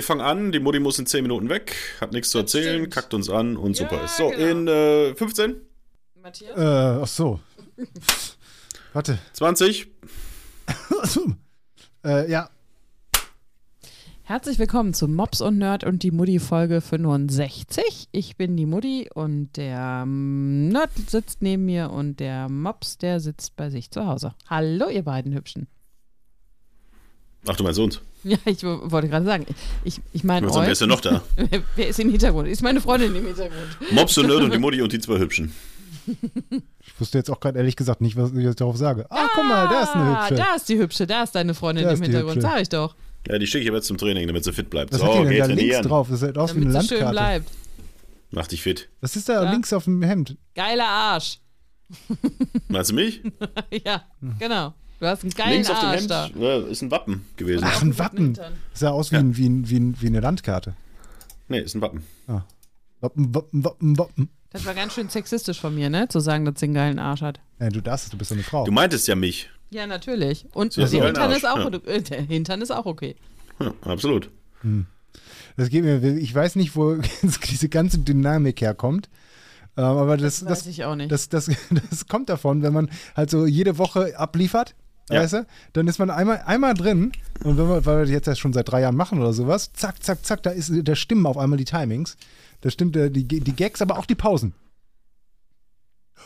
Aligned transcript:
Wir 0.00 0.04
fangen 0.04 0.22
an, 0.22 0.50
die 0.50 0.60
Mutti 0.60 0.80
muss 0.80 0.98
in 0.98 1.04
10 1.04 1.20
Minuten 1.22 1.50
weg, 1.50 1.76
hat 2.00 2.12
nichts 2.12 2.30
zu 2.30 2.38
erzählen, 2.38 2.78
stimmt. 2.78 2.94
kackt 2.94 3.12
uns 3.12 3.28
an 3.28 3.58
und 3.58 3.78
Ja, 3.78 3.84
super 3.86 4.02
ist. 4.02 4.16
So, 4.16 4.30
genau. 4.30 4.46
in 4.46 4.66
äh, 4.66 5.14
15, 5.14 5.56
Matthias? 6.22 6.56
Äh, 6.56 7.02
ach 7.02 7.06
so. 7.06 7.40
Warte. 8.94 9.18
20, 9.34 9.88
äh, 12.06 12.30
ja. 12.30 12.48
Herzlich 14.22 14.58
willkommen 14.58 14.94
zu 14.94 15.06
Mops 15.06 15.42
und 15.42 15.58
Nerd 15.58 15.84
und 15.84 16.02
die 16.02 16.12
Mutti 16.12 16.38
Folge 16.38 16.80
65. 16.80 18.08
Ich 18.10 18.38
bin 18.38 18.56
die 18.56 18.64
Mutti 18.64 19.10
und 19.12 19.58
der 19.58 20.06
Nerd 20.06 20.92
sitzt 21.08 21.42
neben 21.42 21.66
mir 21.66 21.90
und 21.90 22.20
der 22.20 22.48
Mops, 22.48 22.96
der 22.96 23.20
sitzt 23.20 23.54
bei 23.56 23.68
sich 23.68 23.90
zu 23.90 24.06
Hause. 24.06 24.34
Hallo, 24.48 24.88
ihr 24.88 25.02
beiden 25.02 25.34
Hübschen. 25.34 25.66
ach 27.46 27.56
du 27.56 27.64
meinst 27.64 27.78
uns. 27.78 28.00
Ja, 28.24 28.36
ich 28.44 28.62
wollte 28.62 29.08
gerade 29.08 29.24
sagen, 29.24 29.46
ich, 29.82 29.98
ich 30.12 30.24
meine 30.24 30.46
Was 30.46 30.54
sagen, 30.54 30.66
wer 30.66 30.72
ist 30.72 30.80
denn 30.82 30.88
noch 30.90 31.00
da? 31.00 31.22
Wer 31.76 31.88
ist 31.88 31.98
im 32.00 32.10
Hintergrund? 32.10 32.48
Ist 32.48 32.62
meine 32.62 32.80
Freundin 32.80 33.14
im 33.16 33.24
Hintergrund. 33.26 33.66
Mops 33.92 34.18
und 34.18 34.26
Nerd 34.26 34.42
und 34.42 34.52
die 34.52 34.58
Mutti 34.58 34.82
und 34.82 34.92
die 34.92 34.98
zwei 34.98 35.18
Hübschen. 35.18 35.54
Ich 36.84 37.00
wusste 37.00 37.16
jetzt 37.18 37.30
auch 37.30 37.40
gerade 37.40 37.58
ehrlich 37.58 37.76
gesagt 37.76 38.00
nicht, 38.02 38.16
was 38.16 38.32
ich 38.32 38.44
jetzt 38.44 38.60
darauf 38.60 38.76
sage. 38.76 39.06
Ah, 39.10 39.28
guck 39.34 39.44
mal, 39.44 39.68
da 39.68 39.82
ist 39.82 39.94
eine 39.94 40.18
Ah, 40.18 40.22
hübsche. 40.28 40.34
Da 40.34 40.54
ist 40.54 40.68
die 40.68 40.78
Hübsche, 40.78 41.06
da 41.06 41.22
ist 41.22 41.34
deine 41.34 41.54
Freundin 41.54 41.84
Da 41.84 41.92
im 41.92 42.02
Hintergrund, 42.02 42.42
sag 42.42 42.60
ich 42.60 42.68
doch. 42.68 42.94
Ja, 43.26 43.38
die 43.38 43.46
schicke 43.46 43.62
ich 43.64 43.68
aber 43.70 43.78
jetzt 43.78 43.86
zum 43.86 43.96
Training, 43.98 44.26
damit 44.26 44.44
sie 44.44 44.52
fit 44.52 44.68
bleibt. 44.70 44.92
Was 44.92 45.00
so, 45.00 45.06
hat 45.06 45.24
die 45.24 45.36
denn 45.36 45.38
da 45.38 45.46
links 45.46 45.80
drauf? 45.80 46.08
Das 46.10 46.20
sieht 46.20 46.36
aus 46.36 46.54
wie 46.54 46.60
eine 46.62 46.72
Damit 46.72 46.82
sie 46.82 46.88
schön 46.88 47.04
Landkarte. 47.04 47.40
bleibt. 47.44 47.50
Mach 48.32 48.46
dich 48.46 48.62
fit. 48.62 48.88
Was 49.00 49.16
ist 49.16 49.28
da 49.28 49.44
Ja. 49.44 49.50
links 49.50 49.72
auf 49.72 49.84
dem 49.84 50.02
Hemd? 50.02 50.36
Geiler 50.54 50.86
Arsch. 50.88 51.38
Meinst 52.68 52.90
du 52.90 52.94
mich? 52.94 53.22
ja, 53.84 54.02
genau. 54.38 54.74
Du 55.00 55.06
hast 55.06 55.22
einen 55.22 55.32
geilen 55.32 55.52
Links 55.52 55.70
auf 55.70 55.80
dem 55.80 55.88
Arsch 55.88 56.00
Hemd 56.00 56.10
da. 56.10 56.28
ne, 56.34 56.56
ist 56.68 56.82
ein 56.82 56.90
Wappen 56.90 57.24
gewesen. 57.36 57.64
Ach, 57.66 57.82
ein 57.82 57.98
Wappen. 57.98 58.38
Sah 58.74 58.90
aus 58.90 59.10
wie, 59.10 59.16
ein, 59.16 59.36
wie, 59.36 59.48
ein, 59.48 59.68
wie, 59.68 59.80
ein, 59.80 59.96
wie 59.98 60.06
eine 60.06 60.20
Landkarte. 60.20 60.74
Nee, 61.48 61.60
ist 61.60 61.74
ein 61.74 61.80
Wappen. 61.80 62.04
Wappen, 63.00 63.34
Wappen, 63.34 63.64
Wappen, 63.64 63.98
Wappen. 63.98 64.28
Das 64.50 64.66
war 64.66 64.74
ganz 64.74 64.94
schön 64.94 65.08
sexistisch 65.08 65.58
von 65.58 65.74
mir, 65.74 65.88
ne? 65.88 66.08
Zu 66.08 66.20
sagen, 66.20 66.44
dass 66.44 66.60
sie 66.60 66.66
einen 66.66 66.74
geilen 66.74 66.98
Arsch 66.98 67.22
hat. 67.22 67.40
Ja, 67.60 67.70
du 67.70 67.80
darfst, 67.80 68.12
du 68.12 68.18
bist 68.18 68.30
eine 68.32 68.42
Frau. 68.42 68.64
Du 68.64 68.72
meintest 68.72 69.08
ja 69.08 69.14
mich. 69.14 69.48
Ja, 69.70 69.86
natürlich. 69.86 70.44
Und 70.52 70.76
der 70.76 70.86
Hintern, 70.86 71.16
Arsch, 71.16 71.36
ist 71.38 71.48
auch, 71.48 71.58
ja. 71.58 71.78
äh, 71.86 72.02
der 72.02 72.20
Hintern 72.22 72.60
ist 72.60 72.70
auch 72.70 72.84
okay. 72.86 73.16
Ja, 73.58 73.72
absolut. 73.82 74.30
Das 75.56 75.70
geht 75.70 75.84
mir, 75.84 76.18
ich 76.18 76.34
weiß 76.34 76.56
nicht, 76.56 76.76
wo 76.76 76.96
diese 77.50 77.68
ganze 77.70 78.00
Dynamik 78.00 78.60
herkommt. 78.60 79.08
Ähm, 79.76 79.84
aber 79.84 80.16
das, 80.16 80.40
Das, 80.40 80.48
das, 80.48 80.58
weiß 80.58 80.66
ich 80.66 80.84
auch 80.84 80.96
nicht. 80.96 81.10
das, 81.10 81.28
das, 81.30 81.46
das 81.90 82.06
kommt 82.06 82.28
davon, 82.28 82.62
wenn 82.62 82.72
man 82.72 82.90
halt 83.16 83.30
so 83.30 83.46
jede 83.46 83.78
Woche 83.78 84.18
abliefert, 84.18 84.74
Ja. 85.12 85.22
weißt 85.22 85.32
du, 85.34 85.46
dann 85.72 85.88
ist 85.88 85.98
man 85.98 86.10
einmal, 86.10 86.42
einmal 86.46 86.74
drin 86.74 87.12
und 87.44 87.56
wenn 87.56 87.68
wir, 87.68 87.86
weil 87.86 87.98
wir 87.98 88.16
das 88.16 88.26
jetzt 88.26 88.38
schon 88.40 88.52
seit 88.52 88.70
drei 88.70 88.80
Jahren 88.82 88.96
machen 88.96 89.20
oder 89.20 89.32
sowas, 89.32 89.72
zack, 89.72 90.02
zack, 90.02 90.24
zack, 90.24 90.42
da, 90.42 90.50
ist, 90.50 90.72
da 90.84 90.94
stimmen 90.94 91.26
auf 91.26 91.38
einmal 91.38 91.58
die 91.58 91.64
Timings, 91.64 92.16
da 92.60 92.70
stimmt 92.70 92.96
äh, 92.96 93.10
die, 93.10 93.24
die 93.24 93.56
Gags, 93.56 93.82
aber 93.82 93.98
auch 93.98 94.06
die 94.06 94.14
Pausen. 94.14 94.54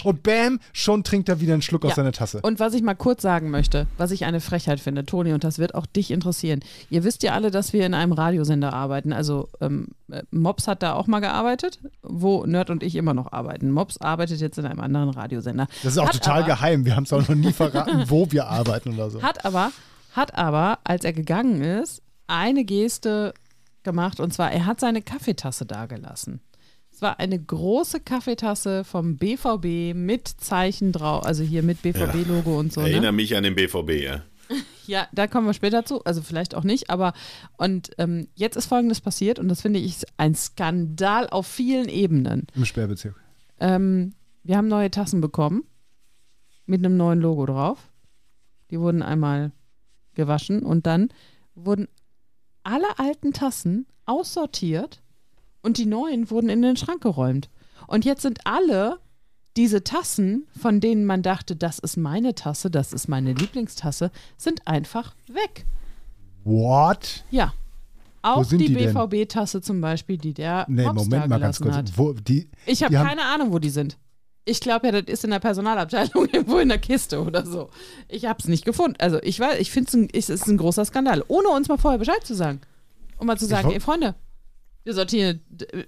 Und 0.02 0.22
bam, 0.22 0.58
schon 0.72 1.04
trinkt 1.04 1.28
er 1.28 1.40
wieder 1.40 1.52
einen 1.52 1.62
Schluck 1.62 1.84
aus 1.84 1.90
Ja. 1.90 1.96
seiner 1.96 2.12
Tasse. 2.12 2.40
Und 2.42 2.58
was 2.60 2.74
ich 2.74 2.82
mal 2.82 2.94
kurz 2.94 3.22
sagen 3.22 3.50
möchte, 3.50 3.86
was 3.96 4.10
ich 4.10 4.24
eine 4.24 4.40
Frechheit 4.40 4.80
finde, 4.80 5.04
Toni, 5.06 5.32
und 5.32 5.44
das 5.44 5.58
wird 5.58 5.74
auch 5.74 5.86
dich 5.86 6.10
interessieren. 6.10 6.60
Ihr 6.90 7.04
wisst 7.04 7.22
ja 7.22 7.32
alle, 7.32 7.50
dass 7.50 7.72
wir 7.72 7.86
in 7.86 7.94
einem 7.94 8.12
Radiosender 8.12 8.72
arbeiten. 8.72 9.12
Also 9.12 9.48
ähm, 9.60 9.88
äh, 10.10 10.22
Mops 10.30 10.66
hat 10.68 10.82
da 10.82 10.94
auch 10.94 11.06
mal 11.06 11.20
gearbeitet, 11.20 11.78
wo 12.02 12.44
Nerd 12.44 12.70
und 12.70 12.82
ich 12.82 12.96
immer 12.96 13.14
noch 13.14 13.32
arbeiten. 13.32 13.70
Mops 13.70 13.98
arbeitet 13.98 14.40
jetzt 14.40 14.58
in 14.58 14.66
einem 14.66 14.80
anderen 14.80 15.10
Radiosender. 15.10 15.66
Das 15.82 15.92
ist 15.92 15.98
auch 15.98 16.06
Hat 16.06 16.14
total 16.14 16.38
aber- 16.42 16.46
geheim, 16.48 16.84
wir 16.84 16.96
haben 16.96 17.04
es 17.04 17.12
auch 17.12 17.26
noch 17.28 17.34
nie 17.34 17.52
verraten, 17.52 18.04
wo 18.08 18.30
wir 18.32 18.46
arbeiten 18.48 18.94
oder 18.94 19.10
so. 19.10 19.22
Hat 19.22 19.44
aber, 19.44 19.70
hat 20.12 20.34
aber, 20.36 20.78
als 20.84 21.04
er 21.04 21.12
gegangen 21.12 21.62
ist, 21.62 22.02
eine 22.26 22.64
Geste 22.64 23.32
gemacht 23.82 24.18
und 24.20 24.32
zwar, 24.32 24.50
er 24.52 24.66
hat 24.66 24.80
seine 24.80 25.02
Kaffeetasse 25.02 25.66
dagelassen. 25.66 26.40
Es 26.94 27.02
war 27.02 27.18
eine 27.18 27.42
große 27.42 27.98
Kaffeetasse 27.98 28.84
vom 28.84 29.16
BVB 29.16 29.96
mit 29.96 30.28
Zeichen 30.28 30.92
drauf, 30.92 31.24
also 31.26 31.42
hier 31.42 31.64
mit 31.64 31.82
BVB-Logo 31.82 32.56
und 32.56 32.72
so. 32.72 32.82
Erinnere 32.82 33.10
Ne? 33.10 33.12
mich 33.12 33.36
an 33.36 33.42
den 33.42 33.56
BVB, 33.56 33.90
ja. 34.00 34.22
Ja, 34.86 35.08
da 35.12 35.26
kommen 35.26 35.46
wir 35.46 35.54
später 35.54 35.84
zu, 35.84 36.04
also 36.04 36.20
vielleicht 36.20 36.54
auch 36.54 36.62
nicht, 36.62 36.90
aber 36.90 37.14
und 37.56 37.90
ähm, 37.96 38.28
jetzt 38.34 38.54
ist 38.56 38.66
Folgendes 38.66 39.00
passiert 39.00 39.38
und 39.38 39.48
das 39.48 39.62
finde 39.62 39.80
ich 39.80 40.02
ein 40.18 40.34
Skandal 40.34 41.28
auf 41.30 41.46
vielen 41.46 41.88
Ebenen. 41.88 42.46
Im 42.54 42.66
Sperrbezirk. 42.66 43.16
Ähm, 43.58 44.12
wir 44.44 44.56
haben 44.58 44.68
neue 44.68 44.90
Tassen 44.90 45.20
bekommen 45.22 45.64
mit 46.66 46.84
einem 46.84 46.96
neuen 46.98 47.20
Logo 47.20 47.46
drauf. 47.46 47.90
Die 48.70 48.78
wurden 48.78 49.02
einmal 49.02 49.52
gewaschen 50.14 50.62
und 50.62 50.86
dann 50.86 51.08
wurden 51.54 51.88
alle 52.62 52.98
alten 52.98 53.32
Tassen 53.32 53.86
aussortiert 54.04 55.00
und 55.64 55.78
die 55.78 55.86
neuen 55.86 56.30
wurden 56.30 56.48
in 56.48 56.62
den 56.62 56.76
Schrank 56.76 57.02
geräumt. 57.02 57.48
Und 57.86 58.04
jetzt 58.04 58.22
sind 58.22 58.40
alle 58.44 58.98
diese 59.56 59.84
Tassen, 59.84 60.46
von 60.60 60.80
denen 60.80 61.04
man 61.06 61.22
dachte, 61.22 61.56
das 61.56 61.78
ist 61.78 61.96
meine 61.96 62.34
Tasse, 62.34 62.70
das 62.70 62.92
ist 62.92 63.08
meine 63.08 63.32
Lieblingstasse, 63.32 64.10
sind 64.36 64.66
einfach 64.66 65.14
weg. 65.28 65.64
What? 66.44 67.24
Ja. 67.30 67.54
Auch 68.22 68.44
die, 68.46 68.56
die? 68.56 68.74
BVB-Tasse 68.74 69.60
zum 69.60 69.80
Beispiel, 69.80 70.16
die 70.18 70.34
der 70.34 70.66
Nee, 70.68 70.84
Mops 70.84 71.04
Moment 71.04 71.28
mal 71.28 71.40
ganz 71.40 71.60
kurz. 71.60 71.92
Wo, 71.94 72.12
die, 72.14 72.48
Ich 72.66 72.82
habe 72.82 72.94
keine 72.94 73.22
Ahnung, 73.22 73.52
wo 73.52 73.58
die 73.58 73.70
sind. 73.70 73.98
Ich 74.46 74.60
glaube 74.60 74.86
ja, 74.86 75.00
das 75.00 75.12
ist 75.12 75.24
in 75.24 75.30
der 75.30 75.38
Personalabteilung 75.40 76.26
irgendwo 76.32 76.58
in 76.58 76.68
der 76.68 76.78
Kiste 76.78 77.22
oder 77.22 77.46
so. 77.46 77.70
Ich 78.08 78.26
habe 78.26 78.38
es 78.40 78.48
nicht 78.48 78.64
gefunden. 78.64 78.96
Also 78.98 79.18
ich 79.22 79.40
weiß, 79.40 79.58
ich 79.60 79.70
finde 79.70 80.08
es 80.12 80.28
ist 80.28 80.46
ein 80.46 80.56
großer 80.56 80.84
Skandal, 80.84 81.22
ohne 81.28 81.48
uns 81.48 81.68
mal 81.68 81.78
vorher 81.78 81.98
Bescheid 81.98 82.24
zu 82.24 82.34
sagen. 82.34 82.60
Um 83.18 83.26
mal 83.26 83.38
zu 83.38 83.46
sagen, 83.46 83.70
ey 83.70 83.80
Freunde, 83.80 84.14
wir 84.84 84.94
sortieren, 84.94 85.40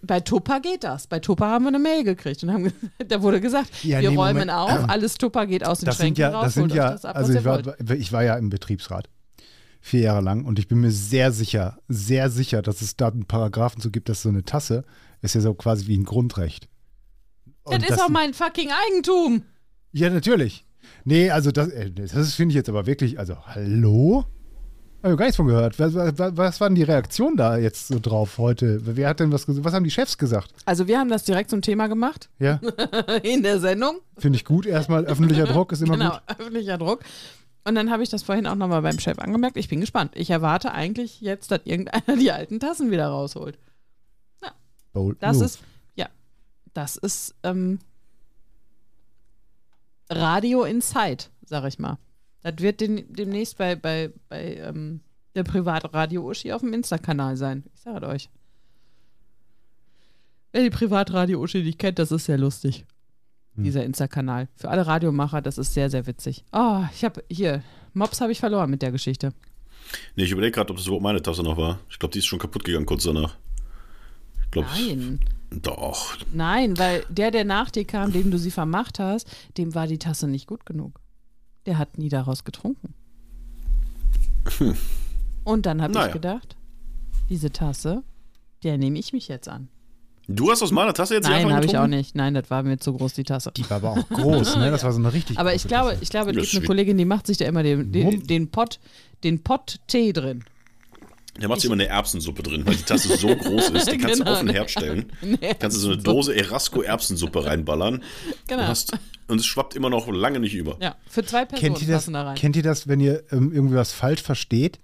bei 0.02 0.20
Tupper 0.20 0.60
geht 0.60 0.82
das. 0.84 1.06
Bei 1.06 1.18
Tupper 1.20 1.46
haben 1.46 1.64
wir 1.64 1.68
eine 1.68 1.78
Mail 1.78 2.02
gekriegt 2.02 2.42
und 2.42 2.52
haben, 2.52 2.72
da 3.08 3.22
wurde 3.22 3.40
gesagt, 3.40 3.84
Ja, 3.84 4.00
wir 4.00 4.10
nee, 4.10 4.16
räumen 4.16 4.48
Moment. 4.48 4.50
auf, 4.50 4.88
alles 4.88 5.14
Tupper 5.16 5.46
geht 5.46 5.64
aus 5.66 5.80
den 5.80 5.86
das 5.86 5.96
Schränken 5.96 6.20
ja, 6.22 6.30
raus, 6.30 6.44
das 6.46 6.54
sind 6.54 6.72
ja, 6.74 6.90
das 6.92 7.04
ab, 7.04 7.16
also 7.16 7.32
ich 7.34 7.44
war, 7.44 7.62
ich 7.92 8.12
war 8.12 8.24
ja 8.24 8.36
im 8.36 8.48
Betriebsrat 8.48 9.08
vier 9.80 10.00
Jahre 10.00 10.22
lang 10.22 10.44
und 10.44 10.58
ich 10.58 10.66
bin 10.66 10.80
mir 10.80 10.90
sehr 10.90 11.30
sicher, 11.30 11.78
sehr 11.88 12.30
sicher, 12.30 12.62
dass 12.62 12.80
es 12.82 12.96
da 12.96 13.08
einen 13.08 13.26
Paragraphen 13.26 13.80
zu 13.80 13.90
gibt, 13.90 14.08
dass 14.08 14.22
so 14.22 14.30
eine 14.30 14.42
Tasse 14.44 14.84
ist 15.22 15.34
ja 15.34 15.40
so 15.40 15.54
quasi 15.54 15.86
wie 15.86 15.96
ein 15.96 16.04
Grundrecht. 16.04 16.68
Das 17.64 17.74
Und 17.74 17.82
ist 17.82 17.90
das- 17.90 18.00
auch 18.00 18.08
mein 18.08 18.32
fucking 18.34 18.70
Eigentum. 18.70 19.42
Ja, 19.92 20.10
natürlich. 20.10 20.64
Nee, 21.04 21.30
also 21.30 21.50
das, 21.52 21.68
äh, 21.68 21.90
das 21.90 22.34
finde 22.34 22.52
ich 22.52 22.56
jetzt 22.56 22.68
aber 22.68 22.86
wirklich, 22.86 23.18
also 23.18 23.36
hallo? 23.46 24.24
Habe 25.06 25.14
ich 25.14 25.18
gar 25.18 25.26
nichts 25.26 25.36
von 25.36 25.46
gehört. 25.46 25.78
Was, 25.78 25.94
was, 25.94 26.36
was 26.36 26.60
war 26.60 26.68
denn 26.68 26.74
die 26.74 26.82
Reaktion 26.82 27.36
da 27.36 27.56
jetzt 27.56 27.86
so 27.86 28.00
drauf 28.00 28.38
heute? 28.38 28.80
Wer 28.96 29.08
hat 29.08 29.20
denn 29.20 29.30
was 29.30 29.46
gesagt? 29.46 29.64
Was 29.64 29.72
haben 29.72 29.84
die 29.84 29.90
Chefs 29.92 30.18
gesagt? 30.18 30.52
Also 30.64 30.88
wir 30.88 30.98
haben 30.98 31.08
das 31.10 31.22
direkt 31.22 31.48
zum 31.50 31.62
Thema 31.62 31.86
gemacht 31.86 32.28
Ja, 32.40 32.54
in 33.22 33.44
der 33.44 33.60
Sendung. 33.60 34.00
finde 34.18 34.36
ich 34.36 34.44
gut. 34.44 34.66
Erstmal 34.66 35.04
öffentlicher 35.04 35.44
Druck 35.52 35.70
ist 35.70 35.80
immer 35.82 35.96
genau, 35.96 36.10
gut. 36.10 36.20
öffentlicher 36.40 36.76
Druck. 36.76 37.04
Und 37.64 37.76
dann 37.76 37.90
habe 37.92 38.02
ich 38.02 38.08
das 38.08 38.24
vorhin 38.24 38.48
auch 38.48 38.56
nochmal 38.56 38.82
beim 38.82 38.98
Chef 38.98 39.18
angemerkt. 39.20 39.56
Ich 39.56 39.68
bin 39.68 39.80
gespannt. 39.80 40.10
Ich 40.16 40.30
erwarte 40.30 40.72
eigentlich 40.72 41.20
jetzt, 41.20 41.52
dass 41.52 41.60
irgendeiner 41.64 42.16
die 42.18 42.32
alten 42.32 42.58
Tassen 42.58 42.90
wieder 42.90 43.06
rausholt. 43.06 43.58
Bold 44.92 45.18
Das 45.22 45.36
move. 45.36 45.44
ist, 45.44 45.60
ja, 45.94 46.08
das 46.74 46.96
ist 46.96 47.34
ähm, 47.44 47.78
Radio 50.10 50.64
Insight, 50.64 51.30
sag 51.44 51.64
ich 51.66 51.78
mal. 51.78 51.98
Das 52.46 52.58
wird 52.60 52.80
den, 52.80 53.12
demnächst 53.12 53.58
bei, 53.58 53.74
bei, 53.74 54.12
bei 54.28 54.54
ähm, 54.58 55.00
der 55.34 55.42
Privatradio 55.42 56.30
Uschi 56.30 56.52
auf 56.52 56.60
dem 56.60 56.72
Insta-Kanal 56.72 57.36
sein. 57.36 57.64
Ich 57.74 57.80
sage 57.80 58.06
euch. 58.06 58.30
Wer 60.52 60.62
die 60.62 60.70
Privatradio 60.70 61.42
Uschi 61.42 61.64
nicht 61.64 61.80
kennt, 61.80 61.98
das 61.98 62.12
ist 62.12 62.26
sehr 62.26 62.38
lustig. 62.38 62.84
Hm. 63.56 63.64
Dieser 63.64 63.84
Insta-Kanal. 63.84 64.46
Für 64.54 64.70
alle 64.70 64.86
Radiomacher, 64.86 65.42
das 65.42 65.58
ist 65.58 65.74
sehr, 65.74 65.90
sehr 65.90 66.06
witzig. 66.06 66.44
Oh, 66.52 66.84
ich 66.94 67.04
habe 67.04 67.24
hier, 67.28 67.64
Mops 67.94 68.20
habe 68.20 68.30
ich 68.30 68.38
verloren 68.38 68.70
mit 68.70 68.80
der 68.80 68.92
Geschichte. 68.92 69.32
Nee, 70.14 70.22
ich 70.22 70.30
überlege 70.30 70.52
gerade, 70.52 70.70
ob 70.70 70.76
das 70.76 70.86
überhaupt 70.86 71.02
meine 71.02 71.22
Tasse 71.22 71.42
noch 71.42 71.56
war. 71.56 71.80
Ich 71.90 71.98
glaube, 71.98 72.12
die 72.12 72.20
ist 72.20 72.26
schon 72.26 72.38
kaputt 72.38 72.62
gegangen 72.62 72.86
kurz 72.86 73.02
danach. 73.02 73.36
Ich 74.44 74.50
glaube, 74.52 74.68
Nein. 74.72 75.18
doch. 75.50 76.16
Nein, 76.32 76.78
weil 76.78 77.04
der, 77.08 77.32
der 77.32 77.44
nach 77.44 77.72
dir 77.72 77.84
kam, 77.84 78.12
dem 78.12 78.30
du 78.30 78.38
sie 78.38 78.52
vermacht 78.52 79.00
hast, 79.00 79.28
dem 79.58 79.74
war 79.74 79.88
die 79.88 79.98
Tasse 79.98 80.28
nicht 80.28 80.46
gut 80.46 80.64
genug. 80.64 81.00
Der 81.66 81.78
hat 81.78 81.98
nie 81.98 82.08
daraus 82.08 82.44
getrunken. 82.44 82.94
Und 85.44 85.66
dann 85.66 85.82
habe 85.82 85.92
Naja. 85.92 86.06
ich 86.06 86.12
gedacht, 86.12 86.56
diese 87.28 87.50
Tasse, 87.50 88.02
der 88.62 88.78
nehme 88.78 88.98
ich 88.98 89.12
mich 89.12 89.28
jetzt 89.28 89.48
an. 89.48 89.68
Du 90.28 90.50
hast 90.50 90.60
aus 90.62 90.72
meiner 90.72 90.92
Tasse 90.92 91.14
jetzt 91.14 91.28
Nein, 91.28 91.52
habe 91.52 91.66
ich 91.66 91.78
auch 91.78 91.86
nicht. 91.86 92.16
Nein, 92.16 92.34
das 92.34 92.50
war 92.50 92.62
mir 92.64 92.78
zu 92.78 92.92
groß, 92.92 93.12
die 93.14 93.22
Tasse. 93.22 93.52
Die 93.56 93.68
war 93.70 93.76
aber 93.76 93.90
auch 93.92 94.08
groß, 94.08 94.56
ne? 94.56 94.72
Das 94.72 94.82
war 94.82 94.92
so 94.92 94.98
eine 94.98 95.12
richtig 95.12 95.38
Aber 95.38 95.54
ich 95.54 95.62
große 95.62 95.68
glaube, 95.68 95.90
Tasse. 95.90 96.02
ich 96.02 96.10
glaube, 96.10 96.30
es 96.32 96.50
gibt 96.50 96.56
eine. 96.62 96.66
Kollegin, 96.66 96.98
die 96.98 97.04
macht 97.04 97.28
sich 97.28 97.36
da 97.36 97.44
immer 97.44 97.62
den, 97.62 97.92
den, 97.92 98.26
den 98.26 98.50
Pott, 98.50 98.80
den 99.22 99.42
Pott 99.44 99.78
Tee 99.86 100.12
drin. 100.12 100.44
Da 101.40 101.48
macht 101.48 101.60
sie 101.60 101.66
immer 101.66 101.74
eine 101.74 101.86
Erbsensuppe 101.86 102.42
drin, 102.42 102.66
weil 102.66 102.76
die 102.76 102.82
Tasse 102.82 103.16
so 103.16 103.28
groß 103.34 103.70
ist, 103.70 103.90
die 103.92 103.98
kannst 103.98 104.20
du 104.20 104.24
Genau, 104.24 104.32
auf 104.32 104.38
den 104.38 104.46
ne. 104.46 104.52
Herd 104.54 104.70
stellen. 104.70 105.12
Nee, 105.22 105.54
Kannst 105.58 105.76
du 105.76 105.80
so 105.80 105.90
eine 105.92 106.02
Dose 106.02 106.34
Erasco-Erbsensuppe 106.34 107.44
reinballern. 107.44 108.02
Genau. 108.46 108.62
Und, 108.62 108.68
hast, 108.68 108.92
und 109.28 109.38
es 109.40 109.46
schwappt 109.46 109.74
immer 109.76 109.90
noch 109.90 110.08
lange 110.08 110.40
nicht 110.40 110.54
über. 110.54 110.76
Ja, 110.80 110.96
für 111.08 111.24
zwei 111.24 111.44
Personen 111.44 111.74
Kennt 111.74 111.82
ihr, 111.82 111.88
das, 111.92 112.02
passen 112.04 112.14
da 112.14 112.22
rein. 112.24 112.34
kennt 112.36 112.56
ihr 112.56 112.62
das, 112.62 112.88
wenn 112.88 113.00
ihr 113.00 113.24
ähm, 113.32 113.52
irgendwie 113.52 113.76
was 113.76 113.92
falsch 113.92 114.22
versteht? 114.22 114.78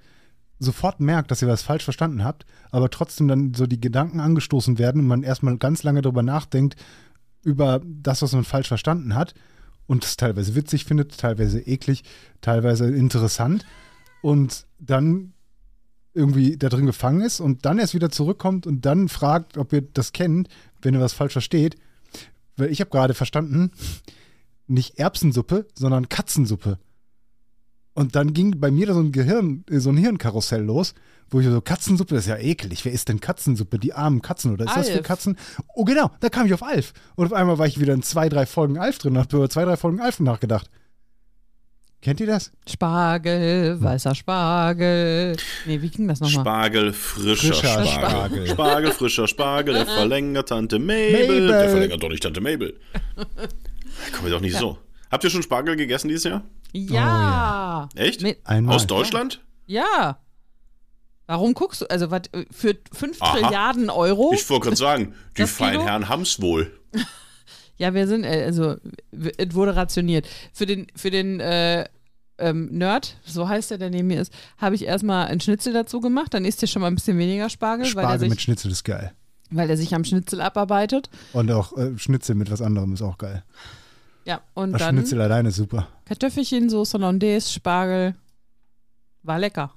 sofort 0.58 1.00
merkt, 1.00 1.31
dass 1.32 1.43
ihr 1.43 1.49
was 1.49 1.62
falsch 1.62 1.84
verstanden 1.84 2.22
habt, 2.25 2.46
aber 2.70 2.88
trotzdem 2.88 3.26
dann 3.26 3.52
so 3.52 3.66
die 3.66 3.81
Gedanken 3.81 4.20
angestoßen 4.20 4.78
werden 4.78 5.00
und 5.00 5.08
man 5.08 5.22
erstmal 5.25 5.58
ganz 5.58 5.82
lange 5.82 6.02
darüber 6.02 6.22
nachdenkt, 6.22 6.76
über 7.43 7.81
das, 7.84 8.22
was 8.22 8.32
man 8.32 8.44
falsch 8.44 8.69
verstanden 8.69 9.14
hat 9.16 9.34
und 9.87 10.04
es 10.04 10.16
teilweise 10.16 10.54
witzig 10.54 10.84
findet, 10.84 11.19
teilweise 11.19 11.60
eklig, 11.60 12.04
teilweise 12.40 12.88
interessant 12.88 13.66
und 14.22 14.66
dann 14.78 15.32
irgendwie 16.14 16.56
da 16.56 16.69
drin 16.69 16.87
gefangen 16.87 17.23
ist 17.23 17.41
und 17.41 17.64
dann 17.64 17.79
erst 17.79 17.94
wieder 17.94 18.11
zurückkommt 18.11 18.67
und 18.67 18.85
dann 18.85 19.09
fragt, 19.09 19.56
ob 19.56 19.73
ihr 19.73 19.82
das 19.82 20.12
kennt, 20.12 20.49
wenn 20.81 20.94
ihr 20.94 21.00
was 21.00 21.12
falsch 21.12 21.32
versteht. 21.32 21.76
Weil 22.56 22.70
ich 22.70 22.81
habe 22.81 22.91
gerade 22.91 23.14
verstanden, 23.14 23.73
nicht 24.67 24.99
Erbsensuppe, 24.99 25.67
sondern 25.75 26.09
Katzensuppe. 26.09 26.79
Und 27.94 28.17
dann 28.17 28.32
ging 28.32 28.59
bei 28.59 28.70
mir 28.70 28.87
da 28.87 28.94
so 28.94 29.00
ein 29.00 29.12
Gehirn, 29.12 29.64
so 29.70 29.91
ein 29.91 29.97
Hirnkarussell 29.97 30.62
los, 30.62 30.94
wo 31.29 31.41
ich 31.41 31.47
so, 31.47 31.61
Katzensuppe, 31.61 32.14
das 32.14 32.25
ist 32.25 32.31
ja 32.31 32.37
ekelig. 32.37 32.85
Wer 32.85 32.93
isst 32.93 33.09
denn 33.09 33.20
Katzensuppe? 33.20 33.79
Die 33.79 33.93
armen 33.93 34.23
Katzen, 34.23 34.53
oder 34.53 34.67
ist 34.67 34.76
das 34.76 34.88
für 34.88 34.99
Alf. 34.99 35.06
Katzen? 35.06 35.37
Oh, 35.75 35.85
genau, 35.85 36.11
da 36.20 36.29
kam 36.29 36.47
ich 36.47 36.55
auf 36.55 36.62
Alf. 36.62 36.93
Und 37.17 37.26
auf 37.26 37.32
einmal 37.32 37.59
war 37.59 37.67
ich 37.67 37.81
wieder 37.81 37.94
in 37.94 38.03
zwei, 38.03 38.29
drei 38.29 38.47
Folgen 38.47 38.79
Alf 38.79 38.99
drin 38.99 39.14
und 39.14 39.19
habe 39.19 39.37
über 39.37 39.50
zwei, 39.50 39.64
drei 39.64 39.76
Folgen 39.76 40.00
Alf 40.00 40.20
nachgedacht. 40.20 40.70
Kennt 42.02 42.19
ihr 42.19 42.26
das? 42.26 42.50
Spargel, 42.69 43.81
weißer 43.81 44.16
Spargel. 44.16 45.37
Nee, 45.66 45.81
wie 45.81 45.88
ging 45.88 46.08
das 46.08 46.19
nochmal? 46.20 46.43
Spargel, 46.43 46.93
frischer, 46.93 47.54
Frischer 47.54 47.87
Spargel. 47.87 47.87
Spargel. 47.87 48.46
Spargel. 48.49 48.90
frischer 48.90 49.28
Spargel, 49.28 49.75
der 49.75 49.87
verlängert 49.99 50.49
Tante 50.49 50.81
Mabel. 50.81 51.12
Mabel. 51.12 51.46
Der 51.46 51.69
verlängert 51.70 52.02
doch 52.02 52.08
nicht 52.08 52.25
Tante 52.25 52.40
Mabel. 52.40 52.78
Komm 54.12 54.25
mir 54.25 54.31
doch 54.31 54.40
nicht 54.40 54.56
so. 54.56 54.78
Habt 55.12 55.22
ihr 55.22 55.31
schon 55.31 55.44
Spargel 55.44 55.76
gegessen 55.76 56.08
dieses 56.08 56.25
Jahr? 56.25 56.43
Ja. 56.72 57.88
Echt? 57.94 58.22
Mit, 58.22 58.40
Einmal. 58.44 58.75
Aus 58.75 58.87
Deutschland? 58.87 59.40
ja. 59.66 60.19
Warum 61.28 61.54
guckst 61.54 61.81
du? 61.81 61.87
Also, 61.87 62.10
was 62.10 62.22
für 62.50 62.76
5 62.93 63.22
Aha. 63.22 63.32
Trilliarden 63.38 63.88
Euro? 63.90 64.32
Ich 64.34 64.50
wollte 64.50 64.64
gerade 64.64 64.76
sagen, 64.76 65.14
die 65.38 65.46
feinen? 65.46 65.81
Herren 65.81 66.08
haben's 66.08 66.43
wohl. 66.43 66.70
Ja, 67.78 67.94
wir 67.94 68.06
sind, 68.06 68.24
äh, 68.24 68.44
also, 68.44 68.76
es 69.12 69.54
wurde 69.54 69.74
rationiert. 69.76 70.26
Für 70.52 70.66
den, 70.66 70.86
für 70.94 71.10
den 71.10 71.40
äh, 71.40 71.86
ähm, 72.38 72.66
Nerd, 72.76 73.16
so 73.24 73.48
heißt 73.48 73.70
er, 73.72 73.78
der 73.78 73.90
neben 73.90 74.08
mir 74.08 74.20
ist, 74.20 74.32
habe 74.58 74.74
ich 74.74 74.84
erstmal 74.84 75.26
einen 75.28 75.40
Schnitzel 75.40 75.72
dazu 75.72 76.00
gemacht. 76.00 76.34
Dann 76.34 76.44
isst 76.44 76.62
ihr 76.62 76.69
schon 76.69 76.82
mal 76.82 76.88
ein 76.88 76.94
bisschen 76.94 77.19
weniger 77.19 77.48
Spargel, 77.50 77.84
weil, 77.94 78.04
er 78.04 78.08
Spargel 78.08 78.28
mit 78.28 78.38
sich, 78.38 78.42
Schnitzel 78.44 78.70
ist 78.70 78.84
geil. 78.84 79.12
weil 79.50 79.69
er 79.70 79.76
sich 79.76 79.94
am 79.94 80.04
Schnitzel 80.04 80.40
abarbeitet. 80.40 81.10
Und 81.32 81.50
auch 81.50 81.76
äh, 81.76 81.96
Schnitzel 81.98 82.34
mit 82.34 82.50
was 82.50 82.62
anderem 82.62 82.92
ist 82.94 83.02
auch 83.02 83.19
geil. 83.19 83.42
Ja, 84.25 84.40
und 84.54 84.72
Das 84.72 84.80
dann 84.82 84.96
Schnitzel 84.96 85.20
alleine 85.20 85.48
ist 85.48 85.56
super. 85.56 85.88
Kartoffelchen, 86.04 86.70
Soße 86.70 86.96
Hollandaise, 86.98 87.50
Spargel. 87.52 88.14
War 89.25 89.38
lecker. 89.38 89.72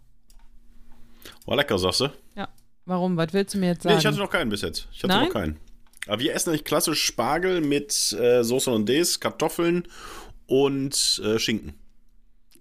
War 1.46 1.56
lecker, 1.56 1.78
sagst 1.80 2.02
du? 2.02 2.10
Ja. 2.36 2.48
Warum? 2.86 3.18
Was 3.18 3.34
willst 3.34 3.56
du 3.56 3.58
mir 3.58 3.68
jetzt 3.70 3.84
Nee, 3.86 3.90
sagen? 3.92 4.00
ich 4.00 4.06
hatte 4.06 4.18
noch 4.18 4.30
keinen 4.30 4.50
bis 4.50 4.62
jetzt. 4.62 4.88
Ich 4.92 5.00
hatte 5.04 5.08
Nein? 5.14 5.26
noch 5.26 5.34
keinen. 5.34 5.58
Aber 6.08 6.20
wir 6.20 6.34
essen 6.34 6.50
eigentlich 6.50 6.64
klassisch 6.66 7.04
Spargel 7.04 7.62
mit 7.62 8.14
äh, 8.14 8.44
Soße 8.44 8.70
Hollandaise, 8.72 9.20
Kartoffeln 9.20 9.88
und 10.48 11.22
äh, 11.24 11.40
Schinken. 11.40 11.74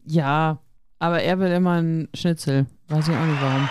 ja, 0.07 0.59
aber 1.01 1.23
er 1.23 1.39
will 1.39 1.51
immer 1.51 1.73
einen 1.73 2.09
Schnitzel. 2.15 2.65
Weiß 2.89 3.09
ich 3.09 3.15
auch 3.15 3.27
nicht 3.27 3.43
warum. 3.43 3.69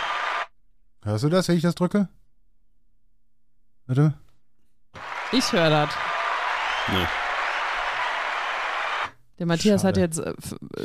Hörst 1.03 1.23
du 1.23 1.29
das, 1.29 1.47
wenn 1.47 1.55
ich 1.55 1.63
das 1.63 1.73
drücke? 1.73 2.07
Warte. 3.87 4.13
Ich 5.31 5.51
höre 5.51 5.69
das. 5.69 5.89
Nee. 6.91 7.05
Der 9.39 9.47
Matthias 9.47 9.81
Schade. 9.81 10.01
hat 10.01 10.15
jetzt 10.15 10.19
äh, 10.19 10.33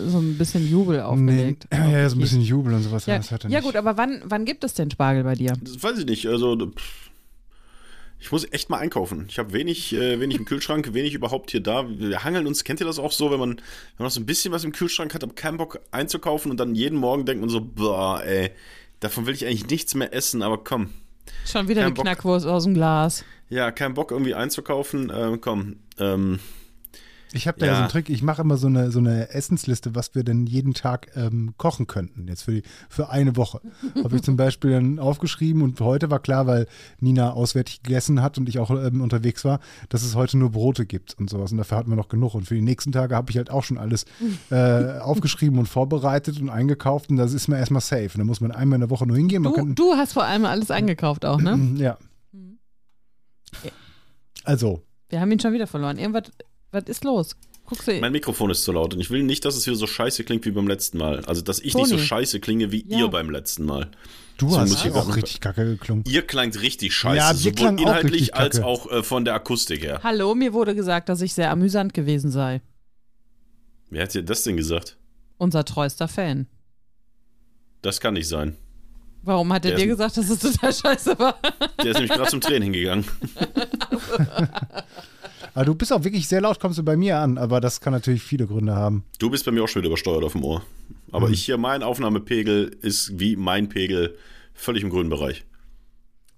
so 0.07 0.19
ein 0.19 0.39
bisschen 0.39 0.67
Jubel 0.67 1.03
aufgelegt. 1.03 1.67
Nee, 1.71 1.79
ja, 1.93 1.99
ja, 1.99 2.09
so 2.09 2.17
ein 2.17 2.21
bisschen 2.21 2.41
Jubel 2.41 2.73
und 2.73 2.83
sowas. 2.83 3.05
Ja, 3.05 3.19
das 3.19 3.31
hat 3.31 3.45
er 3.45 3.51
ja 3.51 3.59
nicht. 3.59 3.67
gut, 3.67 3.77
aber 3.77 3.99
wann, 3.99 4.23
wann 4.25 4.47
gibt 4.47 4.65
es 4.65 4.73
denn 4.75 4.91
Spargel 4.91 5.25
bei 5.25 5.35
dir? 5.35 5.53
Das 5.61 5.83
weiß 5.83 5.99
ich 5.99 6.07
nicht. 6.07 6.27
Also, 6.27 6.57
pff, 6.57 7.08
ich 8.21 8.33
muss 8.33 8.51
echt 8.53 8.69
mal 8.69 8.79
einkaufen. 8.79 9.27
Ich 9.29 9.39
habe 9.39 9.53
wenig, 9.53 9.93
äh, 9.95 10.19
wenig 10.21 10.39
im 10.39 10.45
Kühlschrank, 10.45 10.93
wenig 10.93 11.15
überhaupt 11.15 11.51
hier 11.51 11.61
da. 11.61 11.87
Wir 11.89 12.25
hangeln 12.25 12.47
uns, 12.47 12.65
kennt 12.65 12.81
ihr 12.81 12.87
das 12.87 12.99
auch 12.99 13.13
so, 13.13 13.31
wenn 13.31 13.39
man, 13.39 13.51
wenn 13.51 13.57
man 13.99 14.07
noch 14.07 14.11
so 14.11 14.21
ein 14.21 14.27
bisschen 14.27 14.53
was 14.53 14.65
im 14.65 14.73
Kühlschrank 14.73 15.15
hat, 15.15 15.23
aber 15.23 15.35
keinen 15.35 15.57
Bock 15.57 15.81
einzukaufen 15.91 16.51
und 16.51 16.59
dann 16.59 16.75
jeden 16.75 16.99
Morgen 16.99 17.25
denkt 17.27 17.41
man 17.41 17.51
so, 17.51 17.61
boah, 17.61 18.23
ey, 18.25 18.51
davon 19.01 19.27
will 19.27 19.35
ich 19.35 19.47
eigentlich 19.47 19.69
nichts 19.69 19.95
mehr 19.95 20.13
essen, 20.13 20.43
aber 20.43 20.59
komm. 20.59 20.93
Schon 21.47 21.69
wieder 21.69 21.83
Kein 21.83 21.87
eine 21.87 21.95
Bock. 21.95 22.05
Knackwurst 22.05 22.47
aus 22.47 22.65
dem 22.65 22.75
Glas. 22.75 23.25
Ja, 23.51 23.71
kein 23.71 23.95
Bock 23.95 24.11
irgendwie 24.11 24.35
einzukaufen, 24.35 25.13
ähm, 25.15 25.41
komm. 25.41 25.77
Ähm, 25.99 26.41
Ich 27.33 27.47
habe 27.47 27.59
da 27.59 27.67
Ja. 27.67 27.75
so 27.75 27.81
einen 27.81 27.89
Trick. 27.91 28.09
Ich 28.11 28.23
mache 28.23 28.41
immer 28.43 28.57
so 28.57 28.67
eine, 28.69 28.91
so 28.91 28.99
eine 29.01 29.31
Essensliste, 29.31 29.95
was 29.95 30.15
wir 30.15 30.25
denn 30.25 30.47
jeden 30.47 30.73
Tag 30.75 31.09
ähm, 31.15 31.55
kochen 31.59 31.87
könnten. 31.87 32.27
Jetzt 32.29 32.43
für, 32.43 32.53
die, 32.53 32.63
für 32.89 33.11
eine 33.11 33.37
Woche. 33.37 33.61
habe 34.03 34.17
ich 34.17 34.23
zum 34.23 34.37
Beispiel 34.37 34.71
dann 34.71 34.99
aufgeschrieben 34.99 35.63
und 35.63 35.79
heute 35.81 36.11
war 36.11 36.21
klar, 36.21 36.47
weil 36.47 36.67
Nina 37.01 37.33
auswärtig 37.33 37.83
gegessen 37.83 38.23
hat 38.23 38.39
und 38.39 38.49
ich 38.49 38.59
auch 38.59 38.71
ähm, 38.71 39.01
unterwegs 39.03 39.45
war, 39.45 39.61
dass 39.91 40.03
es 40.03 40.15
heute 40.15 40.39
nur 40.39 40.51
Brote 40.51 40.87
gibt 40.87 41.19
und 41.19 41.29
sowas. 41.29 41.53
Und 41.53 41.59
dafür 41.59 41.77
hatten 41.79 41.91
wir 41.91 41.97
noch 41.97 42.09
genug. 42.09 42.35
Und 42.35 42.47
für 42.47 42.55
die 42.55 42.63
nächsten 42.63 42.93
Tage 42.93 43.15
habe 43.15 43.31
ich 43.31 43.37
halt 43.37 43.51
auch 43.51 43.65
schon 43.65 43.79
alles 43.79 44.07
äh, 44.51 44.99
aufgeschrieben 44.99 45.59
und 45.59 45.67
vorbereitet 45.67 46.41
und 46.41 46.49
eingekauft. 46.51 47.11
Und 47.11 47.17
das 47.17 47.35
ist 47.35 47.49
mir 47.49 47.59
erstmal 47.59 47.83
safe. 47.83 48.11
Und 48.15 48.19
da 48.19 48.25
muss 48.25 48.41
man 48.41 48.53
einmal 48.53 48.77
in 48.77 48.81
der 48.81 48.91
Woche 48.91 49.07
nur 49.07 49.17
hingehen. 49.17 49.43
Du, 49.43 49.53
kann, 49.53 49.75
du 49.75 49.95
hast 49.95 50.15
vor 50.15 50.25
allem 50.25 50.45
alles 50.45 50.71
eingekauft 50.71 51.25
auch, 51.25 51.41
ne? 51.41 51.59
Ja. 51.77 51.99
Also, 54.45 54.83
Wir 55.11 55.21
haben 55.21 55.31
ihn 55.33 55.41
schon 55.41 55.53
wieder 55.53 55.67
verloren. 55.67 55.99
Irgendwas 55.99 56.31
was 56.71 56.85
ist 56.85 57.05
los? 57.05 57.37
Guckst 57.67 57.87
du 57.87 58.01
mein 58.01 58.13
Mikrofon 58.13 58.51
ist 58.51 58.65
zu 58.65 58.73
laut 58.73 58.95
und 58.95 59.01
ich 59.01 59.11
will 59.11 59.23
nicht, 59.23 59.45
dass 59.45 59.55
es 59.55 59.67
wieder 59.67 59.77
so 59.77 59.87
scheiße 59.87 60.25
klingt 60.25 60.47
wie 60.47 60.51
beim 60.53 60.67
letzten 60.69 60.97
Mal. 60.99 61.23
Also, 61.27 61.43
dass 61.43 61.59
ich 61.61 61.75
nicht 61.75 61.87
so 61.89 61.97
Toni. 61.97 62.07
scheiße 62.07 62.41
klinge 62.41 62.73
wie 62.73 62.85
Ja. 62.89 62.99
ihr 63.01 63.09
beim 63.09 63.29
letzten 63.31 63.67
Mal. 63.67 63.91
du 64.39 64.49
So 64.49 64.59
hast 64.59 64.71
muss 64.71 64.85
ich 64.85 64.93
auch 64.93 65.15
richtig 65.17 65.41
kacke 65.41 65.65
geklungen. 65.67 66.05
Ihr 66.07 66.23
klangt 66.23 66.61
richtig 66.63 66.95
scheiße, 66.95 67.17
Ja, 67.17 67.31
wir 67.45 67.53
sowohl 67.59 67.81
inhaltlich 67.81 68.35
als 68.35 68.57
kacke. 68.57 68.67
auch 68.67 68.91
äh, 68.91 69.03
von 69.03 69.25
der 69.27 69.35
Akustik 69.35 69.83
her. 69.83 70.01
Hallo, 70.03 70.35
mir 70.35 70.53
wurde 70.55 70.75
gesagt, 70.75 71.09
dass 71.11 71.21
ich 71.21 71.35
sehr 71.35 71.51
amüsant 71.51 71.93
gewesen 71.93 72.31
sei. 72.31 72.63
Wer 73.91 74.05
hat 74.05 74.15
dir 74.15 74.23
das 74.23 74.45
denn 74.45 74.57
gesagt? 74.57 74.97
Unser 75.37 75.65
treuster 75.65 76.09
Fan. 76.09 76.47
Das 77.83 78.01
kann 78.01 78.15
nicht 78.15 78.29
sein. 78.29 78.57
Warum 79.23 79.53
hat 79.53 79.65
er 79.67 79.75
dir 79.77 79.87
gesagt, 79.87 80.17
dass 80.17 80.31
es 80.31 80.39
total 80.39 80.73
scheiße 80.73 81.19
war? 81.19 81.39
Der 81.83 81.91
ist 81.91 81.95
nämlich 81.97 82.13
gerade 82.13 82.31
zum 82.31 82.41
Training 82.41 82.73
hingegangen. 82.73 83.05
Aber 85.55 85.65
du 85.65 85.75
bist 85.75 85.93
auch 85.93 86.05
wirklich 86.05 86.29
sehr 86.29 86.41
laut, 86.41 86.61
kommst 86.61 86.79
du 86.79 86.83
bei 86.83 86.97
mir 86.97 87.19
an. 87.19 87.39
Aber 87.39 87.61
das 87.61 87.81
kann 87.81 87.93
natürlich 87.93 88.23
viele 88.23 88.47
Gründe 88.47 88.75
haben. 88.75 89.05
Du 89.19 89.31
bist 89.31 89.45
bei 89.45 89.51
mir 89.51 89.63
auch 89.65 89.69
schon 89.69 89.83
wieder 89.83 89.89
übersteuert 89.89 90.25
auf 90.25 90.33
dem 90.33 90.45
Ohr. 90.45 90.63
Aber 91.13 91.27
Hm. 91.27 91.33
ich 91.35 91.45
hier, 91.45 91.59
mein 91.59 91.83
Aufnahmepegel 91.83 92.77
ist 92.83 93.19
wie 93.19 93.37
mein 93.37 93.69
Pegel 93.69 94.17
völlig 94.55 94.83
im 94.83 94.91
grünen 94.91 95.11
Bereich. 95.11 95.45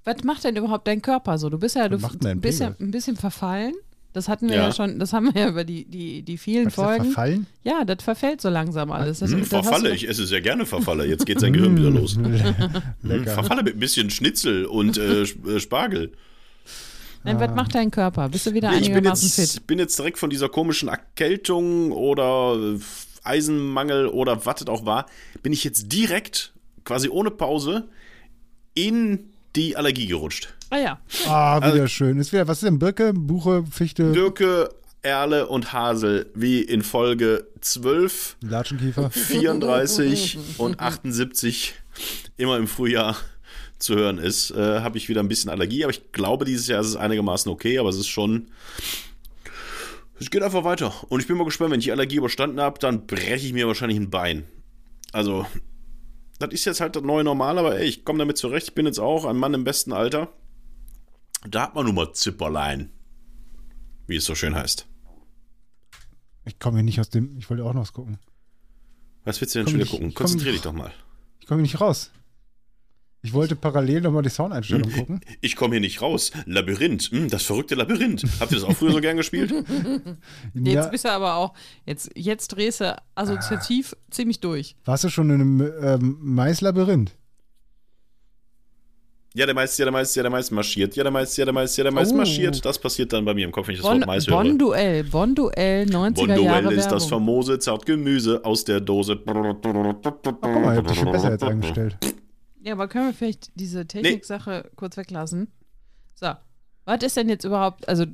Was 0.04 0.24
macht 0.24 0.44
denn 0.44 0.56
überhaupt 0.56 0.86
dein 0.86 1.02
Körper 1.02 1.38
so? 1.38 1.50
Du 1.50 1.58
bist 1.58 1.76
ja, 1.76 1.88
du 1.88 1.98
bist 2.36 2.60
ja 2.60 2.74
ein 2.78 2.90
bisschen 2.90 3.16
verfallen. 3.16 3.74
Das 4.12 4.28
hatten 4.28 4.48
wir 4.48 4.56
ja, 4.56 4.62
Ja. 4.68 4.72
schon, 4.72 4.98
das 4.98 5.12
haben 5.12 5.32
wir 5.32 5.40
ja 5.42 5.48
über 5.50 5.62
die, 5.62 5.84
die, 5.84 6.22
die 6.22 6.36
vielen 6.36 6.66
Was 6.66 6.72
ist 6.72 6.78
das, 6.78 6.84
Folgen. 6.86 7.04
verfallen? 7.04 7.46
Ja, 7.62 7.84
das 7.84 8.02
verfällt 8.02 8.40
so 8.40 8.48
langsam 8.48 8.90
alles. 8.90 9.20
Das, 9.20 9.30
Hm, 9.30 9.44
verfalle, 9.44 9.94
ich 9.94 10.08
esse 10.08 10.26
sehr 10.26 10.40
gerne 10.40 10.66
Verfalle. 10.66 11.06
Jetzt 11.06 11.26
geht 11.26 11.38
sein 11.40 11.52
Gehirn 11.52 11.76
wieder 11.76 11.90
los. 11.90 12.16
Hm, 12.16 12.24
Lecker. 13.02 13.30
verfalle 13.30 13.62
mit 13.62 13.76
ein 13.76 13.78
bisschen 13.78 14.10
Schnitzel 14.10 14.64
und 14.66 14.98
äh, 14.98 15.22
äh, 15.22 15.60
Spargel. 15.60 16.10
Nein, 17.22 17.38
was 17.38 17.54
macht 17.54 17.74
dein 17.74 17.90
Körper? 17.90 18.28
Bist 18.28 18.46
du 18.46 18.54
wieder 18.54 18.70
Nee, 18.70 18.78
ich 18.78 18.82
bin 18.86 18.96
einigermaßen 18.96 19.28
jetzt, 19.44 19.52
fit? 19.54 19.66
bin 19.66 19.78
jetzt 19.78 19.98
direkt 19.98 20.18
von 20.18 20.30
dieser 20.30 20.48
komischen 20.48 20.88
Erkältung 20.88 21.92
oder 21.92 22.56
äh, 22.58 22.78
Eisenmangel 23.24 24.06
oder 24.06 24.46
was 24.46 24.62
es 24.62 24.66
auch 24.68 24.86
war, 24.86 25.06
bin 25.42 25.52
ich 25.52 25.62
jetzt 25.64 25.92
direkt, 25.92 26.52
quasi 26.84 27.08
ohne 27.08 27.30
Pause, 27.30 27.88
in 28.74 29.30
die 29.56 29.76
Allergie 29.76 30.06
gerutscht. 30.06 30.54
Ah 30.70 30.78
ja. 30.78 31.00
Ah, 31.26 31.58
Also 31.58 31.74
wieder 31.74 31.88
schön. 31.88 32.18
Ist 32.18 32.32
wieder, 32.32 32.46
was 32.48 32.58
ist 32.58 32.64
denn 32.66 32.78
Birke, 32.78 33.12
Buche, 33.12 33.64
Fichte, 33.70 34.12
Birke, 34.12 34.70
Erle 35.02 35.48
und 35.48 35.72
Hasel, 35.72 36.30
wie 36.34 36.62
in 36.62 36.82
Folge 36.82 37.46
12, 37.60 38.36
Latschenkiefer? 38.42 39.10
34 39.10 40.38
und 40.58 40.78
78 40.80 41.74
immer 42.36 42.56
im 42.56 42.66
Frühjahr 42.68 43.16
zu 43.80 43.96
hören 43.96 44.18
ist, 44.18 44.50
äh, 44.52 44.80
habe 44.80 44.98
ich 44.98 45.08
wieder 45.08 45.20
ein 45.22 45.28
bisschen 45.28 45.50
Allergie. 45.50 45.82
Aber 45.84 45.90
ich 45.90 46.12
glaube, 46.12 46.44
dieses 46.44 46.66
Jahr 46.68 46.80
ist 46.80 46.86
es 46.88 46.96
einigermaßen 46.96 47.50
okay, 47.50 47.78
aber 47.78 47.88
es 47.88 47.96
ist 47.96 48.08
schon. 48.08 48.50
Es 50.18 50.30
geht 50.30 50.42
einfach 50.42 50.64
weiter. 50.64 50.92
Und 51.08 51.20
ich 51.20 51.26
bin 51.26 51.36
mal 51.38 51.44
gespannt, 51.44 51.72
wenn 51.72 51.80
ich 51.80 51.86
die 51.86 51.92
Allergie 51.92 52.16
überstanden 52.16 52.60
habe, 52.60 52.78
dann 52.78 53.06
breche 53.06 53.46
ich 53.46 53.52
mir 53.54 53.66
wahrscheinlich 53.66 53.98
ein 53.98 54.10
Bein. 54.10 54.44
Also, 55.12 55.46
das 56.38 56.50
ist 56.52 56.66
jetzt 56.66 56.80
halt 56.80 56.94
das 56.94 57.02
neue 57.02 57.24
Normal, 57.24 57.58
aber 57.58 57.78
ey, 57.78 57.86
ich 57.86 58.04
komme 58.04 58.18
damit 58.18 58.36
zurecht. 58.36 58.68
Ich 58.68 58.74
bin 58.74 58.84
jetzt 58.86 58.98
auch 59.00 59.24
ein 59.24 59.36
Mann 59.36 59.54
im 59.54 59.64
besten 59.64 59.92
Alter. 59.92 60.32
Da 61.48 61.62
hat 61.62 61.74
man 61.74 61.86
nun 61.86 61.94
mal 61.94 62.12
Zipperlein. 62.12 62.90
Wie 64.06 64.16
es 64.16 64.24
so 64.26 64.34
schön 64.34 64.54
heißt. 64.54 64.86
Ich 66.44 66.58
komme 66.58 66.78
hier 66.78 66.84
nicht 66.84 67.00
aus 67.00 67.08
dem. 67.10 67.38
Ich 67.38 67.48
wollte 67.48 67.64
auch 67.64 67.72
noch 67.72 67.82
was 67.82 67.92
gucken. 67.94 68.18
Was 69.24 69.40
willst 69.40 69.54
du 69.54 69.60
denn 69.60 69.68
schon 69.68 69.78
wieder 69.80 69.88
gucken? 69.88 70.08
ich 70.08 70.14
komm 70.14 70.24
Konzentrier 70.24 70.52
nicht- 70.52 70.64
dich 70.64 70.70
doch 70.70 70.76
mal. 70.76 70.92
Ich 71.38 71.46
komme 71.46 71.58
hier 71.60 71.62
nicht 71.62 71.80
raus. 71.80 72.10
Ich 73.22 73.34
wollte 73.34 73.54
parallel 73.54 74.00
nochmal 74.00 74.22
die 74.22 74.30
Soundeinstellung 74.30 74.90
gucken. 74.90 75.20
Ich 75.42 75.54
komme 75.54 75.74
hier 75.74 75.80
nicht 75.80 76.00
raus. 76.00 76.30
Labyrinth. 76.46 77.10
Hm, 77.10 77.28
das 77.28 77.42
verrückte 77.42 77.74
Labyrinth. 77.74 78.24
Habt 78.40 78.50
ihr 78.52 78.58
das 78.60 78.64
auch 78.66 78.72
früher 78.74 78.92
so 78.92 79.00
gern 79.00 79.18
gespielt? 79.18 79.50
Jetzt 80.54 80.74
Ja, 80.74 80.86
bist 80.88 81.04
du 81.04 81.10
aber 81.12 81.34
auch, 81.36 81.52
jetzt, 81.84 82.10
jetzt 82.16 82.48
drehst 82.48 82.80
du 82.80 82.96
assoziativ 83.14 83.94
ziemlich 84.10 84.40
durch. 84.40 84.74
warst 84.86 85.04
du 85.04 85.10
schon 85.10 85.28
in 85.28 85.40
einem 85.40 85.72
ähm, 85.82 86.16
Maislabyrinth? 86.20 87.14
Ja, 89.34 89.46
der 89.46 89.54
Mais, 89.54 89.78
ja, 89.78 89.84
der 89.84 89.92
Mais, 89.92 90.12
ja, 90.14 90.22
der 90.22 90.30
Mais 90.30 90.50
marschiert. 90.50 90.96
Ja, 90.96 91.04
der 91.04 91.12
Mais, 91.12 91.36
ja, 91.36 91.44
der 91.44 91.54
Mais, 91.54 91.76
ja, 91.76 91.84
der 91.84 91.92
Mais 91.92 92.10
Oh. 92.12 92.16
marschiert. 92.16 92.64
Das 92.64 92.78
passiert 92.80 93.12
dann 93.12 93.24
bei 93.24 93.32
mir 93.34 93.44
im 93.44 93.52
Kopf, 93.52 93.68
wenn 93.68 93.74
ich 93.76 93.80
das 93.80 93.88
Bon, 93.88 93.98
Wort 94.00 94.06
Mais 94.08 94.26
höre. 94.26 94.36
Bonduell, 94.42 95.04
Bonduell, 95.04 95.84
90er 95.86 96.36
Jahre 96.40 96.62
Bonduell 96.62 96.78
ist 96.78 96.86
das 96.88 97.04
Werbung. 97.04 97.26
famose 97.26 97.58
Zartgemüse 97.60 98.44
aus 98.44 98.64
der 98.64 98.80
Dose. 98.80 99.20
Ach, 99.24 99.32
guck 99.32 100.42
mal, 100.42 100.72
ich 100.72 100.78
hab 100.78 100.86
dich 100.88 100.98
schon 100.98 101.12
besser 101.12 101.30
jetzt 101.32 101.44
eingestellt. 101.44 101.96
Ja, 102.62 102.72
aber 102.74 102.88
können 102.88 103.06
wir 103.06 103.14
vielleicht 103.14 103.50
diese 103.54 103.86
Techniksache 103.86 104.70
kurz 104.76 104.96
weglassen? 104.96 105.48
So, 106.14 106.32
was 106.84 107.02
ist 107.02 107.16
denn 107.16 107.28
jetzt 107.28 107.44
überhaupt, 107.44 107.88
also 107.88 108.04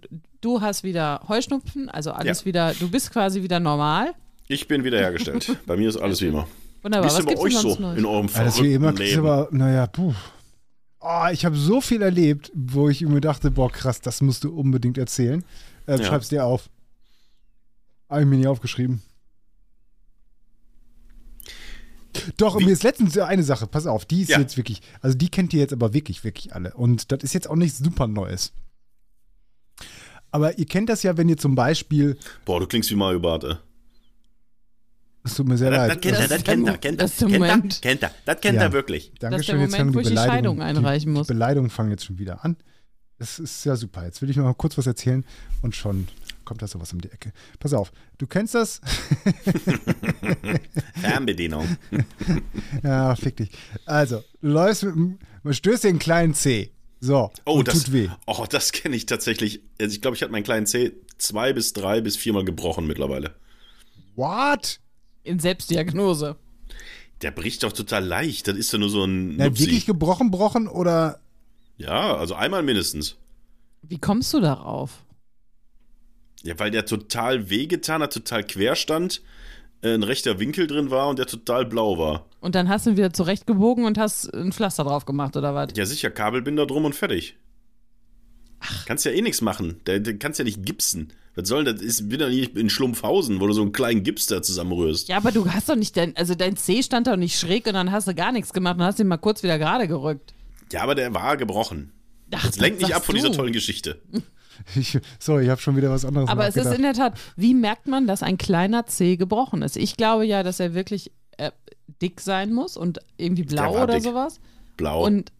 du 0.40 0.60
hast 0.60 0.84
wieder 0.84 1.22
Heuschnupfen, 1.28 1.88
also 1.88 2.12
alles 2.12 2.40
Ja. 2.40 2.44
wieder, 2.46 2.74
du 2.74 2.88
bist 2.90 3.10
quasi 3.12 3.42
wieder 3.42 3.58
normal. 3.60 4.12
Ich 4.48 4.68
bin 4.68 4.84
wiederhergestellt. 4.84 5.56
Bei 5.66 5.76
mir 5.76 5.88
ist 5.88 5.96
alles 5.96 6.20
wie 6.20 6.26
immer. 6.28 6.46
Wunderbar, 6.82 7.04
Wie 7.04 7.12
ist 7.12 7.18
was 7.18 7.24
bei 7.24 7.30
gibt's 7.34 7.44
denn 7.44 7.66
euch 7.66 7.76
so 7.76 7.80
Neues? 7.82 7.98
in 7.98 8.04
eurem 8.04 8.26
Ja, 8.28 8.44
das 8.44 8.62
wie 8.62 8.72
immer 8.74 8.92
Leben? 8.92 9.18
aber, 9.26 9.48
naja, 9.50 9.86
puh. 9.88 10.14
Oh, 11.00 11.26
ich 11.32 11.44
habe 11.44 11.56
so 11.56 11.80
viel 11.80 12.02
erlebt, 12.02 12.52
wo 12.54 12.88
ich 12.88 13.00
mir 13.02 13.20
dachte, 13.20 13.50
boah, 13.50 13.70
krass, 13.70 14.00
das 14.00 14.20
musst 14.20 14.44
du 14.44 14.56
unbedingt 14.56 14.96
erzählen. 14.98 15.44
Äh, 15.86 15.96
Ja. 15.98 16.04
Schreib's 16.04 16.28
dir 16.28 16.44
auf. 16.44 16.68
Habe 18.08 18.20
ich 18.20 18.26
mir 18.26 18.36
nicht 18.36 18.46
aufgeschrieben. 18.46 19.02
Doch, 22.37 22.58
mir 22.58 22.70
ist 22.73 22.82
letztens 22.82 23.16
eine 23.18 23.42
Sache, 23.42 23.66
pass 23.66 23.87
auf, 23.87 24.04
die 24.04 24.23
ist 24.23 24.30
Ja. 24.30 24.38
jetzt 24.40 24.56
wirklich, 24.56 24.82
also 25.00 25.16
die 25.16 25.28
kennt 25.28 25.52
ihr 25.54 25.61
jetzt 25.61 25.73
aber 25.73 25.92
wirklich, 25.94 26.25
wirklich 26.25 26.54
alle. 26.54 26.75
Und 26.75 27.11
das 27.12 27.23
ist 27.23 27.32
jetzt 27.35 27.49
auch 27.49 27.56
nichts 27.56 27.78
super 27.78 28.06
Neues. 28.06 28.52
Aber 30.30 30.58
ihr 30.58 30.66
kennt 30.66 30.88
das 30.88 31.02
ja, 31.02 31.16
wenn 31.16 31.28
ihr 31.28 31.37
zum 31.37 31.54
Beispiel, 31.54 32.18
Boah, 32.44 32.61
du 32.61 32.66
klingst 32.66 32.90
wie 32.90 32.94
Mario 32.96 33.20
Barth, 33.20 33.44
ey. 33.44 33.54
es 35.25 35.35
tut 35.35 35.46
mir 35.49 35.56
sehr 35.56 35.70
Das, 35.70 35.78
leid. 35.78 35.90
das 35.90 36.00
kennt 36.00 36.14
er, 36.16 36.20
Das 36.20 36.28
das 36.28 36.44
kennt 36.44 36.68
er, 36.68 36.78
kennt 36.78 37.00
das 37.00 37.23
er, 37.23 37.28
kennt 37.28 37.42
er, 37.44 37.58
kennt 37.80 38.02
er, 38.02 38.11
das 38.25 38.40
kennt 38.40 38.58
er 38.58 38.73
wirklich. 38.73 39.12
Das 39.18 39.30
Dankeschön, 39.30 39.61
jetzt 39.61 39.76
fangen 39.76 39.92
die 39.92 40.02
Beleidigungen, 40.02 40.62
einreichen 40.62 41.12
muss. 41.12 41.26
Die 41.26 41.32
Beleidigungen 41.32 41.70
fangen 41.70 41.90
jetzt 41.90 42.04
schon 42.04 42.18
wieder 42.18 42.44
an. 42.44 42.56
Das 43.18 43.38
ist 43.38 43.64
ja 43.64 43.76
super. 43.76 44.04
Jetzt 44.04 44.20
will 44.20 44.28
ich 44.28 44.37
noch 44.37 44.44
mal 44.44 44.52
kurz 44.54 44.76
was 44.76 44.87
erzählen 44.87 45.25
und 45.62 45.75
schon 45.75 46.06
kommt 46.46 46.62
da 46.62 46.66
sowas 46.66 46.94
um 46.94 47.00
die 47.02 47.10
Ecke. 47.12 47.30
Pass 47.58 47.74
auf, 47.74 47.92
du 48.16 48.26
kennst 48.26 48.54
das? 48.54 48.80
Fernbedienung. 51.00 51.76
ja, 52.82 53.14
fick 53.16 53.36
dich. 53.36 53.50
Also, 53.84 54.22
du 54.40 54.48
läufst 54.48 54.84
mit 54.84 54.94
dem, 54.94 55.18
man 55.42 55.54
stößt 55.54 55.84
dir 55.84 55.88
einen 55.88 55.98
kleinen 55.98 56.34
C. 56.34 56.70
So, 57.00 57.30
Oh, 57.44 57.62
das, 57.62 57.84
tut 57.84 57.92
weh. 57.92 58.08
oh, 58.26 58.46
das 58.48 58.72
kenne 58.72 58.96
ich 58.96 59.06
tatsächlich. 59.06 59.60
Also 59.80 59.94
ich 59.94 60.00
glaube, 60.00 60.16
ich 60.16 60.22
hatte 60.22 60.32
meinen 60.32 60.44
kleinen 60.44 60.66
C 60.66 60.92
zwei 61.18 61.52
bis 61.52 61.72
drei 61.74 62.00
bis 62.00 62.16
viermal 62.16 62.44
gebrochen 62.44 62.86
mittlerweile. 62.86 63.34
What? 64.16 64.80
In 65.22 65.38
Selbstdiagnose. 65.38 66.36
Der 67.22 67.30
bricht 67.30 67.62
doch 67.62 67.72
total 67.72 68.04
leicht. 68.04 68.48
Das 68.48 68.56
ist 68.56 68.72
ja 68.72 68.78
nur 68.78 68.88
so 68.88 69.04
ein 69.04 69.36
Na, 69.36 69.46
Nupsi. 69.46 69.66
wirklich 69.66 69.86
gebrochen, 69.86 70.30
brochen 70.30 70.68
oder? 70.68 71.20
Ja, 71.76 72.16
also 72.16 72.34
einmal 72.34 72.62
mindestens. 72.62 73.16
Wie 73.82 73.98
kommst 73.98 74.32
du 74.32 74.40
darauf? 74.40 75.04
Ja, 76.46 76.58
weil 76.58 76.70
der 76.70 76.86
total 76.86 77.50
wehgetan 77.50 78.02
hat, 78.02 78.12
total 78.12 78.44
quer 78.44 78.76
stand, 78.76 79.20
äh, 79.82 79.92
ein 79.94 80.02
rechter 80.04 80.38
Winkel 80.38 80.66
drin 80.66 80.90
war 80.90 81.08
und 81.08 81.18
der 81.18 81.26
total 81.26 81.66
blau 81.66 81.98
war. 81.98 82.26
Und 82.40 82.54
dann 82.54 82.68
hast 82.68 82.86
du 82.86 82.90
ihn 82.90 82.96
wieder 82.96 83.12
zurechtgebogen 83.12 83.84
und 83.84 83.98
hast 83.98 84.32
ein 84.32 84.52
Pflaster 84.52 84.84
drauf 84.84 85.04
gemacht, 85.04 85.36
oder 85.36 85.54
was? 85.54 85.70
Ja, 85.74 85.84
sicher, 85.86 86.10
Kabelbinder 86.10 86.66
drum 86.66 86.84
und 86.84 86.94
fertig. 86.94 87.36
Kannst 88.86 89.04
ja 89.04 89.12
eh 89.12 89.20
nichts 89.22 89.42
machen. 89.42 89.80
Der, 89.86 90.00
der 90.00 90.16
kannst 90.18 90.38
ja 90.38 90.44
nicht 90.44 90.64
gipsen. 90.64 91.12
Was 91.34 91.48
soll 91.48 91.64
das? 91.64 91.80
Ist 91.82 92.10
wieder 92.10 92.28
nicht 92.30 92.56
in 92.56 92.70
Schlumpfhausen, 92.70 93.40
wo 93.40 93.46
du 93.46 93.52
so 93.52 93.60
einen 93.62 93.72
kleinen 93.72 94.02
Gips 94.02 94.26
da 94.26 94.40
zusammenrührst. 94.40 95.08
Ja, 95.08 95.18
aber 95.18 95.30
du 95.32 95.52
hast 95.52 95.68
doch 95.68 95.76
nicht 95.76 95.96
dein, 95.96 96.16
also 96.16 96.34
dein 96.34 96.56
C 96.56 96.82
stand 96.82 97.06
doch 97.06 97.16
nicht 97.16 97.38
schräg 97.38 97.66
und 97.66 97.74
dann 97.74 97.92
hast 97.92 98.08
du 98.08 98.14
gar 98.14 98.32
nichts 98.32 98.52
gemacht 98.52 98.76
und 98.78 98.84
hast 98.84 98.98
ihn 98.98 99.08
mal 99.08 99.18
kurz 99.18 99.42
wieder 99.42 99.58
gerade 99.58 99.86
gerückt. 99.86 100.32
Ja, 100.72 100.82
aber 100.82 100.94
der 100.94 101.12
war 101.12 101.36
gebrochen. 101.36 101.92
Ach, 102.34 102.46
Das 102.46 102.58
lenkt 102.58 102.80
nicht 102.80 102.94
ab 102.94 103.04
von 103.04 103.14
du. 103.14 103.20
dieser 103.20 103.32
tollen 103.32 103.52
Geschichte. 103.52 104.00
Ich, 104.75 104.98
sorry, 105.18 105.44
ich 105.44 105.50
habe 105.50 105.60
schon 105.60 105.76
wieder 105.76 105.90
was 105.90 106.04
anderes 106.04 106.28
Aber 106.28 106.46
es 106.46 106.56
ist 106.56 106.72
in 106.72 106.82
der 106.82 106.94
Tat, 106.94 107.18
wie 107.36 107.54
merkt 107.54 107.86
man, 107.86 108.06
dass 108.06 108.22
ein 108.22 108.38
kleiner 108.38 108.86
C 108.86 109.16
gebrochen 109.16 109.62
ist? 109.62 109.76
Ich 109.76 109.96
glaube 109.96 110.26
ja, 110.26 110.42
dass 110.42 110.60
er 110.60 110.75
wirklich 110.75 111.12
äh, 111.36 111.50
dick 112.02 112.20
sein 112.20 112.52
muss 112.52 112.76
und 112.76 113.00
irgendwie 113.16 113.44
blau 113.44 113.82
oder 113.82 113.94
dick. 113.94 114.04
sowas. 114.04 114.40
Blau. 114.76 115.04
Und 115.04 115.32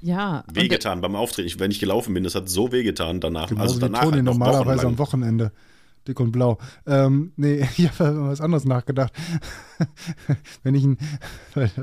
ja. 0.00 0.44
und- 0.46 0.56
wehgetan 0.56 1.00
beim 1.00 1.16
Auftreten. 1.16 1.48
Ich, 1.48 1.58
wenn 1.58 1.70
ich 1.70 1.80
gelaufen 1.80 2.14
bin, 2.14 2.24
das 2.24 2.34
hat 2.34 2.48
so 2.48 2.72
wehgetan 2.72 3.20
danach. 3.20 3.48
Genauso 3.48 3.74
also 3.74 3.76
wie 3.76 3.80
danach 3.80 4.02
Toni 4.02 4.12
halt 4.14 4.24
normalerweise 4.24 4.66
wochenlang. 4.66 4.86
am 4.86 4.98
Wochenende. 4.98 5.52
Dick 6.06 6.20
und 6.20 6.32
blau. 6.32 6.58
Ähm, 6.86 7.32
nee, 7.36 7.66
ich 7.76 7.88
habe 7.98 8.28
was 8.28 8.40
anderes 8.40 8.64
nachgedacht. 8.64 9.12
Wenn 10.62 10.74
ich 10.74 10.84
ein. 10.84 10.98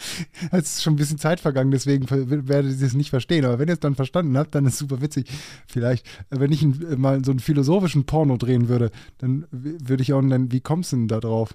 Es 0.50 0.76
ist 0.76 0.82
schon 0.82 0.94
ein 0.94 0.96
bisschen 0.96 1.18
Zeit 1.18 1.40
vergangen, 1.40 1.70
deswegen 1.70 2.08
werdet 2.48 2.80
ihr 2.80 2.86
es 2.86 2.94
nicht 2.94 3.10
verstehen. 3.10 3.44
Aber 3.44 3.58
wenn 3.58 3.68
ihr 3.68 3.74
es 3.74 3.80
dann 3.80 3.94
verstanden 3.94 4.36
habt, 4.36 4.54
dann 4.54 4.66
ist 4.66 4.74
es 4.74 4.78
super 4.80 5.00
witzig. 5.00 5.26
Vielleicht, 5.66 6.06
äh, 6.30 6.40
wenn 6.40 6.52
ich 6.52 6.62
ein, 6.62 7.00
mal 7.00 7.24
so 7.24 7.30
einen 7.30 7.40
philosophischen 7.40 8.04
Porno 8.04 8.36
drehen 8.36 8.68
würde, 8.68 8.90
dann 9.18 9.46
würde 9.50 10.02
ich 10.02 10.12
auch 10.12 10.22
nennen, 10.22 10.52
wie 10.52 10.60
kommst 10.60 10.92
du 10.92 10.96
denn 10.96 11.08
da 11.08 11.20
drauf? 11.20 11.54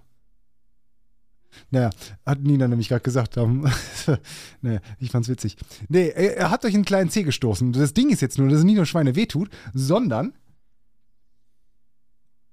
Naja, 1.72 1.90
hat 2.26 2.42
Nina 2.42 2.68
nämlich 2.68 2.90
gerade 2.90 3.02
gesagt. 3.02 3.36
Naja, 4.62 4.80
ich 5.00 5.12
fand's 5.12 5.30
witzig. 5.30 5.58
Nee, 5.88 6.10
er, 6.10 6.38
er 6.38 6.52
hat 6.52 6.66
euch 6.66 6.74
einen 6.74 6.86
kleinen 6.86 7.10
Zeh 7.10 7.24
gestoßen. 7.24 7.72
Das 7.74 7.94
Ding 7.94 8.10
ist 8.10 8.22
jetzt 8.22 8.38
nur, 8.38 8.50
dass 8.50 8.60
es 8.60 8.66
nicht 8.66 8.76
nur 8.76 8.86
Schweine 8.86 9.16
wehtut, 9.16 9.50
sondern 9.74 10.34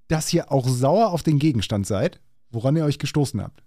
dass 0.08 0.32
ihr 0.32 0.52
auch 0.52 0.68
sauer 0.68 1.10
auf 1.10 1.22
den 1.22 1.38
Gegenstand 1.38 1.86
seid, 1.86 2.20
woran 2.50 2.76
ihr 2.76 2.84
euch 2.84 2.98
gestoßen 2.98 3.40
habt. 3.40 3.62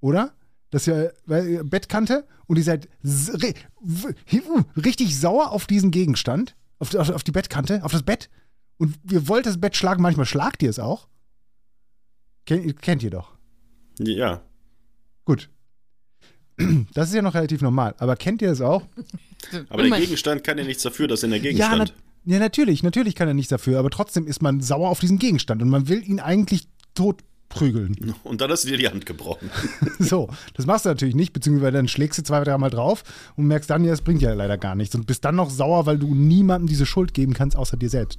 Oder? 0.00 0.32
Dass 0.70 0.86
ihr 0.86 1.12
weil 1.26 1.48
ihr 1.48 1.64
Bettkante 1.64 2.26
und 2.46 2.56
ihr 2.56 2.64
seid 2.64 2.88
uh, 3.04 4.62
richtig 4.76 5.18
sauer 5.18 5.50
auf 5.52 5.66
diesen 5.66 5.90
Gegenstand, 5.90 6.54
auf, 6.78 6.94
auf, 6.94 7.10
auf 7.10 7.24
die 7.24 7.32
Bettkante, 7.32 7.84
auf 7.84 7.92
das 7.92 8.02
Bett. 8.02 8.30
Und 8.78 8.98
ihr 9.10 9.28
wollt 9.28 9.46
das 9.46 9.60
Bett 9.60 9.76
schlagen, 9.76 10.02
manchmal 10.02 10.26
schlagt 10.26 10.62
ihr 10.62 10.70
es 10.70 10.78
auch. 10.78 11.08
Kennt, 12.46 12.80
kennt 12.82 13.02
ihr 13.02 13.10
doch. 13.10 13.32
Ja. 13.98 14.42
Gut. 15.24 15.50
Das 16.94 17.08
ist 17.08 17.14
ja 17.14 17.22
noch 17.22 17.34
relativ 17.34 17.62
normal. 17.62 17.94
Aber 17.98 18.16
kennt 18.16 18.42
ihr 18.42 18.48
das 18.48 18.60
auch? 18.60 18.82
Aber 19.70 19.82
der 19.82 19.98
Gegenstand 19.98 20.44
kann 20.44 20.58
ja 20.58 20.64
nichts 20.64 20.82
dafür, 20.82 21.08
dass 21.08 21.22
er 21.22 21.30
der 21.30 21.38
Ja, 21.38 21.42
Gegenstand. 21.44 21.94
na, 22.24 22.34
ja, 22.34 22.38
natürlich. 22.38 22.82
Natürlich 22.82 23.14
kann 23.14 23.28
er 23.28 23.34
nichts 23.34 23.48
dafür. 23.48 23.78
Aber 23.78 23.88
trotzdem 23.88 24.26
ist 24.26 24.42
man 24.42 24.60
sauer 24.60 24.90
auf 24.90 25.00
diesen 25.00 25.18
Gegenstand. 25.18 25.62
Und 25.62 25.70
man 25.70 25.88
will 25.88 26.06
ihn 26.06 26.20
eigentlich 26.20 26.68
tot 26.94 27.22
prügeln. 27.50 28.14
Und 28.24 28.40
dann 28.40 28.50
hast 28.50 28.64
du 28.64 28.68
dir 28.68 28.78
die 28.78 28.88
Hand 28.88 29.04
gebrochen. 29.04 29.50
So, 29.98 30.30
das 30.54 30.64
machst 30.64 30.86
du 30.86 30.88
natürlich 30.88 31.14
nicht, 31.14 31.34
beziehungsweise 31.34 31.72
dann 31.72 31.88
schlägst 31.88 32.18
du 32.18 32.22
zwei, 32.22 32.42
dreimal 32.42 32.70
drauf 32.70 33.04
und 33.36 33.46
merkst 33.46 33.68
dann, 33.68 33.84
ja, 33.84 33.90
das 33.90 34.00
bringt 34.00 34.22
ja 34.22 34.32
leider 34.32 34.56
gar 34.56 34.74
nichts. 34.74 34.94
Und 34.94 35.06
bist 35.06 35.24
dann 35.26 35.36
noch 35.36 35.50
sauer, 35.50 35.84
weil 35.84 35.98
du 35.98 36.14
niemandem 36.14 36.68
diese 36.68 36.86
Schuld 36.86 37.12
geben 37.12 37.34
kannst, 37.34 37.56
außer 37.56 37.76
dir 37.76 37.90
selbst. 37.90 38.18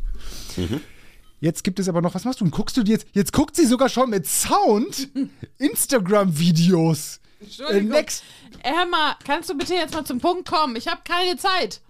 Jetzt 1.39 1.63
gibt 1.63 1.79
es 1.79 1.89
aber 1.89 2.01
noch, 2.01 2.13
was 2.13 2.23
machst 2.23 2.39
du? 2.39 2.45
Und 2.45 2.51
guckst 2.51 2.77
du 2.77 2.83
dir 2.83 2.91
jetzt, 2.91 3.07
jetzt 3.13 3.33
guckt 3.33 3.55
sie 3.55 3.65
sogar 3.65 3.89
schon 3.89 4.11
mit 4.11 4.27
Sound 4.27 5.09
Instagram-Videos. 5.57 7.17
Äh, 7.39 7.43
Entschuldigung. 7.43 7.89
next. 7.89 8.23
Emma, 8.61 9.17
kannst 9.25 9.49
du 9.49 9.57
bitte 9.57 9.73
jetzt 9.73 9.95
mal 9.95 10.05
zum 10.05 10.19
Punkt 10.19 10.47
kommen? 10.47 10.75
Ich 10.75 10.87
habe 10.87 11.01
keine 11.03 11.37
Zeit. 11.37 11.81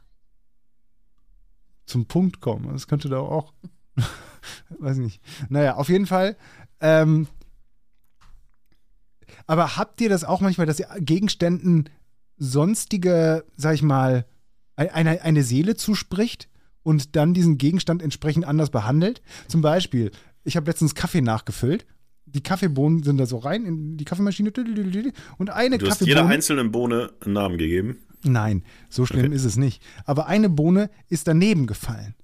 Zum 1.86 2.06
Punkt 2.06 2.40
kommen. 2.40 2.72
Das 2.72 2.88
könnte 2.88 3.10
da 3.10 3.18
auch. 3.20 3.52
Weiß 4.80 4.98
nicht. 4.98 5.22
Naja, 5.50 5.76
auf 5.76 5.90
jeden 5.90 6.08
Fall. 6.08 6.38
Ähm, 6.82 7.28
aber 9.48 9.78
habt 9.78 10.02
ihr 10.02 10.10
das 10.10 10.24
auch 10.24 10.42
manchmal, 10.42 10.68
dass 10.68 10.80
ihr 10.80 10.88
Gegenständen 11.00 11.90
sonstige, 12.38 13.46
sag 13.56 13.76
ich 13.76 13.84
mal, 13.84 14.26
ein- 14.76 14.90
eine, 14.90 15.22
eine 15.22 15.44
Seele 15.44 15.76
zuspricht 15.76 16.50
und 16.84 17.16
dann 17.16 17.34
diesen 17.34 17.58
Gegenstand 17.58 18.02
entsprechend 18.02 18.46
anders 18.46 18.70
behandelt? 18.70 19.22
Zum 19.48 19.62
Beispiel, 19.62 20.12
ich 20.44 20.56
habe 20.58 20.70
letztens 20.70 20.96
Kaffee 20.96 21.22
nachgefüllt. 21.22 21.86
Die 22.26 22.42
Kaffeebohnen 22.44 23.04
sind 23.04 23.18
da 23.18 23.26
so 23.26 23.38
rein 23.40 23.66
in 23.66 23.98
die 23.98 24.06
Kaffeemaschine 24.06 24.52
und 25.38 25.50
eine 25.50 25.78
Du 25.78 25.88
hast 25.88 26.02
jeder 26.02 26.22
einzelnen 26.28 26.72
Bohne 26.72 27.12
einen 27.22 27.34
Namen 27.34 27.58
gegeben. 27.58 27.98
Nein, 28.24 28.64
so 28.90 29.06
schlimm 29.06 29.32
ist 29.34 29.44
es 29.46 29.58
nicht. 29.58 29.82
Aber 30.06 30.28
eine 30.28 30.48
Bohne 30.50 30.90
ist 31.10 31.28
daneben 31.28 31.68
gefallen. 31.68 32.16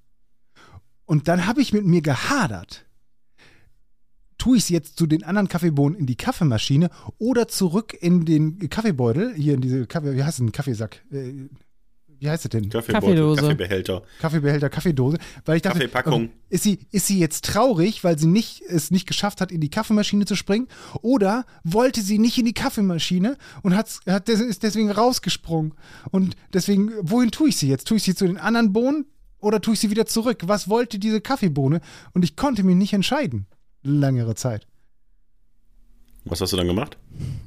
Und 1.04 1.28
dann 1.28 1.46
habe 1.46 1.60
ich 1.60 1.72
mit 1.72 1.84
mir 1.84 2.00
gehadert. 2.02 2.86
Tue 4.38 4.56
ich 4.56 4.62
es 4.64 4.68
jetzt 4.68 4.96
zu 4.98 5.06
den 5.06 5.24
anderen 5.24 5.48
Kaffeebohnen 5.48 5.98
in 5.98 6.06
die 6.06 6.16
Kaffeemaschine 6.16 6.90
oder 7.18 7.48
zurück 7.48 7.96
in 8.00 8.24
den 8.24 8.70
Kaffeebeutel, 8.70 9.34
hier 9.34 9.54
in 9.54 9.60
diese 9.60 9.86
Kaffee, 9.86 10.14
wie 10.16 10.22
heißt 10.22 10.38
denn 10.38 10.52
Kaffeesack? 10.52 11.02
Äh, 11.12 11.48
wie 12.20 12.28
heißt 12.28 12.46
es 12.46 12.50
denn? 12.50 12.68
Kaffeebeutel. 12.68 13.36
Kaffeebehälter. 13.36 14.02
Kaffeebehälter, 14.20 14.70
Kaffeedose, 14.70 15.18
weil 15.44 15.56
ich 15.56 15.62
dachte, 15.62 15.78
Kaffeepackung. 15.78 16.30
ist 16.50 16.64
sie, 16.64 16.80
ist 16.90 17.06
sie 17.06 17.18
jetzt 17.20 17.44
traurig, 17.44 18.02
weil 18.02 18.18
sie 18.18 18.26
nicht, 18.26 18.60
es 18.68 18.90
nicht 18.90 19.06
geschafft 19.06 19.40
hat, 19.40 19.52
in 19.52 19.60
die 19.60 19.70
Kaffeemaschine 19.70 20.24
zu 20.24 20.34
springen? 20.34 20.66
Oder 21.02 21.44
wollte 21.62 22.00
sie 22.02 22.18
nicht 22.18 22.36
in 22.38 22.44
die 22.44 22.54
Kaffeemaschine 22.54 23.36
und 23.62 23.76
hat, 23.76 24.00
hat, 24.06 24.26
des- 24.26 24.40
ist 24.40 24.64
deswegen 24.64 24.90
rausgesprungen? 24.90 25.74
Und 26.10 26.34
deswegen, 26.52 26.90
wohin 27.02 27.30
tue 27.30 27.50
ich 27.50 27.56
sie 27.56 27.68
jetzt? 27.68 27.86
Tue 27.86 27.98
ich 27.98 28.02
sie 28.02 28.16
zu 28.16 28.26
den 28.26 28.36
anderen 28.38 28.72
Bohnen 28.72 29.06
oder 29.38 29.60
tue 29.60 29.74
ich 29.74 29.80
sie 29.80 29.90
wieder 29.90 30.06
zurück? 30.06 30.42
Was 30.46 30.68
wollte 30.68 30.98
diese 30.98 31.20
Kaffeebohne? 31.20 31.80
Und 32.14 32.24
ich 32.24 32.34
konnte 32.34 32.64
mich 32.64 32.74
nicht 32.76 32.92
entscheiden. 32.94 33.46
Langere 33.82 34.34
Zeit. 34.34 34.66
Was 36.24 36.40
hast 36.42 36.52
du 36.52 36.56
dann 36.58 36.66
gemacht? 36.66 36.98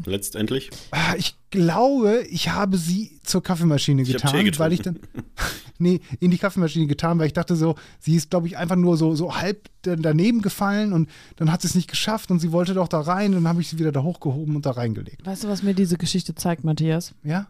Letztendlich? 0.05 0.71
Ah, 0.89 1.13
Ich 1.17 1.35
glaube, 1.51 2.23
ich 2.29 2.49
habe 2.49 2.77
sie 2.77 3.19
zur 3.23 3.43
Kaffeemaschine 3.43 4.01
Ich 4.01 4.11
getan, 4.13 4.33
weil 4.57 4.73
ich 4.73 4.81
dann. 4.81 4.99
nee, 5.77 5.99
in 6.19 6.31
die 6.31 6.37
Kaffeemaschine 6.39 6.87
getan, 6.87 7.19
weil 7.19 7.27
ich 7.27 7.33
dachte 7.33 7.55
so, 7.55 7.75
sie 7.99 8.15
ist, 8.15 8.31
glaube 8.31 8.47
ich, 8.47 8.57
einfach 8.57 8.77
nur 8.77 8.97
so, 8.97 9.13
so 9.15 9.35
halb 9.35 9.69
da- 9.83 9.97
daneben 9.97 10.41
gefallen 10.41 10.93
und 10.93 11.09
dann 11.35 11.51
hat 11.51 11.61
sie 11.61 11.67
es 11.67 11.75
nicht 11.75 11.89
geschafft 11.89 12.31
und 12.31 12.39
sie 12.39 12.51
wollte 12.51 12.73
doch 12.73 12.87
da 12.87 13.01
rein 13.01 13.31
und 13.35 13.43
dann 13.43 13.47
habe 13.49 13.61
ich 13.61 13.67
sie 13.69 13.77
wieder 13.77 13.91
da 13.91 14.01
hochgehoben 14.01 14.55
und 14.55 14.65
da 14.65 14.71
reingelegt. 14.71 15.25
Weißt 15.27 15.43
du, 15.43 15.47
was 15.49 15.61
mir 15.61 15.75
diese 15.75 15.97
Geschichte 15.97 16.33
zeigt, 16.33 16.63
Matthias? 16.63 17.13
Ja? 17.23 17.47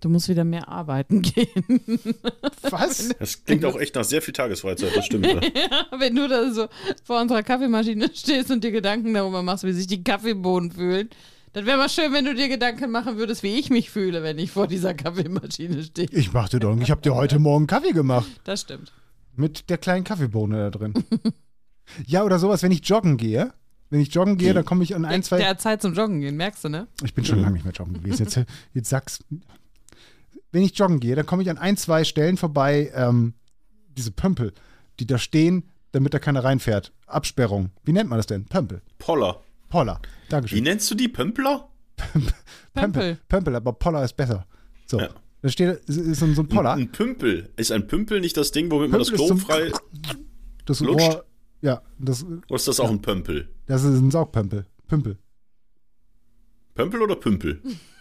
Du 0.00 0.08
musst 0.10 0.28
wieder 0.28 0.44
mehr 0.44 0.68
arbeiten 0.68 1.22
gehen. 1.22 1.80
Was? 2.70 3.08
Das 3.18 3.44
klingt 3.44 3.64
auch 3.64 3.78
echt 3.78 3.94
nach 3.94 4.04
sehr 4.04 4.20
viel 4.20 4.34
Tagesfreizeit, 4.34 4.94
das 4.94 5.06
stimmt. 5.06 5.26
ja. 5.32 5.40
Wenn 5.98 6.14
du 6.14 6.28
da 6.28 6.52
so 6.52 6.66
vor 7.04 7.20
unserer 7.20 7.42
Kaffeemaschine 7.42 8.10
stehst 8.12 8.50
und 8.50 8.62
dir 8.62 8.72
Gedanken 8.72 9.14
darüber 9.14 9.42
machst, 9.42 9.64
wie 9.64 9.72
sich 9.72 9.86
die 9.86 10.04
Kaffeebohnen 10.04 10.70
fühlen, 10.70 11.08
dann 11.54 11.64
wäre 11.64 11.78
mal 11.78 11.88
schön, 11.88 12.12
wenn 12.12 12.26
du 12.26 12.34
dir 12.34 12.48
Gedanken 12.48 12.90
machen 12.90 13.16
würdest, 13.16 13.42
wie 13.42 13.58
ich 13.58 13.70
mich 13.70 13.88
fühle, 13.90 14.22
wenn 14.22 14.38
ich 14.38 14.50
vor 14.50 14.66
dieser 14.66 14.92
Kaffeemaschine 14.92 15.82
stehe. 15.82 16.08
Ich 16.12 16.32
machte 16.34 16.58
doch, 16.60 16.78
ich 16.78 16.90
habe 16.90 17.00
dir 17.00 17.14
heute 17.14 17.38
Morgen 17.38 17.66
Kaffee 17.66 17.92
gemacht. 17.92 18.28
Das 18.44 18.60
stimmt. 18.60 18.92
Mit 19.34 19.70
der 19.70 19.78
kleinen 19.78 20.04
Kaffeebohne 20.04 20.70
da 20.70 20.70
drin. 20.70 20.92
ja, 22.06 22.22
oder 22.24 22.38
sowas, 22.38 22.62
wenn 22.62 22.72
ich 22.72 22.86
joggen 22.86 23.16
gehe. 23.16 23.52
Wenn 23.88 24.00
ich 24.00 24.12
joggen 24.12 24.36
gehe, 24.36 24.52
dann 24.52 24.64
komme 24.64 24.82
ich 24.82 24.94
an 24.96 25.04
ein, 25.04 25.22
zwei. 25.22 25.38
Der 25.38 25.48
hat 25.50 25.60
Zeit 25.60 25.80
zum 25.80 25.94
Joggen 25.94 26.20
gehen, 26.20 26.36
merkst 26.36 26.64
du, 26.64 26.68
ne? 26.68 26.88
Ich 27.04 27.14
bin 27.14 27.24
schon 27.24 27.40
lange 27.40 27.54
nicht 27.54 27.64
mehr 27.64 27.72
joggen 27.72 27.94
gewesen. 27.94 28.24
Jetzt, 28.24 28.40
jetzt 28.74 28.88
sag's. 28.88 29.20
Wenn 30.56 30.62
ich 30.62 30.78
joggen 30.78 31.00
gehe, 31.00 31.14
dann 31.14 31.26
komme 31.26 31.42
ich 31.42 31.50
an 31.50 31.58
ein, 31.58 31.76
zwei 31.76 32.02
Stellen 32.02 32.38
vorbei, 32.38 32.90
ähm, 32.94 33.34
diese 33.94 34.10
Pömpel, 34.10 34.54
die 34.98 35.06
da 35.06 35.18
stehen, 35.18 35.64
damit 35.92 36.14
da 36.14 36.18
keiner 36.18 36.42
reinfährt. 36.44 36.94
Absperrung. 37.06 37.72
Wie 37.84 37.92
nennt 37.92 38.08
man 38.08 38.18
das 38.18 38.24
denn? 38.26 38.46
Pömpel. 38.46 38.80
Poller. 38.96 39.42
Poller. 39.68 40.00
Wie 40.02 40.30
Dankeschön. 40.30 40.64
nennst 40.64 40.90
du 40.90 40.94
die? 40.94 41.08
Pömpler? 41.08 41.68
Pömpel. 42.72 43.18
Pömpel, 43.28 43.54
aber 43.54 43.74
Poller 43.74 44.02
ist 44.02 44.16
besser. 44.16 44.46
So. 44.86 44.98
Ja. 44.98 45.10
Da 45.42 45.48
steht 45.50 45.78
ist, 45.86 45.98
ist 45.98 46.20
so, 46.20 46.24
ein 46.24 46.48
Poller. 46.48 46.72
Ein 46.72 46.90
Pümpel. 46.90 47.50
Ist 47.56 47.70
ein 47.70 47.86
Pümpel 47.86 48.20
nicht 48.20 48.38
das 48.38 48.50
Ding, 48.50 48.70
womit 48.70 48.90
man 48.90 49.00
das 49.00 49.10
Pümpel 49.10 49.26
Klo 49.26 49.34
ist 49.36 49.40
zum- 49.42 49.46
frei. 49.46 49.72
Das 50.64 50.80
lutscht. 50.80 51.06
Rohr. 51.06 51.24
Ja, 51.60 51.82
das, 51.98 52.24
Oder 52.24 52.56
ist 52.56 52.66
das 52.66 52.80
auch 52.80 52.88
ein 52.88 53.02
Pömpel? 53.02 53.50
das 53.66 53.84
ist 53.84 53.98
ein 54.00 54.10
Saugpömpel. 54.10 54.64
Pümpel. 54.88 55.18
Pömpel 56.74 57.02
oder 57.02 57.16
Pümpel? 57.16 57.60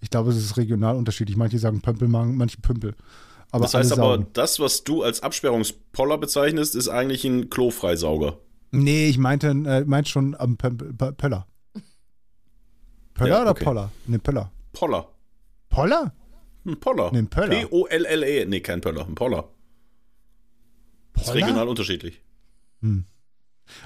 Ich 0.00 0.10
glaube, 0.10 0.30
es 0.30 0.36
ist 0.36 0.56
regional 0.56 0.96
unterschiedlich. 0.96 1.36
Manche 1.36 1.58
sagen 1.58 1.80
Pömpel, 1.80 2.08
man- 2.08 2.36
manche 2.36 2.58
Pümpel. 2.60 2.94
Aber 3.50 3.62
Das 3.64 3.74
heißt 3.74 3.92
aber, 3.92 4.18
das, 4.32 4.58
was 4.60 4.84
du 4.84 5.02
als 5.02 5.22
Absperrungspoller 5.22 6.18
bezeichnest, 6.18 6.74
ist 6.74 6.88
eigentlich 6.88 7.24
ein 7.24 7.48
Klofreisauger. 7.48 8.38
Nee, 8.72 9.08
ich 9.08 9.18
meinte, 9.18 9.48
äh, 9.48 9.84
meinte 9.84 10.10
schon 10.10 10.34
am 10.34 10.56
Pömpel, 10.56 10.92
Pöller. 10.92 11.46
Pöller 13.14 13.30
Ja, 13.30 13.42
oder 13.42 13.50
okay. 13.52 13.64
Poller? 13.64 13.92
Ne, 14.06 14.18
Pöller. 14.18 14.52
Poller. 14.72 15.08
Poller? 15.70 16.12
Ein 16.66 16.78
Poller. 16.80 17.10
Nee, 17.12 17.18
ein 17.18 17.28
Pöller. 17.28 17.48
P-O-L-L-E. 17.48 18.44
Nee, 18.46 18.60
kein 18.60 18.80
Pöller. 18.80 19.06
Ein 19.06 19.14
Poller. 19.14 19.48
Das 21.14 21.22
ist 21.22 21.28
Poller? 21.30 21.46
regional 21.46 21.68
unterschiedlich. 21.68 22.20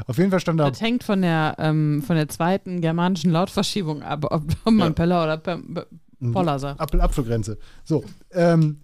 Auf 0.07 0.19
jeden 0.19 0.31
Fall 0.31 0.41
stand 0.41 0.61
da 0.61 0.69
Das 0.71 0.81
hängt 0.81 1.05
von 1.05 1.23
der, 1.23 1.57
ähm, 1.59 2.03
von 2.07 2.17
der 2.17 2.29
zweiten 2.29 2.81
germanischen 2.81 3.31
Lautverschiebung 3.31 4.03
ab, 4.03 4.25
ob, 4.31 4.43
man 4.65 4.79
Ja. 4.79 4.91
Pöller 4.91 5.23
oder 5.25 5.37
Pöm- 5.37 5.75
Pö- 5.75 6.33
Poller 6.33 6.59
sagt. 6.59 6.81
Apfel-Apfelgrenze. 6.81 7.59
So, 7.85 8.05
ähm, 8.33 8.81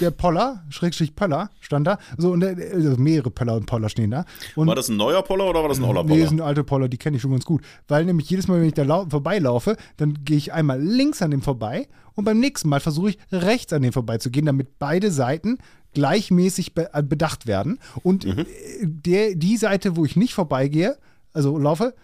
der 0.00 0.10
Poller, 0.10 0.64
Schrägstrich 0.70 1.14
Pöller, 1.14 1.50
stand 1.60 1.86
da. 1.86 1.98
So, 2.16 2.30
und 2.32 2.40
der, 2.40 2.56
also 2.72 2.96
mehrere 2.96 3.30
Pöller 3.30 3.54
und 3.56 3.66
Poller 3.66 3.88
stehen 3.90 4.10
da. 4.10 4.24
Und 4.54 4.68
War 4.68 4.74
das 4.74 4.88
ein 4.88 4.96
neuer 4.96 5.22
Poller 5.22 5.50
oder 5.50 5.60
war 5.62 5.68
das 5.68 5.78
ein 5.78 5.84
Oller 5.84 6.02
Nee, 6.02 6.08
das 6.10 6.16
Poller? 6.18 6.28
sind 6.30 6.40
alte 6.40 6.64
Poller, 6.64 6.88
die 6.88 6.96
kenne 6.96 7.16
ich 7.16 7.22
schon 7.22 7.32
ganz 7.32 7.44
gut. 7.44 7.62
Weil 7.88 8.04
nämlich 8.06 8.30
jedes 8.30 8.48
Mal, 8.48 8.60
wenn 8.60 8.68
ich 8.68 8.74
da 8.74 8.84
lau- 8.84 9.06
vorbeilaufe, 9.10 9.76
dann 9.98 10.24
gehe 10.24 10.38
ich 10.38 10.52
einmal 10.52 10.80
links 10.80 11.20
an 11.20 11.30
dem 11.30 11.42
vorbei 11.42 11.88
und 12.14 12.24
beim 12.24 12.40
nächsten 12.40 12.68
Mal 12.70 12.80
versuche 12.80 13.10
ich 13.10 13.18
rechts 13.30 13.72
an 13.74 13.82
dem 13.82 13.92
vorbeizugehen, 13.92 14.46
damit 14.46 14.78
beide 14.78 15.10
Seiten 15.10 15.58
gleichmäßig 15.96 16.74
be 16.74 16.90
äh, 16.94 17.02
bedacht 17.02 17.46
werden. 17.46 17.78
Und 18.02 18.24
Mhm. 18.26 18.40
äh, 18.40 18.46
der, 18.82 19.34
die 19.34 19.56
Seite, 19.56 19.96
wo 19.96 20.04
ich 20.04 20.14
nicht 20.14 20.34
vorbeigehe, 20.34 20.98
also 21.32 21.56
laufe, 21.58 21.94